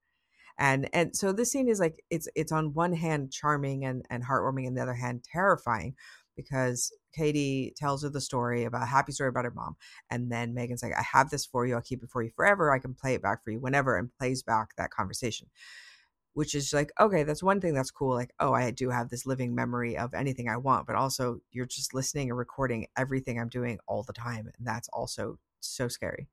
and 0.58 0.90
and 0.94 1.16
so 1.16 1.32
this 1.32 1.52
scene 1.52 1.68
is 1.68 1.80
like 1.80 2.04
it's 2.10 2.28
it's 2.36 2.52
on 2.52 2.74
one 2.74 2.94
hand 2.94 3.32
charming 3.32 3.86
and 3.86 4.06
and 4.10 4.24
heartwarming 4.24 4.68
and 4.68 4.78
the 4.78 4.82
other 4.82 4.94
hand 4.94 5.24
terrifying 5.24 5.94
because 6.36 6.92
katie 7.14 7.74
tells 7.76 8.04
her 8.04 8.10
the 8.10 8.22
story 8.22 8.64
about 8.64 8.84
a 8.84 8.88
happy 8.88 9.12
story 9.12 9.30
about 9.30 9.46
her 9.46 9.52
mom 9.52 9.76
and 10.10 10.32
then 10.32 10.54
megan's 10.54 10.84
like 10.84 10.94
i 10.98 11.02
have 11.02 11.30
this 11.30 11.46
for 11.46 11.66
you 11.66 11.76
i'll 11.76 11.82
keep 11.82 12.04
it 12.04 12.10
for 12.10 12.24
you 12.24 12.32
forever 12.36 12.72
i 12.72 12.80
can 12.80 12.94
play 12.94 13.14
it 13.14 13.22
back 13.22 13.44
for 13.44 13.52
you 13.52 13.60
whenever 13.60 13.98
and 13.98 14.10
plays 14.18 14.44
back 14.44 14.70
that 14.78 14.92
conversation 14.92 15.48
which 16.34 16.54
is 16.54 16.74
like 16.74 16.92
okay 17.00 17.24
that's 17.24 17.44
one 17.44 17.60
thing 17.60 17.74
that's 17.74 17.92
cool 17.92 18.14
like 18.14 18.32
oh 18.40 18.54
i 18.54 18.70
do 18.72 18.90
have 18.90 19.10
this 19.10 19.26
living 19.26 19.56
memory 19.56 19.98
of 19.98 20.14
anything 20.14 20.48
i 20.50 20.58
want 20.58 20.86
but 20.86 20.96
also 20.96 21.40
you're 21.52 21.66
just 21.66 21.94
listening 21.94 22.30
and 22.30 22.38
recording 22.38 22.86
everything 22.98 23.40
i'm 23.40 23.50
doing 23.50 23.80
all 23.88 24.04
the 24.04 24.14
time 24.14 24.50
and 24.58 24.68
that's 24.68 24.90
also 24.90 25.40
so 25.60 25.88
scary. 25.88 26.28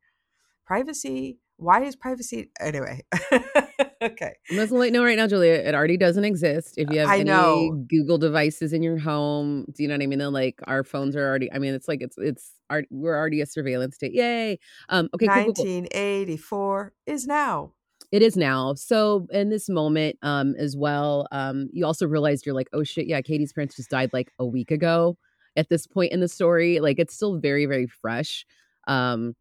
Privacy 0.67 1.39
why 1.57 1.83
is 1.85 1.97
privacy 1.97 2.51
anyway 2.61 3.05
okay 4.13 4.33
I'm 4.51 4.57
just 4.57 4.71
gonna 4.71 4.81
let 4.81 4.87
you 4.87 4.93
know 4.93 5.05
right 5.05 5.17
now, 5.17 5.27
Julia. 5.27 5.53
It 5.53 5.75
already 5.75 5.97
doesn't 5.97 6.25
exist. 6.25 6.75
If 6.77 6.91
you 6.91 6.99
have 7.01 7.09
I 7.09 7.17
any 7.17 7.25
know. 7.25 7.85
Google 7.89 8.19
devices 8.19 8.73
in 8.73 8.83
your 8.83 8.99
home, 8.99 9.67
do 9.73 9.83
you 9.83 9.89
know 9.89 9.95
what 9.95 10.03
I 10.03 10.07
mean? 10.07 10.19
Then 10.19 10.33
like 10.33 10.61
our 10.65 10.85
phones 10.85 11.17
are 11.17 11.27
already. 11.27 11.53
I 11.53 11.59
mean, 11.59 11.75
it's 11.75 11.89
like 11.89 12.03
it's 12.03 12.17
it's 12.19 12.53
our, 12.71 12.85
we're 12.91 13.17
already 13.17 13.41
a 13.41 13.47
surveillance 13.47 13.97
state. 13.97 14.13
Yay! 14.13 14.59
Um, 14.89 15.09
okay, 15.15 15.27
cool, 15.27 15.45
cool, 15.45 15.55
cool. 15.55 15.65
1984 15.65 16.93
is 17.07 17.27
now 17.27 17.73
It 18.11 18.23
is 18.23 18.37
now. 18.37 18.75
So 18.75 19.27
in 19.31 19.49
this 19.49 19.69
moment, 19.69 20.19
um, 20.23 20.55
as 20.59 20.77
well, 20.77 21.27
um, 21.33 21.69
you 21.73 21.87
also 21.87 22.07
realized 22.07 22.45
you're 22.45 22.55
like, 22.55 22.69
oh 22.73 22.85
shit, 22.85 23.07
yeah, 23.07 23.21
Katie's 23.23 23.53
parents 23.53 23.77
just 23.77 23.91
died 23.91 24.11
like 24.13 24.33
a 24.39 24.47
week 24.47 24.71
ago. 24.71 25.17
At 25.57 25.69
this 25.69 25.87
point 25.87 26.13
in 26.13 26.21
the 26.21 26.29
story, 26.29 26.81
like 26.81 26.99
it's 26.99 27.15
still 27.15 27.39
very, 27.39 27.67
very 27.67 27.87
fresh. 27.87 28.47
Um, 28.87 29.35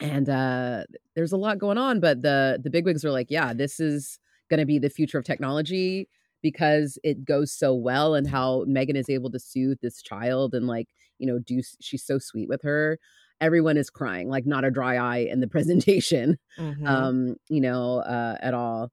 and 0.00 0.28
uh 0.28 0.84
there's 1.14 1.32
a 1.32 1.36
lot 1.36 1.58
going 1.58 1.78
on, 1.78 2.00
but 2.00 2.22
the 2.22 2.58
the 2.62 2.70
bigwigs 2.70 3.04
are 3.04 3.10
like, 3.12 3.30
yeah, 3.30 3.52
this 3.54 3.80
is 3.80 4.18
gonna 4.50 4.66
be 4.66 4.78
the 4.78 4.90
future 4.90 5.18
of 5.18 5.24
technology 5.24 6.08
because 6.42 6.98
it 7.02 7.24
goes 7.24 7.52
so 7.52 7.74
well 7.74 8.14
and 8.14 8.28
how 8.28 8.64
Megan 8.66 8.96
is 8.96 9.08
able 9.10 9.30
to 9.30 9.38
soothe 9.40 9.78
this 9.82 10.02
child 10.02 10.54
and 10.54 10.66
like, 10.66 10.88
you 11.18 11.26
know, 11.26 11.38
do 11.38 11.60
she's 11.80 12.04
so 12.04 12.18
sweet 12.18 12.48
with 12.48 12.62
her. 12.62 12.98
Everyone 13.40 13.76
is 13.76 13.90
crying, 13.90 14.28
like 14.28 14.46
not 14.46 14.64
a 14.64 14.70
dry 14.70 14.96
eye 14.96 15.18
in 15.30 15.40
the 15.40 15.48
presentation 15.54 16.38
Mhm. 16.58 16.86
um, 16.86 17.36
you 17.48 17.60
know, 17.60 17.98
uh, 18.00 18.36
at 18.40 18.54
all. 18.54 18.90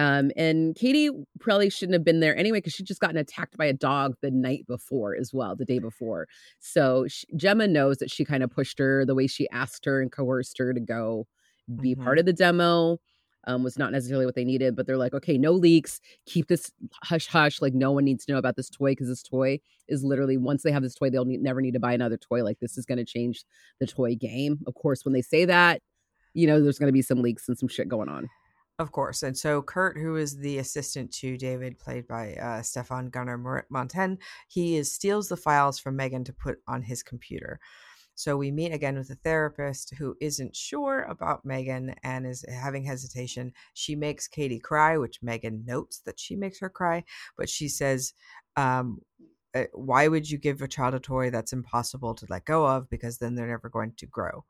Um, 0.00 0.30
and 0.34 0.74
Katie 0.74 1.10
probably 1.40 1.68
shouldn't 1.68 1.92
have 1.92 2.04
been 2.04 2.20
there 2.20 2.34
anyway 2.34 2.56
because 2.58 2.72
she'd 2.72 2.86
just 2.86 3.02
gotten 3.02 3.18
attacked 3.18 3.58
by 3.58 3.66
a 3.66 3.74
dog 3.74 4.16
the 4.22 4.30
night 4.30 4.66
before 4.66 5.14
as 5.14 5.34
well, 5.34 5.54
the 5.54 5.66
day 5.66 5.78
before. 5.78 6.26
So 6.58 7.06
sh 7.06 7.26
Gemma 7.36 7.68
knows 7.68 7.98
that 7.98 8.10
she 8.10 8.24
kind 8.24 8.42
of 8.42 8.50
pushed 8.50 8.78
her 8.78 9.04
the 9.04 9.14
way 9.14 9.26
she 9.26 9.46
asked 9.50 9.84
her 9.84 10.00
and 10.00 10.10
coerced 10.10 10.56
her 10.56 10.72
to 10.72 10.80
go 10.80 11.26
be 11.82 11.94
part 11.94 12.18
of 12.18 12.24
the 12.24 12.32
demo. 12.32 12.96
Um, 13.46 13.62
was 13.62 13.78
not 13.78 13.92
necessarily 13.92 14.26
what 14.26 14.34
they 14.34 14.44
needed, 14.44 14.74
but 14.74 14.86
they're 14.86 14.98
like, 14.98 15.14
okay, 15.14 15.36
no 15.38 15.52
leaks, 15.52 16.00
keep 16.26 16.48
this 16.48 16.70
hush 17.02 17.26
hush. 17.26 17.60
Like, 17.62 17.74
no 17.74 17.90
one 17.90 18.04
needs 18.04 18.24
to 18.26 18.32
know 18.32 18.38
about 18.38 18.56
this 18.56 18.68
toy 18.68 18.92
because 18.92 19.08
this 19.08 19.22
toy 19.22 19.60
is 19.88 20.04
literally 20.04 20.36
once 20.36 20.62
they 20.62 20.72
have 20.72 20.82
this 20.82 20.94
toy, 20.94 21.08
they'll 21.08 21.24
need, 21.24 21.42
never 21.42 21.62
need 21.62 21.72
to 21.72 21.80
buy 21.80 21.94
another 21.94 22.18
toy. 22.18 22.44
Like, 22.44 22.58
this 22.60 22.76
is 22.76 22.84
going 22.84 22.98
to 22.98 23.04
change 23.04 23.44
the 23.80 23.86
toy 23.86 24.14
game. 24.14 24.60
Of 24.66 24.74
course, 24.74 25.06
when 25.06 25.14
they 25.14 25.22
say 25.22 25.46
that, 25.46 25.80
you 26.34 26.46
know, 26.46 26.62
there's 26.62 26.78
going 26.78 26.88
to 26.88 26.92
be 26.92 27.02
some 27.02 27.22
leaks 27.22 27.48
and 27.48 27.58
some 27.58 27.68
shit 27.68 27.88
going 27.88 28.10
on. 28.10 28.28
Of 28.80 28.92
course. 28.92 29.22
And 29.22 29.36
so 29.36 29.60
Kurt, 29.60 29.98
who 29.98 30.16
is 30.16 30.38
the 30.38 30.56
assistant 30.56 31.12
to 31.12 31.36
David, 31.36 31.78
played 31.78 32.08
by 32.08 32.32
uh, 32.36 32.62
Stephane 32.62 33.10
Garneau-Monten, 33.10 34.16
he 34.48 34.76
is 34.76 34.90
steals 34.90 35.28
the 35.28 35.36
files 35.36 35.78
from 35.78 35.96
Megan 35.96 36.24
to 36.24 36.32
put 36.32 36.60
on 36.66 36.80
his 36.80 37.02
computer. 37.02 37.60
So 38.14 38.38
we 38.38 38.50
meet 38.50 38.72
again 38.72 38.96
with 38.96 39.10
a 39.10 39.16
therapist 39.16 39.94
who 39.98 40.16
isn't 40.18 40.56
sure 40.56 41.02
about 41.02 41.44
Megan 41.44 41.94
and 42.04 42.26
is 42.26 42.42
having 42.48 42.82
hesitation. 42.82 43.52
She 43.74 43.94
makes 43.94 44.26
Katie 44.26 44.58
cry, 44.58 44.96
which 44.96 45.22
Megan 45.22 45.62
notes 45.66 46.00
that 46.06 46.18
she 46.18 46.34
makes 46.34 46.58
her 46.60 46.70
cry, 46.70 47.04
but 47.36 47.50
she 47.50 47.68
says, 47.68 48.14
um, 48.56 49.02
uh, 49.54 49.64
"Why 49.74 50.08
would 50.08 50.30
you 50.30 50.38
give 50.38 50.62
a 50.62 50.68
child 50.68 50.94
a 50.94 51.00
toy 51.00 51.28
that's 51.30 51.52
impossible 51.52 52.14
to 52.14 52.26
let 52.30 52.46
go 52.46 52.66
of? 52.66 52.88
Because 52.88 53.18
then 53.18 53.34
they're 53.34 53.46
never 53.46 53.68
going 53.68 53.92
to 53.98 54.06
grow." 54.06 54.44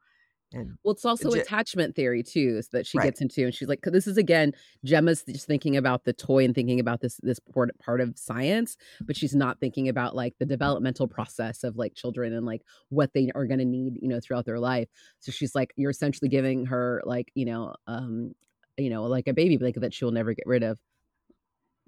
And 0.52 0.78
Well, 0.82 0.92
it's 0.94 1.04
also 1.04 1.32
Ge- 1.32 1.34
attachment 1.34 1.94
theory 1.94 2.22
too, 2.22 2.62
so 2.62 2.68
that 2.72 2.86
she 2.86 2.98
Right. 2.98 3.00
gets 3.00 3.20
into, 3.20 3.44
and 3.44 3.54
she's 3.54 3.68
like, 3.68 3.82
'cause 3.82 3.92
this 3.92 4.06
is 4.06 4.16
again, 4.16 4.52
Gemma's 4.84 5.22
just 5.24 5.46
thinking 5.46 5.76
about 5.76 6.04
the 6.04 6.12
toy 6.14 6.42
and 6.44 6.54
thinking 6.54 6.80
about 6.80 7.02
this 7.02 7.18
this 7.22 7.38
part 7.38 7.76
part 7.78 8.00
of 8.00 8.18
science, 8.18 8.76
but 9.06 9.14
she's 9.16 9.34
not 9.34 9.60
thinking 9.60 9.88
about 9.88 10.16
like 10.16 10.36
the 10.38 10.46
developmental 10.46 11.06
process 11.06 11.64
of 11.64 11.76
like 11.76 11.94
children 11.94 12.32
and 12.32 12.46
like 12.46 12.62
what 12.88 13.12
they 13.12 13.30
are 13.34 13.46
going 13.46 13.58
to 13.58 13.64
need, 13.66 13.98
you 14.00 14.08
know, 14.08 14.20
throughout 14.20 14.46
their 14.46 14.58
life. 14.58 14.88
So 15.18 15.30
she's 15.32 15.54
like, 15.54 15.72
you're 15.76 15.90
essentially 15.90 16.28
giving 16.30 16.64
her 16.66 17.02
like, 17.04 17.30
you 17.34 17.44
know, 17.44 17.74
um, 17.86 18.32
you 18.78 18.88
know, 18.90 19.04
like 19.04 19.28
a 19.28 19.34
baby 19.34 19.58
blanket 19.58 19.80
that 19.80 19.92
she'll 19.94 20.12
never 20.12 20.32
get 20.32 20.46
rid 20.46 20.62
of. 20.62 20.80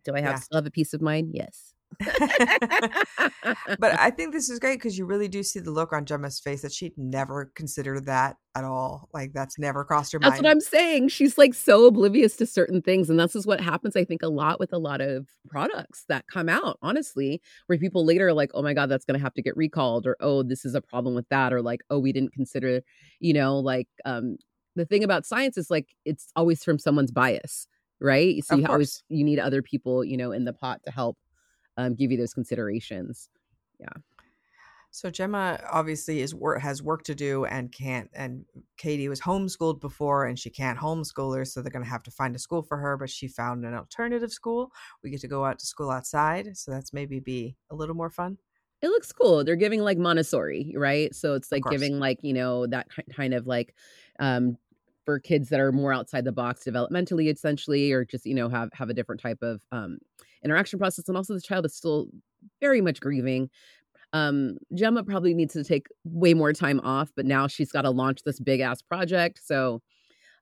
Do 0.05 0.15
I 0.15 0.21
have 0.21 0.39
Yeah. 0.39 0.43
still 0.43 0.57
have 0.59 0.67
a 0.67 0.71
peace 0.71 0.95
of 0.95 1.01
mind? 1.03 1.31
Yes. 1.35 1.75
but 3.79 3.99
I 3.99 4.11
think 4.11 4.33
this 4.33 4.49
is 4.49 4.59
great 4.59 4.77
because 4.77 4.99
you 4.99 5.07
really 5.07 5.29
do 5.29 5.43
see 5.43 5.61
the 5.61 5.71
look 5.71 5.93
on 5.93 6.05
Gemma's 6.05 6.41
face 6.41 6.63
that 6.63 6.73
she'd 6.73 6.97
never 6.97 7.51
considered 7.55 8.07
that 8.07 8.37
at 8.55 8.65
all. 8.65 9.09
Like 9.13 9.33
that's 9.33 9.59
never 9.59 9.85
crossed 9.85 10.13
her 10.13 10.19
That's 10.19 10.31
mind. 10.31 10.33
That's 10.35 10.43
what 10.43 10.51
I'm 10.51 10.61
saying. 10.61 11.09
She's 11.09 11.39
like 11.39 11.55
so 11.55 11.87
oblivious 11.87 12.37
to 12.37 12.47
certain 12.47 12.83
things. 12.83 13.09
And 13.11 13.19
this 13.19 13.37
is 13.37 13.47
what 13.47 13.61
happens, 13.61 13.97
I 13.97 14.05
think, 14.05 14.23
a 14.23 14.29
lot 14.29 14.61
with 14.61 14.73
a 14.73 14.79
lot 14.79 15.01
of 15.01 15.27
products 15.49 16.05
that 16.09 16.27
come 16.27 16.49
out, 16.49 16.79
honestly, 16.83 17.41
where 17.67 17.79
people 17.79 18.05
later 18.05 18.29
are 18.29 18.35
like, 18.35 18.51
oh 18.55 18.63
my 18.63 18.75
God, 18.75 18.89
that's 18.89 19.05
going 19.05 19.19
to 19.19 19.25
have 19.25 19.35
to 19.35 19.43
get 19.43 19.57
recalled, 19.57 20.07
or 20.07 20.17
oh, 20.21 20.43
this 20.43 20.65
is 20.65 20.75
a 20.75 20.81
problem 20.81 21.15
with 21.15 21.29
that, 21.29 21.53
or 21.53 21.63
like, 21.63 21.83
oh, 21.91 21.99
we 21.99 22.13
didn't 22.13 22.33
consider, 22.33 22.83
you 23.21 23.33
know, 23.33 23.59
like, 23.59 23.89
um, 24.05 24.37
the 24.77 24.87
thing 24.87 25.05
about 25.05 25.27
science 25.27 25.57
is 25.57 25.71
like 25.71 25.89
it's 26.05 26.29
always 26.37 26.65
from 26.65 26.79
someone's 26.79 27.11
bias, 27.11 27.67
right? 28.01 28.45
So 28.45 28.55
Of 28.55 28.61
you 28.61 28.67
always 28.67 29.03
you 29.09 29.25
need 29.25 29.39
other 29.39 29.63
people, 29.63 30.05
you 30.05 30.17
know, 30.17 30.33
in 30.33 30.45
the 30.45 30.53
pot 30.53 30.81
to 30.85 30.91
help 30.91 31.19
um, 31.77 31.95
give 31.95 32.11
you 32.11 32.19
those 32.19 32.35
considerations. 32.35 33.29
Yeah. 33.81 33.89
So 34.95 35.11
Gemma 35.11 35.59
obviously 35.71 36.21
is 36.21 36.35
work 36.35 36.61
has 36.61 36.83
work 36.83 37.03
to 37.05 37.15
do 37.15 37.47
and 37.47 37.73
can't. 37.73 38.11
And 38.13 38.45
Katie 38.77 39.09
was 39.09 39.23
homeschooled 39.23 39.81
before, 39.81 40.27
and 40.27 40.39
she 40.39 40.51
can't 40.51 40.79
homeschool 40.79 41.35
her, 41.35 41.47
so 41.47 41.63
they're 41.63 41.71
going 41.71 41.85
to 41.85 41.91
have 41.91 42.03
to 42.03 42.11
find 42.11 42.37
a 42.37 42.39
school 42.39 42.63
for 42.63 42.77
her. 42.77 42.99
But 42.99 43.09
she 43.09 43.27
found 43.27 43.65
an 43.65 43.73
alternative 43.75 44.31
school. 44.31 44.71
We 45.03 45.09
get 45.09 45.23
to 45.23 45.29
go 45.29 45.47
out 45.47 45.59
to 45.61 45.67
school 45.67 45.91
outside, 45.91 46.59
so 46.59 46.71
that's 46.71 46.93
maybe 46.93 47.21
be 47.21 47.57
a 47.71 47.75
little 47.75 47.95
more 47.95 48.11
fun. 48.11 48.37
It 48.83 48.89
looks 48.89 49.13
cool. 49.13 49.45
They're 49.45 49.57
giving 49.57 49.81
like 49.81 49.97
Montessori, 49.97 50.75
right? 50.77 51.15
So 51.15 51.35
it's 51.35 51.51
like 51.51 51.63
giving 51.71 51.99
like, 51.99 52.19
you 52.23 52.35
know, 52.35 52.67
that 52.67 52.89
kind 53.17 53.33
of 53.33 53.47
like 53.47 53.75
um 54.19 54.59
for 55.07 55.19
kids 55.19 55.49
that 55.49 55.59
are 55.61 55.73
more 55.73 55.93
outside 55.93 56.25
the 56.25 56.33
box 56.33 56.65
developmentally 56.65 57.33
essentially 57.33 57.93
or 57.93 58.05
just, 58.05 58.27
you 58.27 58.35
know, 58.35 58.49
have 58.51 58.71
have 58.75 58.91
a 58.91 58.95
different 58.95 59.23
type 59.23 59.41
of 59.41 59.63
um 59.73 59.99
interaction 60.45 60.79
process 60.79 61.09
and 61.09 61.17
also 61.17 61.35
the 61.35 61.41
child 61.41 61.65
is 61.67 61.75
still 61.75 62.09
very 62.61 62.81
much 62.81 63.01
grieving. 63.01 63.51
Um 64.13 64.59
Gemma 64.75 65.05
probably 65.05 65.35
needs 65.35 65.55
to 65.55 65.65
take 65.65 65.87
way 66.05 66.35
more 66.35 66.53
time 66.53 66.81
off, 66.81 67.11
but 67.17 67.27
now 67.27 67.47
she's 67.47 67.73
got 67.73 67.83
to 67.83 67.91
launch 67.91 68.25
this 68.25 68.41
big 68.41 68.61
ass 68.61 68.83
project. 68.83 69.41
So 69.45 69.81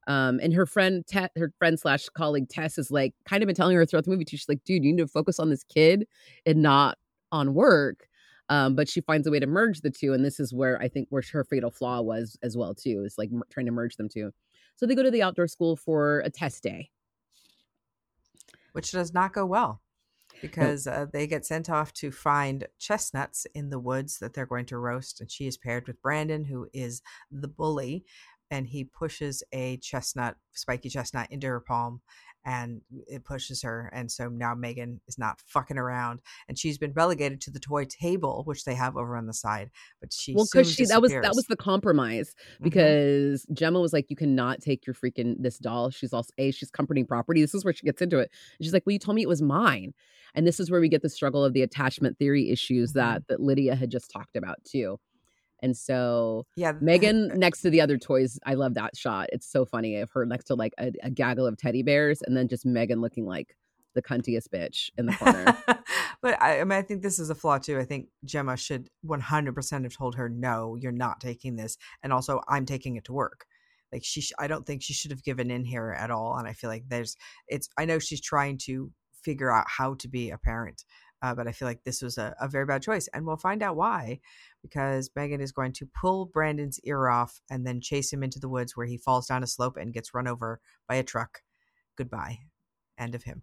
um, 0.07 0.41
and 0.43 0.53
her 0.55 0.67
friend, 0.67 1.07
Te- 1.07 1.29
her 1.37 1.53
friend 1.59 1.79
slash 1.79 2.09
colleague 2.09 2.49
Tess 2.49 2.79
is 2.79 2.91
like 2.91 3.15
kind 3.27 3.43
of 3.43 3.47
been 3.47 3.55
telling 3.55 3.77
her 3.77 3.85
throughout 3.87 4.05
the 4.05 4.11
movie 4.11 4.25
too. 4.25 4.37
She's 4.37 4.49
like, 4.49 4.65
dude, 4.65 4.83
you 4.85 4.93
need 4.93 5.03
to 5.03 5.07
focus 5.07 5.39
on 5.39 5.51
this 5.51 5.63
kid 5.63 6.07
and 6.47 6.63
not 6.63 6.99
on 7.31 7.55
work. 7.55 8.09
Um, 8.49 8.75
but 8.75 8.89
she 8.89 9.01
finds 9.03 9.29
a 9.29 9.31
way 9.31 9.39
to 9.39 9.47
merge 9.47 9.83
the 9.83 9.91
two, 9.91 10.13
and 10.13 10.25
this 10.25 10.41
is 10.41 10.53
where 10.53 10.81
I 10.83 10.89
think 10.89 11.07
where 11.11 11.23
her 11.33 11.45
fatal 11.45 11.71
flaw 11.71 12.01
was 12.01 12.37
as 12.43 12.57
well 12.57 12.75
too. 12.75 13.05
Is 13.05 13.17
like 13.17 13.31
trying 13.51 13.67
to 13.67 13.73
merge 13.73 13.97
them 13.97 14.09
two. 14.09 14.33
So 14.75 14.87
they 14.87 14.97
go 14.97 15.05
to 15.05 15.11
the 15.11 15.23
outdoor 15.23 15.47
school 15.47 15.77
for 15.77 16.21
a 16.21 16.31
test 16.31 16.65
day. 16.65 16.91
which 18.73 18.91
does 18.91 19.15
not 19.15 19.33
go 19.33 19.47
well 19.47 19.81
because 20.41 20.87
uh, 20.87 21.07
they 21.13 21.27
get 21.27 21.47
sent 21.47 21.69
off 21.71 21.93
to 21.95 22.11
find 22.11 22.67
chestnuts 22.79 23.47
in 23.55 23.71
the 23.71 23.79
woods 23.79 24.19
that 24.19 24.35
they're 24.35 24.47
going 24.47 24.67
to 24.67 24.79
roast. 24.79 25.21
And 25.21 25.31
she 25.31 25.47
is 25.47 25.57
paired 25.57 25.87
with 25.87 26.03
Brandon, 26.03 26.45
who 26.45 26.69
is 26.73 27.03
the 27.31 27.49
bully. 27.49 28.05
And 28.51 28.67
he 28.67 28.85
pushes 28.85 29.43
a 29.53 29.77
chestnut, 29.79 30.37
spiky 30.53 30.89
chestnut, 30.89 31.29
into 31.31 31.47
her 31.47 31.61
palm, 31.61 32.01
and 32.45 32.81
it 33.07 33.23
pushes 33.25 33.63
her. 33.63 33.91
And 33.93 34.11
so 34.11 34.29
now 34.29 34.55
Megan 34.55 35.01
is 35.07 35.19
not 35.19 35.41
fucking 35.47 35.77
around, 35.79 36.21
and 36.49 36.59
she's 36.59 36.79
been 36.79 36.93
relegated 36.93 37.41
to 37.43 37.51
the 37.51 37.61
toy 37.61 37.85
table, 37.85 38.43
which 38.47 38.65
they 38.65 38.75
have 38.75 38.97
over 38.97 39.17
on 39.17 39.27
the 39.27 39.35
side. 39.35 39.71
But 40.01 40.13
she 40.13 40.35
well, 40.35 40.47
because 40.51 40.73
she 40.73 40.87
that 40.87 41.03
was 41.03 41.13
that 41.13 41.35
was 41.35 41.47
the 41.47 41.57
compromise 41.57 42.35
Mm-hmm. 42.55 42.65
because 42.65 43.47
Gemma 43.53 43.81
was 43.81 43.93
like, 43.93 44.07
you 44.09 44.17
cannot 44.17 44.61
take 44.61 44.87
your 44.87 44.95
freaking 44.95 45.37
this 45.39 45.59
doll. 45.59 45.91
She's 45.91 46.13
also 46.13 46.33
a 46.39 46.51
she's 46.51 46.71
comforting 46.71 47.07
property. 47.07 47.41
This 47.41 47.55
is 47.55 47.65
where 47.65 47.75
she 47.75 47.85
gets 47.87 48.03
into 48.03 48.19
it. 48.19 48.31
And 48.59 48.65
she's 48.65 48.73
like, 48.73 48.85
well, 48.87 48.93
you 48.95 48.99
told 48.99 49.17
me 49.17 49.23
it 49.23 49.29
was 49.29 49.43
mine, 49.43 49.93
and 50.35 50.47
this 50.47 50.59
is 50.61 50.71
where 50.71 50.81
we 50.81 50.89
get 50.89 51.03
the 51.03 51.09
struggle 51.11 51.45
of 51.45 51.53
the 51.53 51.63
attachment 51.63 52.19
theory 52.19 52.51
issues 52.51 52.91
Mhm. 52.93 52.95
that 52.95 53.29
that 53.29 53.41
Lydia 53.41 53.75
had 53.75 53.91
just 53.91 54.11
talked 54.11 54.35
about 54.37 54.57
too. 54.65 54.99
And 55.63 55.77
so 55.77 56.47
yeah 56.57 56.73
Megan 56.81 57.29
next 57.39 57.63
to 57.63 57.71
the 57.71 57.81
other 57.81 57.99
toys, 57.99 58.39
I 58.45 58.55
love 58.55 58.75
that 58.75 58.97
shot. 58.97 59.29
It's 59.33 59.51
so 59.51 59.65
funny 59.65 59.97
of 59.97 60.11
her 60.13 60.25
next 60.27 60.45
to 60.45 60.55
like 60.55 60.75
a, 60.79 60.93
a 61.03 61.11
gaggle 61.11 61.47
of 61.47 61.57
teddy 61.57 61.83
bears, 61.83 62.23
and 62.23 62.37
then 62.37 62.49
just 62.49 62.67
Megan 62.67 63.01
looking 63.01 63.27
like 63.27 63.57
the 63.95 64.03
cuntiest 64.03 64.49
bitch 64.55 64.91
in 64.97 65.07
the 65.07 65.13
corner. 65.13 65.57
but 66.23 66.41
I, 66.41 66.61
I 66.61 66.65
mean, 66.65 66.79
I 66.79 66.83
think 66.83 67.03
this 67.03 67.19
is 67.19 67.31
a 67.31 67.35
flaw 67.35 67.59
too. 67.59 67.79
I 67.79 67.85
think 67.85 68.09
Gemma 68.25 68.57
should 68.57 68.89
100% 69.07 69.83
have 69.85 69.97
told 69.97 70.15
her, 70.17 70.29
no, 70.29 70.77
you're 70.77 70.93
not 70.93 71.21
taking 71.21 71.57
this. 71.57 71.77
And 72.03 72.13
also, 72.13 72.41
I'm 72.49 72.67
taking 72.67 72.97
it 72.97 73.05
to 73.05 73.13
work. 73.13 73.47
Like, 73.93 74.05
she, 74.05 74.21
sh- 74.21 74.33
I 74.39 74.47
don't 74.47 74.65
think 74.67 74.83
she 74.83 74.93
should 74.93 75.11
have 75.11 75.25
given 75.25 75.51
in 75.51 75.65
here 75.65 75.91
at 75.99 76.11
all. 76.11 76.37
And 76.37 76.47
I 76.47 76.53
feel 76.53 76.71
like 76.71 76.85
there's, 76.89 77.17
it's, 77.49 77.69
I 77.77 77.85
know 77.85 77.99
she's 77.99 78.21
trying 78.21 78.59
to 78.67 78.93
figure 79.25 79.51
out 79.51 79.67
how 79.69 79.95
to 79.95 80.09
be 80.09 80.31
a 80.31 80.39
parent, 80.39 80.85
uh, 81.23 81.35
but 81.35 81.47
I 81.47 81.53
feel 81.53 81.69
like 81.69 81.85
this 81.85 82.03
was 82.03 82.19
a, 82.19 82.35
a 82.41 82.49
very 82.49 82.67
bad 82.67 82.83
choice. 82.83 83.09
And 83.13 83.27
we'll 83.27 83.37
find 83.37 83.63
out 83.63 83.77
why, 83.77 84.21
because 84.63 85.11
Megan 85.15 85.41
is 85.41 85.53
going 85.53 85.73
to 85.75 85.87
pull 85.87 86.27
Brandon's 86.27 86.81
ear 86.81 87.09
off 87.09 87.41
and 87.51 87.67
then 87.67 87.81
chase 87.81 88.13
him 88.13 88.23
into 88.23 88.39
the 88.39 88.49
woods 88.49 88.77
where 88.77 88.87
he 88.87 88.97
falls 88.97 89.27
down 89.27 89.43
a 89.43 89.47
slope 89.47 89.77
and 89.77 89.93
gets 89.93 90.15
run 90.15 90.29
over 90.29 90.61
by 90.89 90.97
a 90.97 91.03
truck. 91.03 91.43
Goodbye. 91.97 92.39
End 92.99 93.15
of 93.15 93.23
him. 93.23 93.43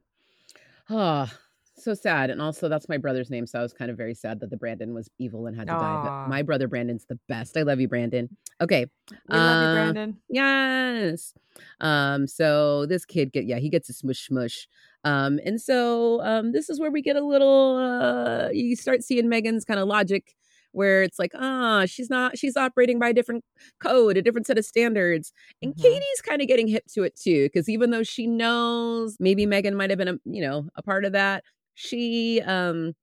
Oh, 0.89 1.31
so 1.75 1.93
sad. 1.93 2.29
And 2.31 2.41
also, 2.41 2.69
that's 2.69 2.89
my 2.89 2.97
brother's 2.97 3.29
name. 3.29 3.45
So 3.45 3.59
I 3.59 3.61
was 3.61 3.73
kind 3.73 3.91
of 3.91 3.97
very 3.97 4.15
sad 4.15 4.39
that 4.39 4.49
the 4.49 4.57
Brandon 4.57 4.93
was 4.93 5.09
evil 5.19 5.45
and 5.45 5.55
had 5.55 5.67
to 5.67 5.73
die. 5.73 6.01
But 6.03 6.27
my 6.27 6.41
brother 6.41 6.67
Brandon's 6.67 7.05
the 7.05 7.19
best. 7.27 7.55
I 7.57 7.61
love 7.61 7.79
you, 7.79 7.87
Brandon. 7.87 8.29
Okay. 8.61 8.87
We 9.11 9.37
love 9.37 9.61
you, 9.61 9.67
Uh, 9.67 9.73
Brandon. 9.73 10.17
Yes. 10.29 11.33
Um, 11.79 12.25
so 12.27 12.85
this 12.85 13.05
kid 13.05 13.31
get 13.31 13.45
yeah, 13.45 13.57
he 13.57 13.69
gets 13.69 13.89
a 13.89 13.93
smush 13.93 14.27
smush. 14.27 14.67
Um, 15.07 15.39
and 15.45 15.61
so 15.61 16.21
um 16.23 16.51
this 16.53 16.69
is 16.69 16.79
where 16.79 16.91
we 16.91 17.01
get 17.01 17.15
a 17.15 17.21
little 17.25 17.77
uh 17.77 18.49
you 18.51 18.75
start 18.75 19.03
seeing 19.03 19.29
Megan's 19.29 19.65
kind 19.65 19.79
of 19.79 19.87
logic 19.87 20.35
where 20.73 21.01
it's 21.03 21.17
like, 21.19 21.31
ah, 21.35 21.85
she's 21.87 22.09
not 22.09 22.37
she's 22.37 22.57
operating 22.57 22.99
by 22.99 23.09
a 23.09 23.13
different 23.13 23.43
code, 23.81 24.17
a 24.17 24.21
different 24.21 24.47
set 24.47 24.57
of 24.57 24.65
standards. 24.65 25.31
And 25.61 25.75
Mhm. 25.75 25.77
Katie's 25.77 26.21
kind 26.23 26.41
of 26.41 26.47
getting 26.47 26.67
hip 26.67 26.85
to 26.93 27.03
it 27.03 27.15
too, 27.15 27.45
because 27.45 27.69
even 27.69 27.91
though 27.91 28.03
she 28.03 28.27
knows 28.27 29.17
maybe 29.19 29.45
Megan 29.45 29.75
might 29.75 29.89
have 29.89 29.99
been 29.99 30.07
a 30.09 30.17
you 30.25 30.41
know 30.41 30.67
a 30.75 30.81
part 30.83 31.05
of 31.05 31.13
that, 31.13 31.43
she 31.75 32.41
um 32.41 32.93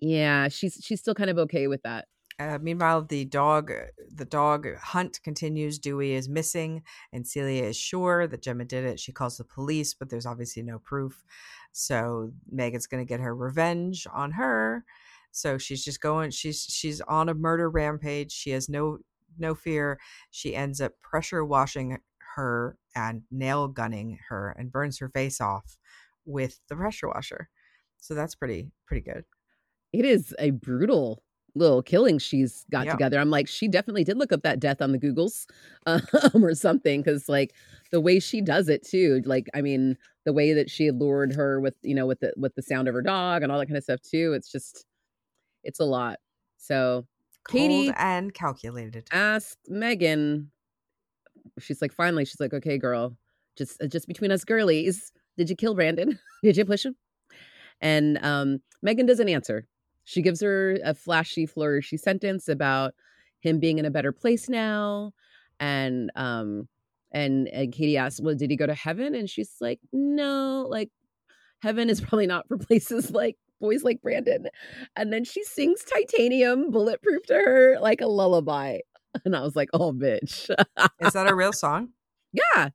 yeah, 0.00 0.48
she's 0.48 0.80
she's 0.82 1.00
still 1.00 1.14
kind 1.14 1.30
of 1.30 1.38
okay 1.38 1.66
with 1.68 1.82
that. 1.82 2.06
Uh, 2.42 2.58
meanwhile, 2.60 3.02
the 3.02 3.24
dog, 3.24 3.70
the 4.14 4.24
dog 4.24 4.66
hunt 4.76 5.20
continues. 5.22 5.78
Dewey 5.78 6.12
is 6.14 6.28
missing, 6.28 6.82
and 7.12 7.26
Celia 7.26 7.64
is 7.64 7.76
sure 7.76 8.26
that 8.26 8.42
Gemma 8.42 8.64
did 8.64 8.84
it. 8.84 8.98
She 8.98 9.12
calls 9.12 9.36
the 9.38 9.44
police, 9.44 9.94
but 9.94 10.10
there's 10.10 10.26
obviously 10.26 10.62
no 10.62 10.78
proof. 10.78 11.24
So 11.72 12.32
Megan's 12.50 12.86
going 12.86 13.04
to 13.04 13.08
get 13.08 13.20
her 13.20 13.34
revenge 13.34 14.06
on 14.12 14.32
her. 14.32 14.84
So 15.30 15.56
she's 15.58 15.84
just 15.84 16.00
going. 16.00 16.30
She's 16.30 16.62
she's 16.64 17.00
on 17.02 17.28
a 17.28 17.34
murder 17.34 17.70
rampage. 17.70 18.32
She 18.32 18.50
has 18.50 18.68
no 18.68 18.98
no 19.38 19.54
fear. 19.54 19.98
She 20.30 20.54
ends 20.56 20.80
up 20.80 21.00
pressure 21.00 21.44
washing 21.44 21.98
her 22.34 22.76
and 22.94 23.22
nail 23.30 23.68
gunning 23.68 24.18
her 24.28 24.54
and 24.58 24.72
burns 24.72 24.98
her 24.98 25.08
face 25.08 25.40
off 25.40 25.78
with 26.26 26.60
the 26.68 26.76
pressure 26.76 27.08
washer. 27.08 27.48
So 27.98 28.14
that's 28.14 28.34
pretty 28.34 28.72
pretty 28.86 29.02
good. 29.02 29.24
it 29.92 30.04
is 30.04 30.34
a 30.38 30.50
brutal 30.50 31.22
little 31.54 31.82
killing 31.82 32.18
she's 32.18 32.64
got 32.70 32.86
Yeah. 32.86 32.92
together. 32.92 33.18
I'm 33.18 33.30
like, 33.30 33.46
she 33.48 33.68
definitely 33.68 34.04
did 34.04 34.16
look 34.18 34.32
up 34.32 34.42
that 34.42 34.58
death 34.60 34.80
on 34.80 34.92
the 34.92 34.98
Googles 34.98 35.46
um, 35.86 36.44
or 36.44 36.54
something 36.54 37.02
because, 37.02 37.28
like, 37.28 37.52
the 37.90 38.00
way 38.00 38.18
she 38.20 38.40
does 38.40 38.68
it 38.68 38.86
too. 38.86 39.20
Like, 39.26 39.48
I 39.54 39.60
mean, 39.60 39.96
the 40.24 40.32
way 40.32 40.52
that 40.54 40.70
she 40.70 40.90
lured 40.90 41.34
her 41.34 41.60
with, 41.60 41.74
you 41.82 41.94
know, 41.94 42.06
with 42.06 42.20
the 42.20 42.32
with 42.36 42.54
the 42.54 42.62
sound 42.62 42.88
of 42.88 42.94
her 42.94 43.02
dog 43.02 43.42
and 43.42 43.50
all 43.52 43.58
that 43.58 43.66
kind 43.66 43.76
of 43.76 43.82
stuff 43.84 44.00
too. 44.00 44.32
It's 44.32 44.50
just, 44.50 44.86
it's 45.64 45.80
a 45.80 45.84
lot. 45.84 46.18
So 46.58 47.06
Katie- 47.48 47.86
Cold 47.86 47.94
and 47.98 48.32
calculated. 48.32 49.08
asked 49.12 49.58
Megan. 49.68 50.50
She's 51.58 51.82
like, 51.82 51.92
finally, 51.92 52.24
she's 52.24 52.40
like, 52.40 52.54
okay, 52.54 52.78
girl, 52.78 53.16
just 53.58 53.82
uh, 53.82 53.86
just 53.86 54.06
between 54.08 54.30
us 54.30 54.44
girlies, 54.44 55.12
did 55.36 55.50
you 55.50 55.56
kill 55.56 55.74
Brandon? 55.74 56.18
did 56.42 56.56
you 56.56 56.64
push 56.64 56.84
him? 56.86 56.96
And 57.80 58.18
um, 58.24 58.60
Megan 58.80 59.06
doesn't 59.06 59.28
answer. 59.28 59.66
She 60.04 60.22
gives 60.22 60.40
her 60.40 60.78
a 60.84 60.94
flashy, 60.94 61.46
flourishy 61.46 61.98
sentence 61.98 62.48
about 62.48 62.94
him 63.40 63.58
being 63.58 63.78
in 63.78 63.84
a 63.84 63.90
better 63.90 64.12
place 64.12 64.48
now, 64.48 65.12
and 65.60 66.10
um, 66.16 66.68
and 67.12 67.48
and 67.48 67.72
Katie 67.72 67.96
asks, 67.96 68.20
well, 68.20 68.34
did 68.34 68.50
he 68.50 68.56
go 68.56 68.66
to 68.66 68.74
heaven? 68.74 69.14
And 69.14 69.28
she's 69.28 69.56
like, 69.60 69.80
no, 69.92 70.66
like 70.68 70.90
heaven 71.60 71.88
is 71.90 72.00
probably 72.00 72.26
not 72.26 72.48
for 72.48 72.58
places 72.58 73.10
like 73.10 73.36
boys 73.60 73.84
like 73.84 74.02
Brandon. 74.02 74.48
And 74.96 75.12
then 75.12 75.24
she 75.24 75.44
sings 75.44 75.84
Titanium 75.84 76.70
Bulletproof 76.70 77.24
to 77.26 77.34
her 77.34 77.78
like 77.80 78.00
a 78.00 78.06
lullaby. 78.06 78.78
And 79.26 79.36
I 79.36 79.42
was 79.42 79.54
like, 79.54 79.68
oh, 79.74 79.92
bitch. 79.92 80.48
Is 81.00 81.12
that 81.12 81.30
a 81.30 81.34
real 81.34 81.52
song? 81.52 81.90
yeah. 82.32 82.70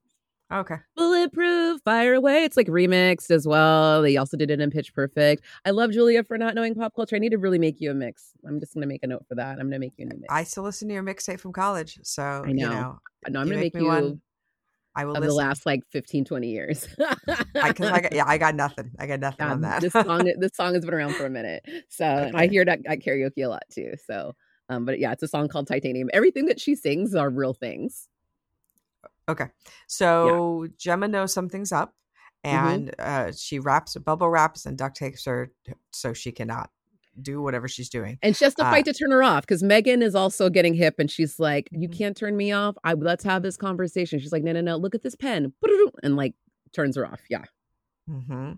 Okay. 0.52 0.78
Bulletproof, 0.96 1.82
fire 1.86 2.16
away. 2.16 2.44
It's 2.44 2.58
like 2.58 2.68
remixed 2.68 3.30
as 3.30 3.48
well. 3.48 4.02
They 4.02 4.18
also 4.18 4.36
did 4.36 4.50
it 4.50 4.60
in 4.60 4.72
Pitch 4.72 4.94
Perfect. 4.96 5.44
I 5.64 5.70
love 5.70 5.92
Julia 5.92 6.24
for 6.24 6.38
not 6.40 6.56
knowing 6.56 6.74
pop 6.74 6.96
culture. 6.96 7.16
I 7.16 7.20
need 7.20 7.30
to 7.30 7.38
really 7.38 7.60
make 7.60 7.80
you 7.80 7.92
a 7.92 7.94
mix. 7.94 8.32
I'm 8.48 8.60
just 8.60 8.74
going 8.74 8.82
to 8.82 8.88
make 8.88 9.04
a 9.04 9.08
note 9.08 9.26
for 9.28 9.36
that. 9.36 9.52
I'm 9.60 9.70
going 9.70 9.72
to 9.72 9.80
make 9.80 9.94
you 9.98 10.06
a 10.06 10.10
new 10.10 10.20
mix. 10.20 10.34
I 10.34 10.44
still 10.44 10.64
listen 10.64 10.88
to 10.88 10.94
your 10.96 11.04
mixtape 11.04 11.40
from 11.40 11.54
college, 11.54 12.00
so 12.04 12.46
I 12.48 12.52
you 12.52 12.68
know. 12.68 12.70
know 12.70 13.00
no, 13.30 13.40
I'm 13.40 13.48
you 13.48 13.52
going 13.52 13.58
to 13.58 13.60
make 13.60 13.74
make 13.74 13.78
you 13.78 13.86
one, 13.86 14.22
I 14.96 15.06
will 15.06 15.14
of 15.16 15.20
listen. 15.20 15.28
the 15.28 15.34
last 15.34 15.66
like 15.66 15.84
15, 15.92 16.26
20 16.26 16.50
years. 16.50 16.88
I, 17.62 17.72
cause 17.72 17.88
I 17.90 18.00
got, 18.02 18.14
yeah, 18.14 18.26
I 18.26 18.38
got 18.38 18.56
nothing. 18.56 18.92
I 19.00 19.06
got 19.08 19.20
nothing 19.20 19.48
Yeah, 19.48 19.54
on 19.54 19.62
that. 19.62 19.82
this 19.82 19.94
song 20.06 20.32
this 20.40 20.52
song 20.56 20.74
has 20.74 20.84
been 20.86 20.94
around 20.94 21.16
for 21.16 21.26
a 21.26 21.30
minute. 21.30 21.64
So 21.90 22.06
and 22.06 22.36
I 22.36 22.46
Okay. 22.46 22.48
hear 22.48 22.66
that 22.66 22.80
at 22.86 23.00
karaoke 23.00 23.46
a 23.46 23.48
lot 23.48 23.64
too. 23.72 23.94
So 24.06 24.34
um, 24.70 24.86
but 24.86 25.00
yeah, 25.00 25.12
it's 25.12 25.24
a 25.24 25.28
song 25.28 25.48
called 25.48 25.68
Titanium. 25.68 26.10
Everything 26.14 26.46
that 26.48 26.60
she 26.60 26.76
sings 26.76 27.16
are 27.16 27.30
real 27.30 27.54
things. 27.54 28.10
Okay, 29.30 29.48
so 29.88 30.68
Gemma 30.78 31.08
knows 31.08 31.34
something's 31.34 31.72
up, 31.72 31.94
Mm-hmm. 32.46 32.54
and 32.66 32.96
uh, 33.00 33.32
she 33.34 33.60
wraps, 33.60 33.96
bubble 33.98 34.30
wraps, 34.30 34.66
and 34.66 34.78
duct 34.78 34.96
tapes 34.96 35.26
her 35.26 35.52
so 35.92 36.14
she 36.14 36.32
cannot 36.32 36.70
do 37.20 37.42
whatever 37.42 37.68
she's 37.68 37.90
doing. 37.90 38.20
And 38.22 38.36
she 38.38 38.46
has 38.46 38.54
to 38.56 38.64
Uh, 38.66 38.72
fight 38.72 38.86
to 38.86 38.94
turn 38.94 39.10
her 39.12 39.24
off 39.24 39.42
because 39.42 39.64
Megan 39.64 40.02
is 40.04 40.14
also 40.14 40.50
getting 40.50 40.76
hip 40.76 40.96
and 41.00 41.10
she's 41.10 41.40
like, 41.40 41.68
You 41.72 41.90
Mhm. 41.90 41.98
can't 41.98 42.16
turn 42.16 42.38
me 42.38 42.52
off. 42.52 42.78
I 42.84 42.94
let's 42.94 43.24
have 43.24 43.42
this 43.42 43.58
conversation. 43.58 44.20
She's 44.20 44.32
like, 44.32 44.44
No, 44.44 44.52
no, 44.52 44.62
no, 44.62 44.78
look 44.78 44.94
at 44.94 45.02
this 45.02 45.16
pen. 45.16 45.52
And 46.04 46.16
like 46.16 46.36
turns 46.74 46.96
her 46.96 47.08
off. 47.08 47.22
Yeah. 47.30 47.46
hmm 48.08 48.54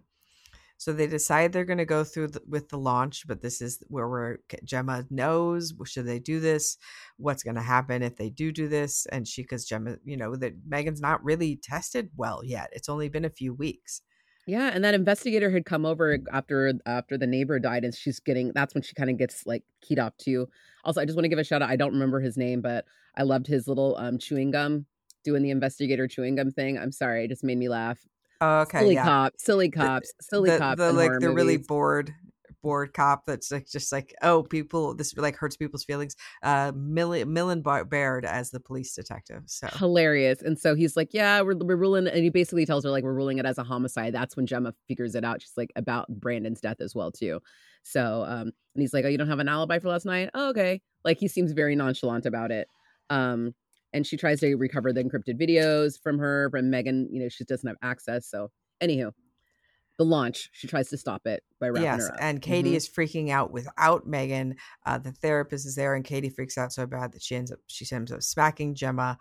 So 0.80 0.94
they 0.94 1.08
decide 1.08 1.52
they're 1.52 1.66
going 1.66 1.78
to 1.78 1.86
go 1.86 2.06
through 2.06 2.28
the, 2.30 2.42
with 2.48 2.70
the 2.70 2.78
launch, 2.78 3.28
but 3.28 3.42
this 3.42 3.62
is 3.62 3.84
where 3.90 4.08
we're 4.08 4.38
Gemma 4.64 5.04
knows 5.10 5.74
should 5.84 6.06
they 6.06 6.20
do 6.20 6.40
this, 6.40 6.78
what's 7.18 7.44
going 7.44 7.58
to 7.58 7.62
happen 7.62 8.02
if 8.02 8.16
they 8.16 8.30
do 8.30 8.54
do 8.54 8.70
this, 8.70 9.06
and 9.12 9.28
she 9.28 9.42
because 9.42 9.66
Gemma, 9.66 9.98
you 10.06 10.16
know 10.16 10.38
that 10.38 10.54
Megan's 10.66 11.02
not 11.02 11.22
really 11.22 11.58
tested 11.62 12.10
well 12.16 12.42
yet. 12.46 12.70
It's 12.72 12.88
only 12.88 13.10
been 13.10 13.26
a 13.26 13.30
few 13.30 13.54
weeks. 13.54 14.02
Yeah. 14.48 14.72
And 14.74 14.82
that 14.86 14.94
investigator 14.94 15.52
had 15.52 15.66
come 15.66 15.86
over 15.86 16.18
after 16.32 16.74
after 16.86 17.18
the 17.18 17.28
neighbor 17.28 17.60
died 17.60 17.84
and 17.84 17.94
she's 17.94 18.22
getting 18.22 18.54
that's 18.56 18.74
when 18.74 18.82
she 18.82 18.96
kind 18.96 19.10
of 19.10 19.18
gets 19.18 19.46
like 19.46 19.64
keyed 19.82 20.00
up 20.00 20.18
too. 20.18 20.48
Also, 20.86 21.02
I 21.02 21.06
just 21.06 21.18
want 21.18 21.26
to 21.26 21.30
give 21.30 21.40
a 21.40 21.44
shout 21.44 21.62
out. 21.62 21.70
I 21.70 21.76
don't 21.76 21.92
remember 21.92 22.22
his 22.22 22.38
name, 22.38 22.62
but 22.62 22.86
I 23.18 23.24
loved 23.24 23.48
his 23.48 23.68
little 23.68 23.98
um 23.98 24.18
chewing 24.18 24.52
gum 24.52 24.86
doing 25.26 25.44
the 25.44 25.52
investigator 25.52 26.08
chewing 26.08 26.36
gum 26.36 26.52
thing. 26.52 26.78
I'm 26.78 26.94
sorry, 26.94 27.26
it 27.26 27.28
just 27.28 27.44
made 27.44 27.58
me 27.58 27.68
laugh. 27.68 28.00
Okay, 28.42 28.80
silly 28.80 28.96
yeah. 28.96 29.04
cops, 29.04 29.44
silly 29.44 29.70
cops, 29.70 30.14
silly 30.22 30.50
the, 30.52 30.58
cops. 30.58 30.80
the 30.80 30.94
like 30.94 31.20
the 31.20 31.32
really 31.32 31.58
bored 31.58 32.14
bored 32.62 32.94
cop 32.94 33.26
that's 33.26 33.52
like 33.52 33.68
just 33.68 33.92
like 33.92 34.14
oh 34.22 34.44
people 34.44 34.94
this 34.94 35.16
like 35.16 35.36
hurts 35.38 35.56
people's 35.56 35.84
feelings 35.86 36.16
uh 36.44 36.72
Millen, 36.76 37.32
Millen 37.32 37.62
Baird 37.62 38.26
as 38.26 38.52
the 38.52 38.60
police 38.60 38.94
detective 38.94 39.44
so 39.46 39.68
hilarious. 39.68 40.42
And 40.42 40.60
so 40.60 40.76
he's 40.76 40.98
like, 40.98 41.14
"Yeah, 41.14 41.42
we're 41.42 41.56
we're 41.56 41.76
ruling," 41.76 42.08
and 42.08 42.24
he 42.24 42.30
basically 42.30 42.66
tells 42.66 42.84
her 42.84 42.90
like, 42.90 43.04
"We're 43.04 43.14
ruling 43.14 43.38
it 43.38 43.46
as 43.46 43.58
a 43.58 43.64
homicide." 43.64 44.14
That's 44.14 44.36
when 44.36 44.46
Gemma 44.46 44.74
figures 44.88 45.16
it 45.16 45.24
out. 45.24 45.42
She's 45.42 45.54
like 45.58 45.72
about 45.76 46.08
Brandon's 46.10 46.62
death 46.62 46.82
as 46.82 46.96
well 46.96 47.12
too. 47.12 47.40
So, 47.84 48.24
um, 48.28 48.52
and 48.76 48.82
he's 48.82 48.94
like, 48.94 49.06
"Oh, 49.06 49.10
you 49.10 49.18
don't 49.18 49.30
have 49.30 49.40
an 49.40 49.48
alibi 49.48 49.80
for 49.80 49.90
last 49.90 50.06
night? 50.06 50.30
Oh, 50.34 50.50
okay." 50.50 50.82
Like 51.04 51.20
he 51.20 51.28
seems 51.28 51.52
very 51.54 51.76
nonchalant 51.76 52.26
about 52.26 52.52
it. 52.52 52.68
Um, 53.10 53.54
and 53.94 54.06
she 54.06 54.18
tries 54.18 54.40
to 54.42 54.56
recover 54.56 54.94
the 54.94 55.04
encrypted 55.04 55.40
videos 55.40 56.00
from 56.02 56.20
her 56.20 56.50
from 56.52 56.70
Megan. 56.70 57.08
You 57.12 57.22
know, 57.24 57.30
she 57.30 57.44
doesn't 57.46 57.68
have 57.68 57.78
access. 57.82 58.28
So, 58.28 58.52
anywho, 58.82 59.12
the 59.98 60.06
launch, 60.06 60.50
she 60.54 60.68
tries 60.68 60.90
to 60.90 60.98
stop 60.98 61.26
it 61.28 61.44
by 61.60 61.68
wrapping 61.70 61.84
yes 61.84 62.08
her 62.08 62.14
up. 62.14 62.20
and 62.22 62.42
Katie 62.42 62.72
Mhm. 62.72 62.76
is 62.76 62.88
freaking 62.90 63.30
out 63.32 63.52
without 63.52 64.08
Megan 64.08 64.56
uh 64.86 64.98
the 64.98 65.12
therapist 65.12 65.66
is 65.66 65.76
there 65.76 65.94
and 65.96 66.06
Katie 66.06 66.30
freaks 66.30 66.58
out 66.58 66.72
so 66.72 66.86
bad 66.86 67.12
that 67.12 67.22
she 67.22 67.36
ends 67.36 67.52
up 67.52 67.60
she 67.68 67.86
ends 67.94 68.12
up 68.12 68.24
smacking 68.24 68.76
Gemma 68.76 69.18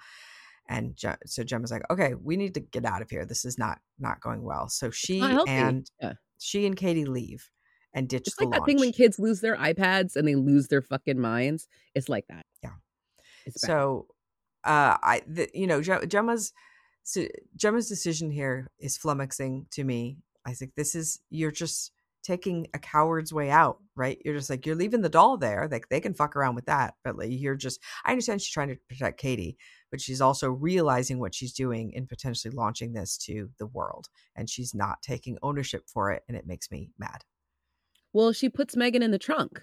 And 0.71 0.95
Je- 0.97 1.17
so 1.25 1.43
Gemma's 1.45 1.71
like, 1.73 1.83
okay, 1.91 2.13
we 2.15 2.37
need 2.37 2.53
to 2.55 2.61
get 2.61 2.85
out 2.85 3.01
of 3.01 3.09
here. 3.11 3.25
This 3.25 3.45
is 3.47 3.57
not 3.59 3.81
not 3.99 4.21
going 4.21 4.43
well. 4.43 4.69
So 4.69 4.91
she 4.91 5.21
and 5.21 5.91
Yeah. 6.01 6.13
she 6.39 6.67
and 6.67 6.77
Katie 6.77 7.07
leave 7.07 7.51
and 7.95 8.07
ditch 8.09 8.27
It's 8.29 8.37
the 8.37 8.45
like 8.45 8.61
that 8.61 8.67
thing 8.67 8.79
when 8.79 8.93
kids 8.93 9.19
lose 9.19 9.41
their 9.41 9.57
iPads 9.57 10.15
and 10.15 10.29
they 10.29 10.35
lose 10.37 10.69
their 10.69 10.83
fucking 10.83 11.19
minds. 11.19 11.67
It's 11.95 12.09
like 12.11 12.27
that. 12.29 12.45
Yeah. 12.63 12.75
It's 13.47 13.61
bad. 13.63 13.67
so 13.67 14.07
uh 14.69 14.97
i 15.03 15.23
the, 15.27 15.49
you 15.53 15.67
know 15.67 15.81
gemma's 15.83 16.53
gemma's 17.57 17.89
decision 17.89 18.31
here 18.31 18.69
is 18.79 18.99
flummoxing 18.99 19.69
to 19.71 19.85
me. 19.85 20.19
I 20.47 20.53
think 20.53 20.75
this 20.75 20.95
is 20.95 21.21
you're 21.31 21.51
just 21.51 21.93
taking 22.23 22.67
a 22.75 22.79
coward's 22.79 23.33
way 23.33 23.51
out 23.51 23.79
right? 23.97 24.21
You're 24.25 24.35
just 24.35 24.51
like 24.51 24.67
you're 24.67 24.77
leaving 24.77 25.01
the 25.01 25.09
doll 25.09 25.37
there 25.37 25.69
like 25.71 25.89
they 25.89 26.01
can 26.01 26.15
fuck 26.15 26.37
around 26.37 26.55
with 26.55 26.67
that 26.67 26.95
but 27.05 27.17
like 27.17 27.31
you're 27.31 27.55
just 27.57 27.81
i 28.05 28.11
understand 28.11 28.41
she's 28.41 28.53
trying 28.53 28.69
to 28.69 28.77
protect 28.89 29.19
katie 29.19 29.57
but 29.91 30.01
she's 30.01 30.21
also 30.21 30.51
realizing 30.51 31.19
what 31.19 31.35
she's 31.35 31.53
doing 31.53 31.93
in 31.93 32.07
potentially 32.07 32.55
launching 32.55 32.93
this 32.93 33.17
to 33.17 33.49
the 33.59 33.67
world 33.67 34.09
and 34.37 34.51
she's 34.51 34.75
not 34.75 35.03
taking 35.03 35.39
ownership 35.43 35.85
for 35.87 36.11
it 36.11 36.23
and 36.29 36.37
it 36.37 36.47
makes 36.47 36.71
me 36.71 36.91
mad. 36.99 37.23
Well, 38.13 38.33
she 38.33 38.49
puts 38.49 38.77
Megan 38.77 39.03
in 39.03 39.11
the 39.11 39.19
trunk. 39.19 39.63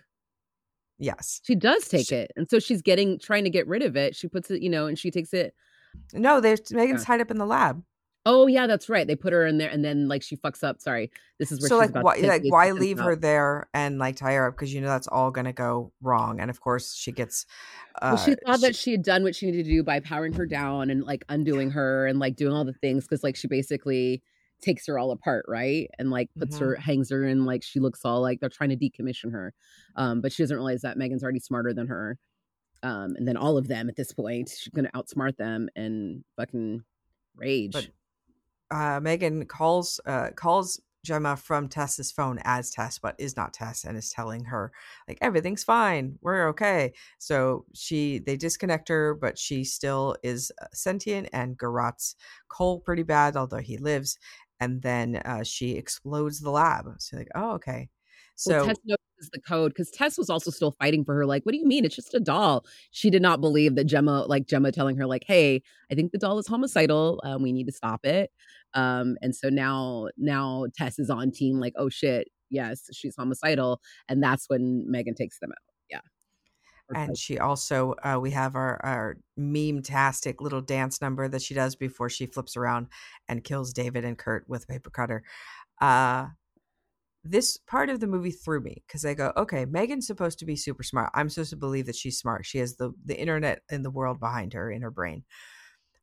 Yes 0.99 1.41
She 1.43 1.55
does 1.55 1.87
take 1.87 2.07
She- 2.07 2.15
it. 2.15 2.31
And 2.35 2.49
so 2.49 2.59
she's 2.59 2.81
getting 2.81 3.19
trying 3.19 3.43
to 3.43 3.49
get 3.49 3.67
rid 3.67 3.81
of 3.83 3.95
it. 3.95 4.15
She 4.15 4.27
puts 4.27 4.49
it, 4.51 4.61
you 4.61 4.69
know, 4.69 4.87
and 4.87 4.97
she 4.97 5.11
takes 5.11 5.33
it. 5.33 5.53
no 6.13 6.39
there's 6.41 6.71
megan's 6.71 7.01
Yeah. 7.01 7.05
tied 7.05 7.21
up 7.21 7.31
in 7.31 7.37
the 7.37 7.45
lab 7.45 7.83
Oh 8.27 8.47
yeah, 8.47 8.65
that's 8.65 8.89
right. 8.89 9.05
They 9.05 9.15
put 9.15 9.33
her 9.33 9.45
in 9.45 9.59
there 9.59 9.69
and 9.69 9.85
then 9.85 10.07
like 10.07 10.23
she 10.23 10.35
fucks 10.35 10.63
up. 10.63 10.81
Sorry. 10.81 11.11
This 11.37 11.51
is 11.51 11.61
where 11.61 11.69
so 11.69 11.75
she's 11.75 11.79
like 11.81 11.89
about 11.91 12.03
why 12.05 12.21
to 12.21 12.27
like 12.27 12.41
why 12.47 12.71
leave 12.71 12.97
her 12.97 13.15
there 13.15 13.69
and 13.71 13.99
like 13.99 14.15
tie 14.15 14.33
her 14.33 14.47
up 14.47 14.55
because 14.55 14.73
you 14.73 14.81
know 14.81 14.87
that's 14.87 15.05
all 15.05 15.29
gonna 15.29 15.53
go 15.53 15.91
wrong 16.01 16.39
and 16.39 16.49
of 16.49 16.59
course 16.59 16.95
she 16.95 17.11
gets 17.11 17.45
uh 18.01 18.13
well, 18.15 18.25
she 18.25 18.33
thought 18.43 18.61
that 18.61 18.75
she 18.75 18.91
had 18.93 19.03
done 19.03 19.21
what 19.21 19.35
she 19.35 19.45
needed 19.45 19.65
to 19.65 19.69
do 19.69 19.83
by 19.83 19.99
powering 19.99 20.33
her 20.33 20.47
down 20.47 20.89
and 20.89 21.03
like 21.03 21.23
undoing 21.29 21.69
her 21.69 22.07
and 22.07 22.17
like 22.17 22.35
doing 22.35 22.51
all 22.51 22.65
the 22.65 22.73
things 22.73 23.03
because 23.03 23.23
like 23.23 23.35
she 23.35 23.47
basically 23.47 24.23
takes 24.61 24.87
her 24.87 24.97
all 24.99 25.11
apart, 25.11 25.45
right? 25.47 25.89
And 25.99 26.11
like 26.11 26.29
puts 26.39 26.57
Mhm. 26.57 26.59
her, 26.59 26.75
hangs 26.75 27.09
her, 27.11 27.23
and 27.23 27.45
like 27.45 27.63
she 27.63 27.79
looks 27.79 28.03
all 28.05 28.21
like 28.21 28.39
they're 28.39 28.49
trying 28.49 28.71
to 28.71 28.77
decommission 28.77 29.31
her. 29.31 29.53
Um, 29.95 30.21
but 30.21 30.31
she 30.33 30.43
doesn't 30.43 30.55
realize 30.57 30.81
that 30.81 30.97
Megan's 30.97 31.23
already 31.23 31.39
smarter 31.39 31.73
than 31.73 31.87
her. 31.87 32.17
Um, 32.83 33.15
and 33.17 33.27
then 33.27 33.37
all 33.37 33.57
of 33.57 33.67
them 33.67 33.89
at 33.89 33.95
this 33.95 34.13
point, 34.13 34.49
she's 34.49 34.73
gonna 34.73 34.91
outsmart 34.95 35.37
them 35.37 35.69
and 35.75 36.23
fucking 36.37 36.83
rage. 37.35 37.73
But- 37.73 37.89
uh 38.71 38.99
megan 38.99 39.45
calls 39.45 39.99
uh 40.07 40.31
calls 40.35 40.81
gemma 41.03 41.37
from 41.37 41.69
tess's 41.69 42.11
phone 42.11 42.39
as 42.45 42.71
tess 42.71 42.97
but 42.97 43.13
is 43.19 43.37
not 43.37 43.53
tess 43.53 43.83
and 43.83 43.95
is 43.95 44.09
telling 44.09 44.43
her 44.45 44.71
like 45.07 45.19
everything's 45.21 45.63
fine 45.63 46.17
we're 46.21 46.47
okay 46.49 46.91
so 47.19 47.63
she 47.75 48.17
they 48.17 48.35
disconnect 48.35 48.87
her 48.89 49.13
but 49.13 49.37
she 49.37 49.63
still 49.63 50.15
is 50.23 50.51
uh, 50.63 50.65
sentient 50.73 51.29
and 51.31 51.59
garrots 51.59 52.15
cole 52.47 52.79
pretty 52.79 53.03
bad 53.03 53.37
although 53.37 53.59
he 53.59 53.77
lives 53.77 54.17
and 54.59 54.81
then 54.81 55.17
uh 55.25 55.43
she 55.43 55.71
explodes 55.71 56.39
the 56.39 56.49
lab 56.49 56.85
so 56.97 57.17
like 57.17 57.29
oh 57.35 57.51
okay 57.51 57.89
so 58.35 58.57
well, 58.57 58.65
Tess 58.67 58.77
knows 58.85 58.97
the 59.31 59.39
code 59.39 59.71
because 59.71 59.89
Tess 59.91 60.17
was 60.17 60.29
also 60.29 60.51
still 60.51 60.71
fighting 60.71 61.05
for 61.05 61.15
her. 61.15 61.25
Like, 61.25 61.45
what 61.45 61.53
do 61.53 61.57
you 61.57 61.65
mean? 61.65 61.85
It's 61.85 61.95
just 61.95 62.13
a 62.13 62.19
doll. 62.19 62.65
She 62.91 63.09
did 63.09 63.21
not 63.21 63.39
believe 63.41 63.75
that 63.75 63.85
Gemma, 63.85 64.25
like 64.27 64.45
Gemma, 64.45 64.71
telling 64.71 64.97
her, 64.97 65.05
like, 65.05 65.23
"Hey, 65.25 65.61
I 65.91 65.95
think 65.95 66.11
the 66.11 66.17
doll 66.17 66.37
is 66.37 66.47
homicidal. 66.47 67.21
Um, 67.23 67.41
we 67.41 67.53
need 67.53 67.65
to 67.67 67.71
stop 67.71 68.05
it." 68.05 68.31
Um, 68.73 69.17
and 69.21 69.33
so 69.35 69.49
now, 69.49 70.09
now 70.17 70.65
Tess 70.75 70.99
is 70.99 71.09
on 71.09 71.31
team. 71.31 71.59
Like, 71.59 71.73
oh 71.77 71.89
shit, 71.89 72.27
yes, 72.49 72.89
she's 72.91 73.15
homicidal, 73.15 73.81
and 74.09 74.21
that's 74.21 74.49
when 74.49 74.83
Megan 74.89 75.15
takes 75.15 75.39
them 75.39 75.51
out. 75.51 75.74
And 76.93 77.17
she 77.17 77.39
also 77.39 77.95
uh, 78.03 78.19
we 78.21 78.31
have 78.31 78.55
our 78.55 78.79
our 78.85 79.17
meme 79.35 79.81
tastic 79.81 80.41
little 80.41 80.61
dance 80.61 81.01
number 81.01 81.27
that 81.27 81.41
she 81.41 81.53
does 81.53 81.75
before 81.75 82.09
she 82.09 82.25
flips 82.27 82.55
around 82.55 82.87
and 83.27 83.43
kills 83.43 83.73
david 83.73 84.05
and 84.05 84.17
kurt 84.17 84.47
with 84.47 84.63
a 84.63 84.67
paper 84.67 84.89
cutter. 84.89 85.23
Uh 85.81 86.27
this 87.23 87.57
part 87.57 87.89
of 87.89 87.99
the 87.99 88.07
movie 88.07 88.29
threw 88.31 88.61
me 88.61 88.83
because 88.85 89.03
i 89.03 89.13
go 89.15 89.33
okay 89.35 89.65
megan's 89.65 90.05
supposed 90.05 90.37
to 90.39 90.45
be 90.45 90.55
super 90.55 90.83
smart. 90.83 91.09
I'm 91.15 91.29
supposed 91.29 91.49
to 91.51 91.55
believe 91.55 91.87
that 91.87 91.95
she's 91.95 92.19
smart. 92.19 92.45
She 92.45 92.59
has 92.59 92.75
the 92.75 92.93
the 93.03 93.19
internet 93.19 93.61
and 93.69 93.83
the 93.83 93.91
world 93.91 94.19
behind 94.19 94.53
her 94.53 94.69
in 94.71 94.81
her 94.83 94.91
brain. 94.91 95.23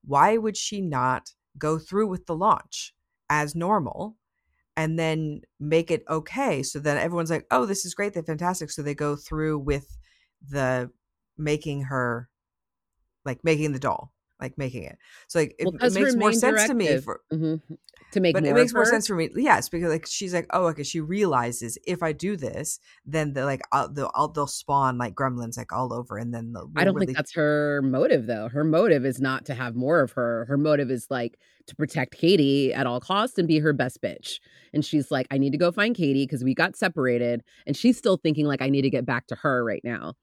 Why 0.04 0.36
would 0.36 0.56
she 0.56 0.80
not 0.80 1.30
go 1.58 1.78
through 1.78 2.08
with 2.08 2.26
the 2.26 2.34
launch 2.34 2.94
as 3.30 3.54
normal 3.54 4.16
and 4.76 4.98
then 4.98 5.42
make 5.60 5.90
it 5.90 6.02
okay 6.08 6.62
so 6.62 6.78
then 6.78 6.96
everyone's 6.96 7.30
like 7.30 7.46
oh 7.52 7.66
this 7.66 7.84
is 7.84 7.94
great. 7.94 8.14
They're 8.14 8.22
fantastic 8.24 8.70
so 8.70 8.82
they 8.82 8.94
go 8.94 9.16
through 9.16 9.58
with 9.60 9.96
the 10.50 10.90
making 11.38 11.82
her 11.84 12.28
like 13.24 13.42
making 13.44 13.72
the 13.72 13.78
doll 13.78 14.12
like 14.40 14.58
making 14.58 14.82
it 14.82 14.98
so 15.28 15.38
like 15.38 15.54
it, 15.58 15.66
Well, 15.66 15.76
it 15.80 15.94
makes 15.94 16.16
more 16.16 16.32
sense 16.32 16.66
to 16.66 16.74
me 16.74 16.86
directive- 16.86 17.04
for 17.04 17.20
Mhm. 17.32 17.60
to 18.10 18.20
make 18.20 18.34
but 18.34 18.44
it 18.44 18.52
makes 18.54 18.74
more 18.74 18.82
her. 18.84 18.90
sense 18.90 19.06
for 19.06 19.14
me 19.14 19.30
yes 19.36 19.68
because 19.68 19.90
like 19.90 20.04
she's 20.06 20.34
like 20.34 20.46
oh 20.50 20.66
okay 20.66 20.82
she 20.82 21.00
realizes 21.00 21.78
if 21.86 22.02
i 22.02 22.10
do 22.12 22.36
this 22.36 22.80
then 23.06 23.32
the 23.34 23.44
like 23.44 23.60
I'll, 23.70 23.88
they'll, 23.88 24.10
I'll, 24.14 24.26
they'll 24.28 24.48
spawn 24.48 24.98
like 24.98 25.14
gremlins 25.14 25.56
like 25.56 25.72
all 25.72 25.92
over 25.92 26.18
and 26.18 26.34
then 26.34 26.52
the 26.52 26.68
I 26.76 26.84
don't 26.84 26.98
think 26.98 27.16
that's 27.16 27.32
her 27.34 27.80
motive 27.84 28.26
though. 28.26 28.48
Her 28.48 28.64
motive 28.64 29.06
is 29.06 29.20
not 29.20 29.46
to 29.46 29.54
have 29.54 29.76
more 29.76 30.00
of 30.00 30.10
her. 30.12 30.44
Her 30.46 30.58
motive 30.58 30.90
is 30.90 31.06
like 31.08 31.38
to 31.68 31.76
protect 31.76 32.16
Katie 32.16 32.74
at 32.74 32.86
all 32.86 32.98
costs 33.00 33.38
and 33.38 33.46
be 33.46 33.60
her 33.60 33.72
best 33.72 34.02
bitch. 34.02 34.40
And 34.74 34.84
she's 34.84 35.10
like, 35.12 35.26
I 35.30 35.38
need 35.38 35.52
to 35.52 35.58
go 35.58 35.70
find 35.70 35.94
Katie 35.94 36.26
because 36.26 36.42
we 36.44 36.54
got 36.54 36.76
separated. 36.76 37.42
And 37.66 37.76
she's 37.76 37.96
still 37.96 38.16
thinking 38.16 38.46
like 38.46 38.60
I 38.60 38.68
need 38.68 38.82
to 38.82 38.90
get 38.90 39.06
back 39.06 39.28
to 39.28 39.36
her 39.36 39.64
right 39.64 39.82
now. 39.84 40.14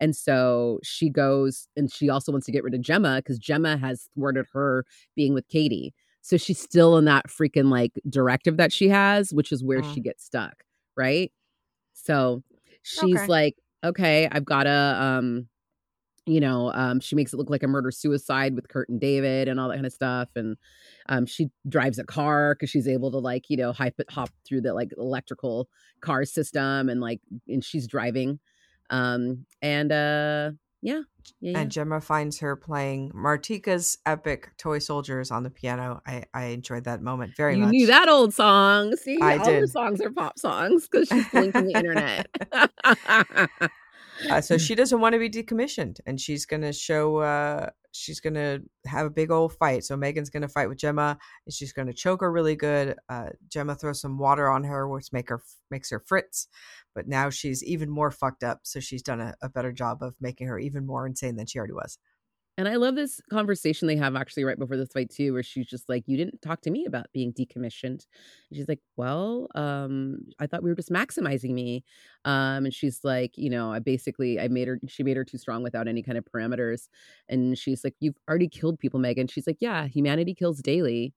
And 0.00 0.14
so 0.14 0.78
she 0.82 1.10
goes 1.10 1.68
and 1.76 1.92
she 1.92 2.08
also 2.08 2.32
wants 2.32 2.46
to 2.46 2.52
get 2.52 2.62
rid 2.64 2.74
of 2.74 2.80
Gemma 2.80 3.16
because 3.16 3.38
Gemma 3.38 3.76
has 3.76 4.08
thwarted 4.14 4.46
her 4.52 4.84
being 5.16 5.34
with 5.34 5.48
Katie. 5.48 5.94
So 6.22 6.36
she's 6.36 6.58
still 6.60 6.96
in 6.98 7.04
that 7.06 7.26
freaking 7.28 7.70
like 7.70 7.92
directive 8.08 8.56
that 8.58 8.72
she 8.72 8.88
has, 8.88 9.32
which 9.32 9.52
is 9.52 9.64
where 9.64 9.82
Mm. 9.82 9.84
she 9.84 10.00
gets 10.00 10.24
stuck, 10.24 10.64
right? 10.96 11.32
So 11.94 12.42
she's 12.82 13.26
Okay. 13.26 13.28
like, 13.28 13.56
okay, 13.84 14.28
I've 14.32 14.44
got 14.46 14.64
to 14.64 14.70
um 14.72 15.48
you 16.26 16.40
know, 16.40 16.72
um, 16.74 17.00
she 17.00 17.16
makes 17.16 17.32
it 17.32 17.38
look 17.38 17.48
like 17.48 17.62
a 17.62 17.68
murder 17.68 17.90
suicide 17.90 18.54
with 18.54 18.68
Kurt 18.68 18.88
and 18.90 19.00
David 19.00 19.48
and 19.48 19.58
all 19.58 19.68
that 19.68 19.76
kind 19.76 19.86
of 19.86 19.92
stuff. 19.94 20.28
And 20.36 20.58
um, 21.08 21.24
she 21.24 21.48
drives 21.68 21.98
a 21.98 22.04
car 22.04 22.54
because 22.54 22.68
she's 22.68 22.86
able 22.86 23.10
to 23.12 23.18
like, 23.18 23.48
you 23.48 23.56
know, 23.56 23.72
hop, 23.72 23.94
hop 24.10 24.30
through 24.46 24.60
the 24.60 24.74
like 24.74 24.90
electrical 24.98 25.70
car 26.02 26.26
system 26.26 26.90
and 26.90 27.00
like, 27.00 27.20
and 27.46 27.64
she's 27.64 27.86
driving. 27.86 28.40
Um, 28.90 29.46
and 29.62 29.92
uh, 29.92 30.52
yeah, 30.82 31.02
yeah, 31.40 31.52
yeah. 31.52 31.58
and 31.58 31.70
gemma 31.70 32.00
finds 32.00 32.38
her 32.38 32.56
playing 32.56 33.10
martika's 33.10 33.98
epic 34.06 34.50
toy 34.56 34.78
soldiers 34.78 35.30
on 35.30 35.42
the 35.42 35.50
piano 35.50 36.00
i 36.06 36.24
i 36.32 36.44
enjoyed 36.46 36.84
that 36.84 37.02
moment 37.02 37.34
very 37.36 37.54
you 37.54 37.60
much 37.60 37.72
You 37.72 37.80
knew 37.80 37.86
that 37.88 38.08
old 38.08 38.32
song. 38.32 38.96
See, 38.96 39.18
I 39.20 39.36
all 39.36 39.44
her 39.44 39.66
songs 39.66 40.00
are 40.00 40.10
pop 40.10 40.38
songs 40.38 40.88
because 40.88 41.08
she's 41.08 41.28
blinking 41.28 41.66
the 41.66 41.74
internet. 41.74 42.28
uh, 44.30 44.40
so 44.40 44.58
she 44.58 44.74
doesn't 44.74 45.00
want 45.00 45.12
to 45.12 45.18
be 45.18 45.30
decommissioned 45.30 46.00
and 46.06 46.20
she's 46.20 46.46
gonna 46.46 46.72
show 46.72 47.18
uh 47.18 47.70
she's 47.92 48.20
gonna 48.20 48.58
have 48.86 49.06
a 49.06 49.10
big 49.10 49.30
old 49.30 49.52
fight. 49.54 49.84
So 49.84 49.96
megan's 49.96 50.30
gonna 50.30 50.48
fight 50.48 50.68
with 50.68 50.78
gemma 50.78 51.18
and 51.46 51.54
she's 51.54 51.72
gonna 51.72 51.92
choke 51.92 52.20
her 52.20 52.30
really 52.30 52.56
good. 52.56 52.96
Uh 53.08 53.30
gemma 53.48 53.74
throws 53.74 54.00
some 54.00 54.18
water 54.18 54.48
on 54.48 54.64
her 54.64 54.88
which 54.88 55.12
make 55.12 55.28
her 55.28 55.42
makes 55.70 55.90
her 55.90 56.00
fritz 56.00 56.48
but 56.94 57.06
now 57.06 57.30
she's 57.30 57.62
even 57.64 57.90
more 57.90 58.10
fucked 58.10 58.42
up 58.42 58.60
so 58.64 58.80
she's 58.80 59.02
done 59.02 59.20
a, 59.20 59.34
a 59.42 59.48
better 59.48 59.72
job 59.72 60.02
of 60.02 60.14
making 60.20 60.46
her 60.46 60.58
even 60.58 60.86
more 60.86 61.06
insane 61.06 61.36
than 61.36 61.46
she 61.46 61.58
already 61.58 61.74
was 61.74 61.98
And 62.58 62.68
I 62.68 62.76
love 62.76 62.96
this 62.96 63.22
conversation 63.30 63.88
they 63.88 63.96
have 63.96 64.16
actually 64.16 64.44
right 64.44 64.58
before 64.58 64.76
this 64.76 64.90
fight 64.92 65.10
too, 65.10 65.32
where 65.32 65.44
she's 65.44 65.66
just 65.68 65.88
like, 65.88 66.04
"You 66.08 66.18
didn't 66.18 66.42
talk 66.42 66.60
to 66.62 66.72
me 66.72 66.86
about 66.86 67.06
being 67.14 67.32
decommissioned." 67.32 68.06
And 68.50 68.56
she's 68.56 68.68
like, 68.68 68.80
"Well, 68.96 69.48
um, 69.54 70.20
I 70.40 70.48
thought 70.48 70.64
we 70.64 70.70
were 70.70 70.76
just 70.76 70.90
maximizing 70.90 71.52
me." 71.54 71.84
Um, 72.26 72.66
and 72.66 72.74
she's 72.74 73.04
like, 73.04 73.38
"You 73.38 73.50
know, 73.50 73.72
I 73.72 73.78
basically 73.80 74.40
I 74.40 74.48
made 74.48 74.68
her. 74.68 74.80
She 74.88 75.04
made 75.04 75.16
her 75.16 75.24
too 75.24 75.38
strong 75.38 75.62
without 75.62 75.88
any 75.88 76.02
kind 76.02 76.18
of 76.18 76.24
parameters." 76.26 76.88
And 77.28 77.56
she's 77.58 77.84
like, 77.84 77.96
"You've 78.00 78.18
already 78.28 78.48
killed 78.48 78.80
people, 78.80 79.00
Megan." 79.00 79.28
She's 79.28 79.46
like, 79.46 79.58
"Yeah, 79.60 79.86
humanity 79.86 80.34
kills 80.34 80.60
daily, 80.60 81.14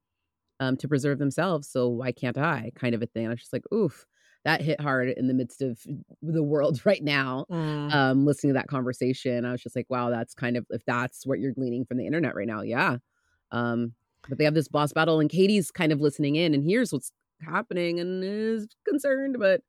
um, 0.60 0.78
to 0.78 0.88
preserve 0.90 1.20
themselves. 1.20 1.68
So 1.70 1.90
why 1.90 2.12
can't 2.14 2.38
I?" 2.38 2.72
Kind 2.76 2.96
of 2.96 3.04
a 3.04 3.08
thing. 3.08 3.26
And 3.26 3.32
I 3.32 3.36
was 3.36 3.42
just 3.42 3.54
like, 3.54 3.66
"Oof." 3.74 4.08
That 4.44 4.62
hit 4.62 4.82
hard 4.82 5.10
in 5.10 5.28
the 5.28 5.36
midst 5.36 5.62
of 5.62 5.80
the 6.22 6.42
world 6.44 6.82
right 6.86 7.04
now 7.04 7.46
um 7.50 8.26
listening 8.26 8.54
to 8.54 8.60
that 8.60 8.68
conversation. 8.68 9.46
I 9.46 9.52
was 9.52 9.62
just 9.62 9.76
like 9.76 9.86
wow 9.90 10.10
that's 10.10 10.34
kind 10.34 10.58
of 10.58 10.66
if 10.70 10.84
that's 10.86 11.26
what 11.26 11.40
you're 11.40 11.54
gleaning 11.54 11.86
from 11.86 11.98
the 11.98 12.06
internet 12.06 12.36
right 12.36 12.48
now 12.48 12.62
yeah. 12.62 12.98
Um 13.52 13.94
but 14.28 14.38
they 14.38 14.44
have 14.46 14.54
this 14.54 14.68
boss 14.68 14.94
battle 14.94 15.20
and 15.20 15.30
katie's 15.30 15.72
kind 15.72 15.92
of 15.92 16.00
listening 16.02 16.36
in 16.36 16.54
and 16.54 16.64
hears 16.64 16.92
what's 16.94 17.12
happening 17.42 18.00
and 18.00 18.24
is 18.24 18.68
concerned 18.88 19.38
but 19.40 19.62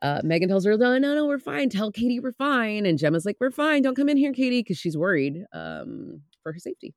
uh 0.00 0.20
megan 0.24 0.48
tells 0.48 0.64
her 0.64 0.76
no 0.76 0.96
no 0.98 1.14
no 1.14 1.26
we're 1.26 1.38
fine. 1.38 1.68
Tell 1.68 1.90
katie 1.90 2.20
we're 2.20 2.32
fine. 2.32 2.86
And 2.86 2.98
gemma's 2.98 3.24
like 3.26 3.36
we're 3.40 3.50
fine. 3.50 3.82
Don't 3.82 3.96
come 3.96 4.08
in 4.08 4.16
here 4.16 4.32
katie 4.32 4.60
because 4.60 4.78
she's 4.78 4.96
worried 4.96 5.44
um 5.52 6.20
for 6.42 6.52
her 6.52 6.58
safety. 6.58 6.94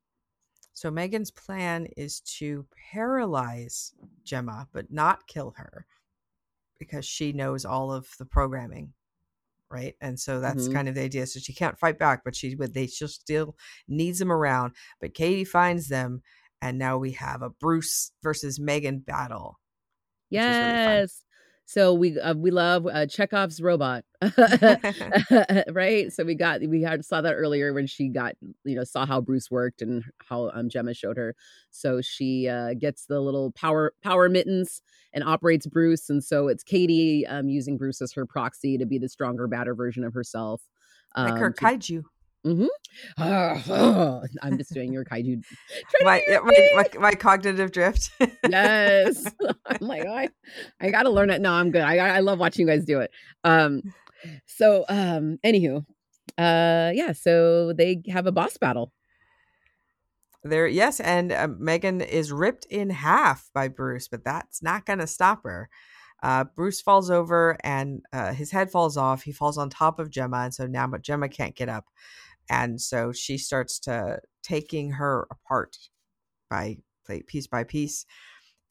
So 0.74 0.90
megan's 0.92 1.32
plan 1.32 1.88
is 1.98 2.22
to 2.40 2.66
paralyze 2.92 3.94
gemma 4.24 4.68
but 4.74 4.92
not 4.92 5.28
kill 5.28 5.54
her 5.58 5.86
because 6.82 7.06
she 7.06 7.34
knows 7.34 7.65
all 7.65 7.94
of 7.94 8.10
the 8.20 8.26
programming 8.28 8.94
right? 9.70 9.96
And 10.02 10.20
so 10.20 10.39
that's 10.41 10.67
Mhm. 10.67 10.74
kind 10.74 10.89
of 10.89 10.96
the 10.96 11.02
idea. 11.02 11.26
So 11.28 11.39
she 11.39 11.54
can't 11.54 11.80
fight 11.80 11.98
back, 12.00 12.24
but 12.26 12.36
she 12.36 12.56
but 12.56 12.74
they 12.74 12.88
she 12.88 13.08
still 13.08 13.56
needs 13.88 14.20
them 14.20 14.32
around. 14.32 14.76
But 15.00 15.13
Katie 15.13 15.46
finds 15.46 15.88
them, 15.88 16.24
and 16.62 16.78
now 16.78 16.98
we 16.98 17.12
have 17.13 17.41
a 17.41 17.50
Bruce 17.50 18.12
versus 18.24 18.60
Megan 18.60 19.00
battle. 19.00 19.60
Yes. 20.30 21.24
So 21.72 21.94
we 21.94 22.20
uh, 22.20 22.34
we 22.34 22.52
love 22.52 22.86
uh, 22.86 23.06
Chekhov's 23.06 23.62
robot, 23.62 24.04
right? 25.72 26.12
So 26.12 26.26
we 26.26 26.36
got 26.36 26.60
we 26.68 26.82
had 26.82 27.06
saw 27.06 27.22
that 27.22 27.34
earlier 27.34 27.74
when 27.74 27.88
she 27.88 28.10
got 28.10 28.34
you 28.66 28.76
know 28.76 28.84
saw 28.84 29.06
how 29.06 29.22
Bruce 29.22 29.50
worked 29.50 29.82
and 29.82 30.04
how 30.28 30.50
um, 30.54 30.68
Gemma 30.68 30.94
showed 30.94 31.16
her. 31.16 31.34
So 31.70 32.02
she 32.02 32.50
uh, 32.50 32.74
gets 32.74 33.06
the 33.06 33.22
little 33.22 33.54
power 33.54 33.94
power 34.04 34.28
mittens 34.28 34.82
and 35.14 35.24
operates 35.24 35.66
Bruce, 35.66 36.10
and 36.10 36.22
so 36.22 36.50
it's 36.50 36.62
Katie 36.64 37.26
um, 37.26 37.48
using 37.48 37.78
Bruce 37.78 38.02
as 38.02 38.12
her 38.12 38.26
proxy 38.26 38.78
to 38.78 38.86
be 38.86 38.98
the 38.98 39.08
stronger, 39.08 39.48
badder 39.48 39.74
version 39.74 40.04
of 40.04 40.14
herself. 40.14 40.62
like 41.16 41.38
her 41.38 41.48
Um, 41.48 41.54
to- 41.54 41.60
kaiju. 42.46 42.68
I'm 44.42 44.58
just 44.58 44.74
doing 44.74 44.94
your 44.94 45.06
kaiju. 45.06 45.44
My, 46.02 46.24
your 46.28 46.44
my, 46.44 46.70
my 46.76 47.00
my 47.00 47.12
cognitive 47.14 47.72
drift. 47.72 48.12
yes 48.50 49.26
i'm 49.66 49.78
like 49.88 50.06
I, 50.06 50.30
I 50.80 50.90
gotta 50.90 51.10
learn 51.10 51.30
it 51.30 51.42
no 51.42 51.52
i'm 51.54 51.72
good 51.72 51.82
I, 51.82 51.98
I 51.98 52.20
love 52.20 52.40
watching 52.40 52.68
you 52.68 52.74
guys 52.74 52.86
do 52.86 53.00
it 53.02 53.12
um 53.44 53.82
so 54.46 54.86
um 54.90 55.38
anywho 55.46 55.86
uh 56.38 56.92
yeah 56.94 57.12
so 57.14 57.74
they 57.74 58.02
have 58.10 58.28
a 58.28 58.32
boss 58.32 58.58
battle 58.58 58.92
There, 60.44 60.68
yes, 60.68 61.00
and 61.00 61.32
uh, 61.32 61.48
Megan 61.60 62.02
is 62.02 62.32
ripped 62.32 62.66
in 62.66 62.90
half 62.90 63.50
by 63.54 63.68
Bruce, 63.68 64.08
but 64.08 64.24
that's 64.24 64.64
not 64.64 64.86
going 64.86 65.00
to 65.00 65.08
stop 65.08 65.44
her. 65.44 65.70
Uh, 66.24 66.46
Bruce 66.56 66.82
falls 66.82 67.10
over 67.12 67.58
and 67.64 68.02
uh, 68.14 68.34
his 68.34 68.52
head 68.52 68.72
falls 68.72 68.98
off. 68.98 69.24
He 69.24 69.32
falls 69.32 69.58
on 69.58 69.70
top 69.70 70.00
of 70.00 70.10
Gemma, 70.10 70.38
and 70.38 70.54
so 70.54 70.66
now 70.68 70.88
Gemma 71.02 71.30
can't 71.30 71.56
get 71.56 71.70
up, 71.70 71.86
and 72.52 72.82
so 72.82 73.14
she 73.14 73.40
starts 73.40 73.80
to 73.82 74.20
taking 74.44 74.94
her 74.94 75.28
apart 75.32 75.78
by 76.50 76.78
piece 77.28 77.48
by 77.48 77.64
piece. 77.64 78.06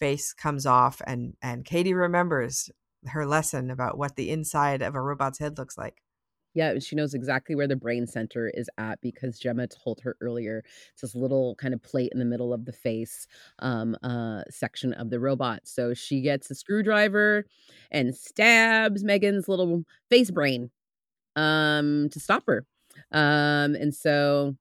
Face 0.01 0.33
comes 0.35 0.67
off, 0.67 1.03
and 1.07 1.35
and 1.43 1.65
Katie 1.65 1.95
remembers 1.95 2.71
her 3.09 3.27
lesson 3.27 3.71
about 3.71 3.99
what 3.99 4.17
the 4.17 4.31
inside 4.31 4.83
of 4.83 4.95
a 4.95 5.03
robot's 5.03 5.39
head 5.41 5.59
looks 5.59 5.79
like. 5.79 6.03
yeah 6.55 6.79
she 6.81 6.97
knows 6.97 7.15
exactly 7.15 7.55
where 7.55 7.69
the 7.69 7.77
brain 7.77 8.07
center 8.07 8.49
is 8.55 8.69
at 8.77 9.01
because 9.01 9.39
gemma 9.39 9.67
told 9.69 10.01
her 10.01 10.17
earlier 10.21 10.65
it's 10.93 11.03
this 11.03 11.15
little 11.15 11.55
kind 11.57 11.73
of 11.75 11.83
plate 11.83 12.11
in 12.13 12.19
the 12.19 12.25
middle 12.25 12.53
of 12.53 12.65
the 12.65 12.73
face 12.73 13.27
um 13.61 13.97
uh 14.03 14.43
section 14.51 14.93
of 14.95 15.11
the 15.11 15.21
robot 15.21 15.61
so 15.65 15.95
she 15.95 16.21
gets 16.21 16.51
a 16.51 16.55
screwdriver 16.55 17.45
and 17.93 18.17
stabs 18.17 19.05
megan's 19.05 19.49
little 19.49 19.85
face 20.11 20.31
brain 20.31 20.71
um 21.37 22.09
to 22.11 22.21
stop 22.21 22.45
her 22.47 22.67
um 23.13 23.75
and 23.75 23.95
so 23.95 24.55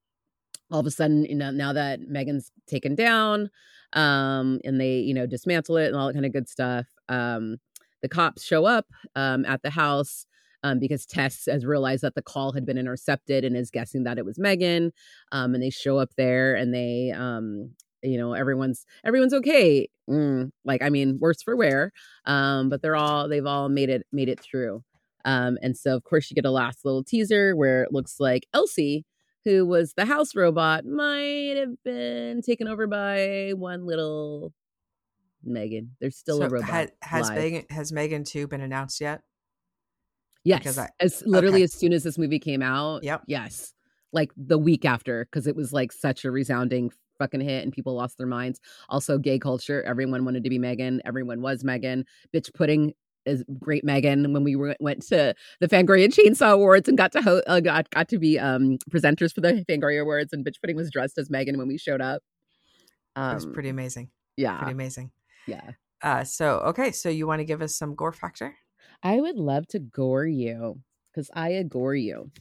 all 0.72 0.80
of 0.80 0.86
a 0.86 0.92
sudden 0.92 1.26
you 1.26 1.36
know 1.36 1.52
now 1.52 1.74
that 1.74 2.02
megan's 2.02 2.52
taken 2.68 2.96
down 2.96 3.50
um 3.94 4.60
and 4.64 4.80
they 4.80 5.00
you 5.00 5.14
know 5.14 5.26
dismantle 5.26 5.78
it 5.78 5.88
and 5.88 5.96
all 5.96 6.08
that 6.08 6.14
kind 6.14 6.26
of 6.26 6.34
good 6.34 6.50
stuff 6.50 6.86
um 7.10 7.58
the 8.02 8.10
cops 8.10 8.44
show 8.44 8.66
up 8.66 8.88
um 9.16 9.46
at 9.46 9.62
the 9.64 9.70
house 9.70 10.26
um, 10.64 10.78
because 10.80 11.06
Tess 11.06 11.46
has 11.46 11.66
realized 11.66 12.04
that 12.04 12.16
the 12.16 12.22
call 12.22 12.52
had 12.52 12.66
been 12.66 12.78
intercepted 12.78 13.46
and 13.46 13.56
is 13.56 13.72
guessing 13.72 14.04
that 14.04 14.18
it 14.18 14.26
was 14.26 14.38
Megan. 14.38 14.92
Um, 15.32 15.54
and 15.54 15.64
they 15.64 15.70
show 15.70 15.98
up 15.98 16.10
there 16.18 16.54
and 16.56 16.74
they, 16.74 17.12
um, 17.16 17.72
you 18.04 18.18
know, 18.18 18.34
everyone's 18.34 18.86
everyone's 19.06 19.34
okay. 19.34 19.88
Mm, 20.10 20.52
like, 20.66 20.82
I 20.82 20.90
mean, 20.90 21.18
worse 21.22 21.42
for 21.42 21.56
wear. 21.56 21.94
Um, 22.26 22.68
but 22.70 22.82
they're 22.82 22.96
all 22.98 23.30
they've 23.30 23.46
all 23.46 23.70
made 23.70 23.90
it 23.90 24.06
made 24.12 24.28
it 24.30 24.40
through. 24.42 24.84
Um, 25.26 25.58
and 25.62 25.78
so 25.78 25.96
of 25.96 26.04
course 26.04 26.30
you 26.30 26.36
get 26.36 26.46
a 26.46 26.52
last 26.52 26.86
little 26.86 27.04
teaser 27.04 27.56
where 27.56 27.84
it 27.84 27.92
looks 27.92 28.20
like 28.20 28.48
Elsie, 28.54 29.06
who 29.46 29.66
was 29.66 29.94
the 29.94 30.06
house 30.06 30.36
robot, 30.36 30.86
might 30.86 31.56
have 31.58 31.82
been 31.84 32.42
taken 32.42 32.68
over 32.68 32.88
by 32.88 33.52
one 33.56 33.86
little 33.86 34.54
Megan. 35.44 35.96
There's 36.00 36.18
still 36.18 36.42
a 36.42 36.50
robot. 36.50 36.70
ha- 36.70 36.86
has 37.02 37.30
live. 37.30 37.38
Megan 37.38 37.66
has 37.70 37.92
Megan 37.92 38.24
two 38.24 38.48
been 38.48 38.62
announced 38.62 39.00
yet? 39.02 39.22
Yes, 40.44 40.78
I- 40.78 40.90
as 41.00 41.24
literally 41.26 41.58
okay. 41.58 41.64
as 41.64 41.74
soon 41.74 41.94
as 41.94 42.04
this 42.04 42.18
movie 42.18 42.40
came 42.40 42.62
out. 42.62 43.04
Yep. 43.04 43.24
Yes, 43.28 43.74
like 44.12 44.32
the 44.38 44.58
week 44.58 44.86
after, 44.86 45.26
because 45.26 45.48
it 45.48 45.56
was 45.56 45.74
like 45.74 45.92
such 45.92 46.26
a 46.26 46.32
resounding 46.32 46.92
fucking 47.18 47.42
hit, 47.42 47.64
and 47.64 47.74
people 47.74 47.94
lost 47.96 48.18
their 48.18 48.28
minds. 48.28 48.60
Also, 48.88 49.18
gay 49.18 49.38
culture. 49.38 49.84
Everyone 49.84 50.26
wanted 50.26 50.44
to 50.44 50.50
be 50.50 50.58
Megan. 50.58 51.02
Everyone 51.06 51.42
was 51.42 51.64
Megan. 51.64 52.06
Bitch 52.34 52.54
pudding 52.54 52.94
is 53.30 53.44
great 53.60 53.84
Megan. 53.84 54.34
When 54.34 54.44
we 54.44 54.56
were, 54.56 54.76
went 54.80 55.02
to 55.08 55.34
the 55.60 55.68
Fangoria 55.68 56.08
Chainsaw 56.08 56.52
Awards 56.54 56.88
and 56.90 56.98
got 56.98 57.12
to 57.14 57.22
ho- 57.22 57.42
uh, 57.48 57.60
got 57.60 57.90
got 57.92 58.10
to 58.10 58.18
be 58.20 58.38
um 58.40 58.78
presenters 58.92 59.34
for 59.34 59.42
the 59.42 59.64
Fangoria 59.70 60.02
Awards, 60.02 60.34
and 60.34 60.46
bitch 60.46 60.60
pudding 60.62 60.76
was 60.76 60.90
dressed 60.92 61.18
as 61.18 61.30
Megan 61.30 61.58
when 61.58 61.68
we 61.68 61.78
showed 61.78 62.02
up. 62.02 62.22
Um, 63.16 63.32
It 63.32 63.36
was 63.36 63.46
pretty 63.48 63.70
amazing. 63.70 64.10
yeah, 64.38 64.58
Pretty 64.58 64.74
amazing. 64.74 65.12
yeah. 65.48 65.72
Uh, 66.02 66.24
so 66.24 66.60
okay, 66.68 66.92
so 66.92 67.10
you 67.10 67.28
want 67.28 67.40
to 67.40 67.46
give 67.46 67.62
us 67.62 67.76
some 67.76 67.94
gore 67.96 68.14
factor? 68.14 68.56
I 69.04 69.20
would 69.22 69.36
love 69.38 69.68
to 69.70 69.80
gore 69.80 70.26
you 70.26 70.80
because 71.12 71.30
I 71.34 71.50
adore 71.50 71.96
you. 71.96 72.32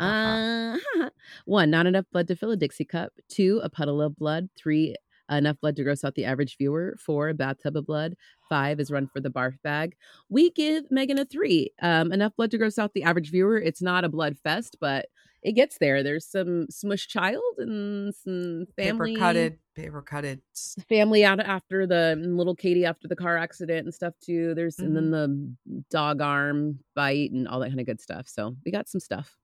Uh, 0.00 0.78
one, 1.44 1.70
not 1.70 1.86
enough 1.86 2.06
blood 2.12 2.26
to 2.28 2.36
fill 2.36 2.50
a 2.50 2.56
Dixie 2.56 2.84
cup. 2.84 3.12
Two, 3.28 3.60
a 3.62 3.68
puddle 3.68 4.00
of 4.02 4.16
blood. 4.16 4.48
Three, 4.56 4.94
enough 5.30 5.56
blood 5.60 5.76
to 5.76 5.84
gross 5.84 6.04
out 6.04 6.14
the 6.14 6.24
average 6.24 6.56
viewer. 6.58 6.96
Four, 6.98 7.28
a 7.30 7.34
bathtub 7.34 7.76
of 7.76 7.86
blood. 7.86 8.14
Five 8.48 8.80
is 8.80 8.90
run 8.90 9.06
for 9.12 9.20
the 9.20 9.30
barf 9.30 9.54
bag. 9.62 9.96
We 10.28 10.50
give 10.50 10.90
Megan 10.90 11.18
a 11.18 11.24
three. 11.24 11.70
Um, 11.82 12.12
enough 12.12 12.36
blood 12.36 12.50
to 12.52 12.58
gross 12.58 12.78
out 12.78 12.92
the 12.94 13.02
average 13.04 13.30
viewer. 13.30 13.56
It's 13.58 13.82
not 13.82 14.04
a 14.04 14.08
blood 14.08 14.36
fest, 14.42 14.76
but 14.80 15.06
it 15.42 15.52
gets 15.52 15.76
there. 15.78 16.02
There's 16.02 16.26
some 16.26 16.66
smush 16.70 17.06
child 17.08 17.42
and 17.58 18.14
some 18.14 18.64
family 18.76 19.12
Paper 19.12 19.18
cutted, 19.26 19.58
paper 19.76 20.00
cutted. 20.02 20.40
family 20.88 21.22
out 21.22 21.38
after 21.38 21.86
the 21.86 22.16
little 22.18 22.54
Katie 22.54 22.86
after 22.86 23.08
the 23.08 23.16
car 23.16 23.36
accident 23.36 23.84
and 23.84 23.92
stuff 23.94 24.14
too. 24.24 24.54
There's 24.54 24.78
and 24.78 24.96
then 24.96 25.10
Mm-hmm. 25.10 25.74
the 25.76 25.84
dog 25.90 26.22
arm 26.22 26.78
bite 26.94 27.30
and 27.32 27.46
all 27.46 27.60
that 27.60 27.68
kind 27.68 27.80
of 27.80 27.84
good 27.84 28.00
stuff. 28.00 28.26
So 28.26 28.56
we 28.64 28.72
got 28.72 28.88
some 28.88 29.00
stuff. 29.00 29.36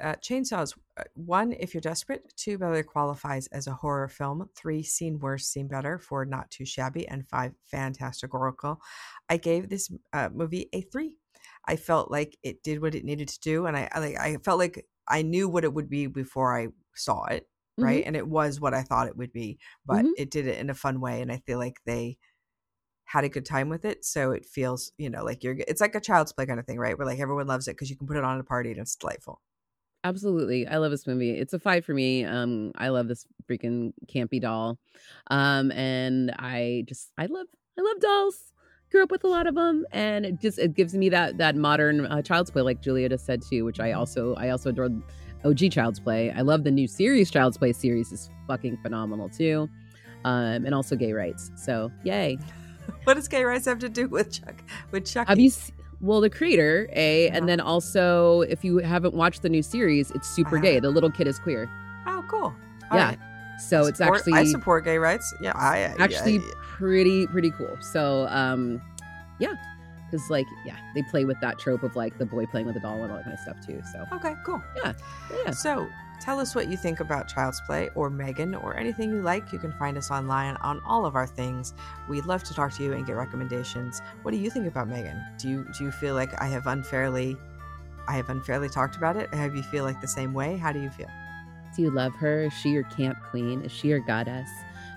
Uh, 0.00 0.14
chainsaws. 0.16 0.76
uh, 0.96 1.04
One, 1.14 1.52
if 1.52 1.74
you're 1.74 1.80
desperate. 1.80 2.32
Two, 2.36 2.58
whether 2.58 2.74
it 2.74 2.86
qualifies 2.86 3.46
as 3.48 3.66
a 3.66 3.72
horror 3.74 4.08
film. 4.08 4.48
Three, 4.54 4.82
seen 4.82 5.18
worse, 5.18 5.46
seen 5.46 5.66
better. 5.68 5.98
Four, 5.98 6.24
not 6.24 6.50
too 6.50 6.64
shabby. 6.64 7.06
And 7.08 7.28
five, 7.28 7.52
fantastic 7.64 8.32
oracle. 8.34 8.80
I 9.28 9.36
gave 9.38 9.68
this 9.68 9.90
uh, 10.12 10.28
movie 10.32 10.68
a 10.72 10.82
three. 10.82 11.16
I 11.66 11.76
felt 11.76 12.10
like 12.10 12.36
it 12.42 12.62
did 12.62 12.80
what 12.80 12.94
it 12.94 13.04
needed 13.04 13.28
to 13.28 13.40
do, 13.40 13.66
and 13.66 13.76
I, 13.76 13.88
I. 13.92 14.16
I 14.20 14.36
felt 14.44 14.58
like 14.58 14.86
I 15.08 15.22
knew 15.22 15.48
what 15.48 15.64
it 15.64 15.74
would 15.74 15.88
be 15.90 16.06
before 16.06 16.56
I 16.58 16.68
saw 16.94 17.24
it, 17.26 17.48
right? 17.80 18.04
And 18.06 18.16
it 18.16 18.26
was 18.26 18.60
what 18.60 18.74
I 18.74 18.82
thought 18.82 19.06
it 19.08 19.16
would 19.16 19.32
be, 19.32 19.58
but 19.86 20.04
Mhm. 20.06 20.12
it 20.16 20.30
did 20.30 20.46
it 20.46 20.58
in 20.58 20.70
a 20.70 20.74
fun 20.74 21.00
way, 21.00 21.20
and 21.22 21.30
I 21.32 21.38
feel 21.46 21.58
like 21.58 21.80
they 21.86 22.18
had 23.04 23.24
a 23.24 23.28
good 23.28 23.46
time 23.46 23.68
with 23.68 23.84
it. 23.84 24.04
So 24.04 24.32
it 24.32 24.46
feels, 24.46 24.92
you 24.98 25.10
know, 25.10 25.24
like 25.24 25.42
you're. 25.44 25.56
It's 25.68 25.80
like 25.80 25.94
a 25.94 26.00
child's 26.00 26.32
play 26.32 26.46
kind 26.46 26.60
of 26.60 26.66
thing, 26.66 26.78
right? 26.78 26.96
Where 26.98 27.06
like 27.06 27.20
everyone 27.20 27.46
loves 27.46 27.68
it 27.68 27.72
because 27.72 27.90
you 27.90 27.96
can 27.96 28.06
put 28.06 28.16
it 28.16 28.24
on 28.24 28.36
at 28.36 28.40
a 28.40 28.44
party 28.44 28.70
and 28.70 28.80
it's 28.80 28.96
delightful. 28.96 29.40
Absolutely. 30.04 30.66
I 30.66 30.76
love 30.76 30.90
this 30.90 31.06
movie. 31.06 31.32
It's 31.32 31.52
a 31.52 31.58
five 31.58 31.84
for 31.84 31.92
me. 31.92 32.24
Um, 32.24 32.72
I 32.76 32.88
love 32.88 33.08
this 33.08 33.26
freaking 33.48 33.92
campy 34.06 34.40
doll. 34.40 34.78
Um, 35.30 35.72
and 35.72 36.30
I 36.38 36.84
just 36.86 37.10
I 37.18 37.26
love 37.26 37.46
I 37.78 37.82
love 37.82 38.00
dolls. 38.00 38.52
Grew 38.90 39.02
up 39.02 39.10
with 39.10 39.24
a 39.24 39.28
lot 39.28 39.46
of 39.46 39.54
them, 39.54 39.84
and 39.92 40.24
it 40.24 40.40
just 40.40 40.58
it 40.58 40.74
gives 40.74 40.94
me 40.94 41.10
that 41.10 41.36
that 41.38 41.56
modern 41.56 42.06
uh, 42.06 42.22
child's 42.22 42.50
play, 42.50 42.62
like 42.62 42.80
Julia 42.80 43.08
just 43.08 43.26
said 43.26 43.42
too, 43.42 43.64
which 43.64 43.80
I 43.80 43.92
also 43.92 44.34
I 44.36 44.50
also 44.50 44.70
adore. 44.70 44.88
OG 45.44 45.70
Child's 45.70 46.00
Play. 46.00 46.32
I 46.32 46.40
love 46.40 46.64
the 46.64 46.70
new 46.70 46.88
series 46.88 47.30
Child's 47.30 47.56
Play 47.56 47.72
series 47.72 48.12
is 48.12 48.28
fucking 48.46 48.76
phenomenal 48.78 49.28
too, 49.28 49.68
um, 50.24 50.64
and 50.64 50.74
also 50.74 50.96
gay 50.96 51.12
rights. 51.12 51.50
So 51.54 51.92
yay! 52.04 52.38
What 53.04 53.14
does 53.14 53.28
gay 53.28 53.44
rights 53.44 53.66
have 53.66 53.80
to 53.80 53.88
do 53.90 54.08
with 54.08 54.32
Chuck? 54.32 54.64
With 54.90 55.04
chuck 55.04 55.28
Have 55.28 55.38
you? 55.38 55.50
Well, 56.00 56.20
the 56.20 56.30
creator, 56.30 56.88
a, 56.92 57.28
Uh-huh. 57.28 57.36
and 57.36 57.48
then 57.48 57.60
also 57.60 58.42
if 58.42 58.64
you 58.64 58.78
haven't 58.78 59.14
watched 59.14 59.42
the 59.42 59.48
new 59.48 59.62
series, 59.62 60.10
it's 60.12 60.28
super 60.28 60.58
gay. 60.58 60.78
The 60.80 60.90
little 60.90 61.10
kid 61.10 61.26
is 61.26 61.38
queer. 61.38 61.68
Oh, 62.06 62.24
cool. 62.28 62.54
All 62.90 62.98
Yeah. 62.98 63.04
right. 63.08 63.18
So 63.60 63.86
it's 63.86 64.00
actually 64.00 64.34
I 64.34 64.44
support 64.44 64.84
gay 64.84 64.98
rights. 64.98 65.34
Yeah, 65.40 65.52
I 65.56 65.78
actually 65.98 66.36
yeah, 66.36 66.42
pretty 66.62 67.26
pretty 67.26 67.50
cool. 67.50 67.76
So 67.80 68.28
um 68.30 68.80
yeah. 69.40 69.54
Because 70.08 70.30
like 70.30 70.46
yeah, 70.64 70.76
they 70.94 71.02
play 71.02 71.24
with 71.24 71.40
that 71.40 71.58
trope 71.58 71.82
of 71.82 71.96
like 71.96 72.16
the 72.18 72.24
boy 72.26 72.46
playing 72.46 72.66
with 72.66 72.74
the 72.76 72.80
doll 72.80 73.02
and 73.02 73.10
all 73.10 73.16
that 73.18 73.24
kind 73.24 73.34
of 73.34 73.40
stuff 73.40 73.56
too. 73.66 73.82
So 73.92 74.04
Okay, 74.14 74.34
cool. 74.46 74.62
Yeah. 74.76 74.92
Yeah. 75.44 75.50
So 75.50 75.88
tell 76.20 76.40
us 76.40 76.54
what 76.54 76.68
you 76.68 76.76
think 76.76 77.00
about 77.00 77.28
Child's 77.28 77.60
Play 77.66 77.90
or 77.94 78.10
Megan 78.10 78.54
or 78.54 78.76
anything 78.76 79.10
you 79.10 79.22
like. 79.22 79.52
You 79.52 79.58
can 79.58 79.72
find 79.72 79.96
us 79.96 80.10
online 80.10 80.56
on 80.56 80.80
all 80.84 81.06
of 81.06 81.14
our 81.14 81.26
things. 81.26 81.74
We'd 82.08 82.26
love 82.26 82.42
to 82.44 82.54
talk 82.54 82.72
to 82.74 82.82
you 82.82 82.92
and 82.92 83.06
get 83.06 83.16
recommendations. 83.16 84.02
What 84.22 84.32
do 84.32 84.38
you 84.38 84.50
think 84.50 84.66
about 84.66 84.88
Megan? 84.88 85.22
Do 85.38 85.48
you 85.48 85.66
do 85.76 85.84
you 85.84 85.90
feel 85.90 86.14
like 86.14 86.40
I 86.40 86.46
have 86.46 86.66
unfairly 86.66 87.36
I 88.08 88.12
have 88.12 88.30
unfairly 88.30 88.68
talked 88.68 88.96
about 88.96 89.16
it? 89.16 89.32
Have 89.34 89.54
you 89.54 89.62
feel 89.62 89.84
like 89.84 90.00
the 90.00 90.08
same 90.08 90.32
way? 90.32 90.56
How 90.56 90.72
do 90.72 90.80
you 90.80 90.90
feel? 90.90 91.10
Do 91.76 91.82
you 91.82 91.90
love 91.90 92.14
her? 92.14 92.44
Is 92.44 92.52
she 92.54 92.70
your 92.70 92.84
camp 92.84 93.18
queen? 93.30 93.62
Is 93.62 93.72
she 93.72 93.88
your 93.88 94.00
goddess? 94.00 94.48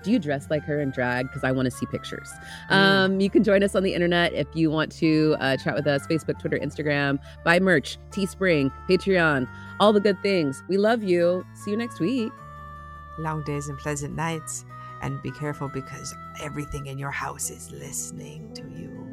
Do 0.02 0.10
you 0.10 0.18
dress 0.18 0.48
like 0.50 0.62
her 0.64 0.80
in 0.80 0.90
drag? 0.90 1.28
Because 1.28 1.44
I 1.44 1.52
want 1.52 1.66
to 1.66 1.70
see 1.70 1.86
pictures. 1.86 2.28
Mm. 2.70 2.74
Um, 2.74 3.20
you 3.20 3.30
can 3.30 3.44
join 3.44 3.62
us 3.62 3.74
on 3.74 3.82
the 3.82 3.94
internet 3.94 4.32
if 4.32 4.46
you 4.54 4.70
want 4.70 4.92
to 4.92 5.36
uh, 5.40 5.56
chat 5.56 5.74
with 5.74 5.86
us 5.86 6.06
Facebook, 6.06 6.38
Twitter, 6.38 6.58
Instagram, 6.58 7.18
buy 7.44 7.60
merch, 7.60 7.98
Teespring, 8.10 8.72
Patreon, 8.88 9.48
all 9.80 9.92
the 9.92 10.00
good 10.00 10.20
things. 10.22 10.62
We 10.68 10.76
love 10.76 11.02
you. 11.02 11.46
See 11.54 11.70
you 11.70 11.76
next 11.76 12.00
week. 12.00 12.32
Long 13.18 13.42
days 13.44 13.68
and 13.68 13.78
pleasant 13.78 14.14
nights. 14.14 14.64
And 15.02 15.20
be 15.20 15.32
careful 15.32 15.68
because 15.68 16.14
everything 16.40 16.86
in 16.86 16.96
your 16.96 17.10
house 17.10 17.50
is 17.50 17.72
listening 17.72 18.52
to 18.54 18.62
you. 18.62 19.06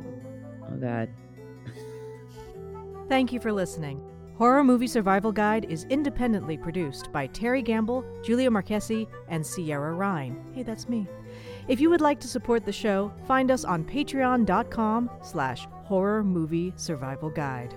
Oh, 0.71 0.77
God. 0.77 1.09
Thank 3.07 3.33
you 3.33 3.39
for 3.39 3.51
listening. 3.51 3.99
Horror 4.39 4.63
Movie 4.63 4.87
Survival 4.87 5.33
Guide 5.33 5.65
is 5.65 5.85
independently 5.89 6.55
produced 6.55 7.11
by 7.11 7.27
Terry 7.27 7.61
Gamble, 7.61 8.05
Julia 8.23 8.49
Marquesi, 8.49 9.05
and 9.27 9.45
Sierra 9.45 9.91
Ryan. 9.91 10.41
Hey, 10.53 10.63
that's 10.63 10.87
me. 10.87 11.09
If 11.67 11.81
you 11.81 11.89
would 11.89 11.99
like 11.99 12.21
to 12.21 12.27
support 12.29 12.63
the 12.63 12.71
show, 12.71 13.11
find 13.27 13.51
us 13.51 13.65
on 13.65 13.83
patreon.com 13.83 15.09
slash 15.21 15.67
horror 15.83 16.23
movie 16.23 16.71
survival 16.77 17.29
guide. 17.29 17.75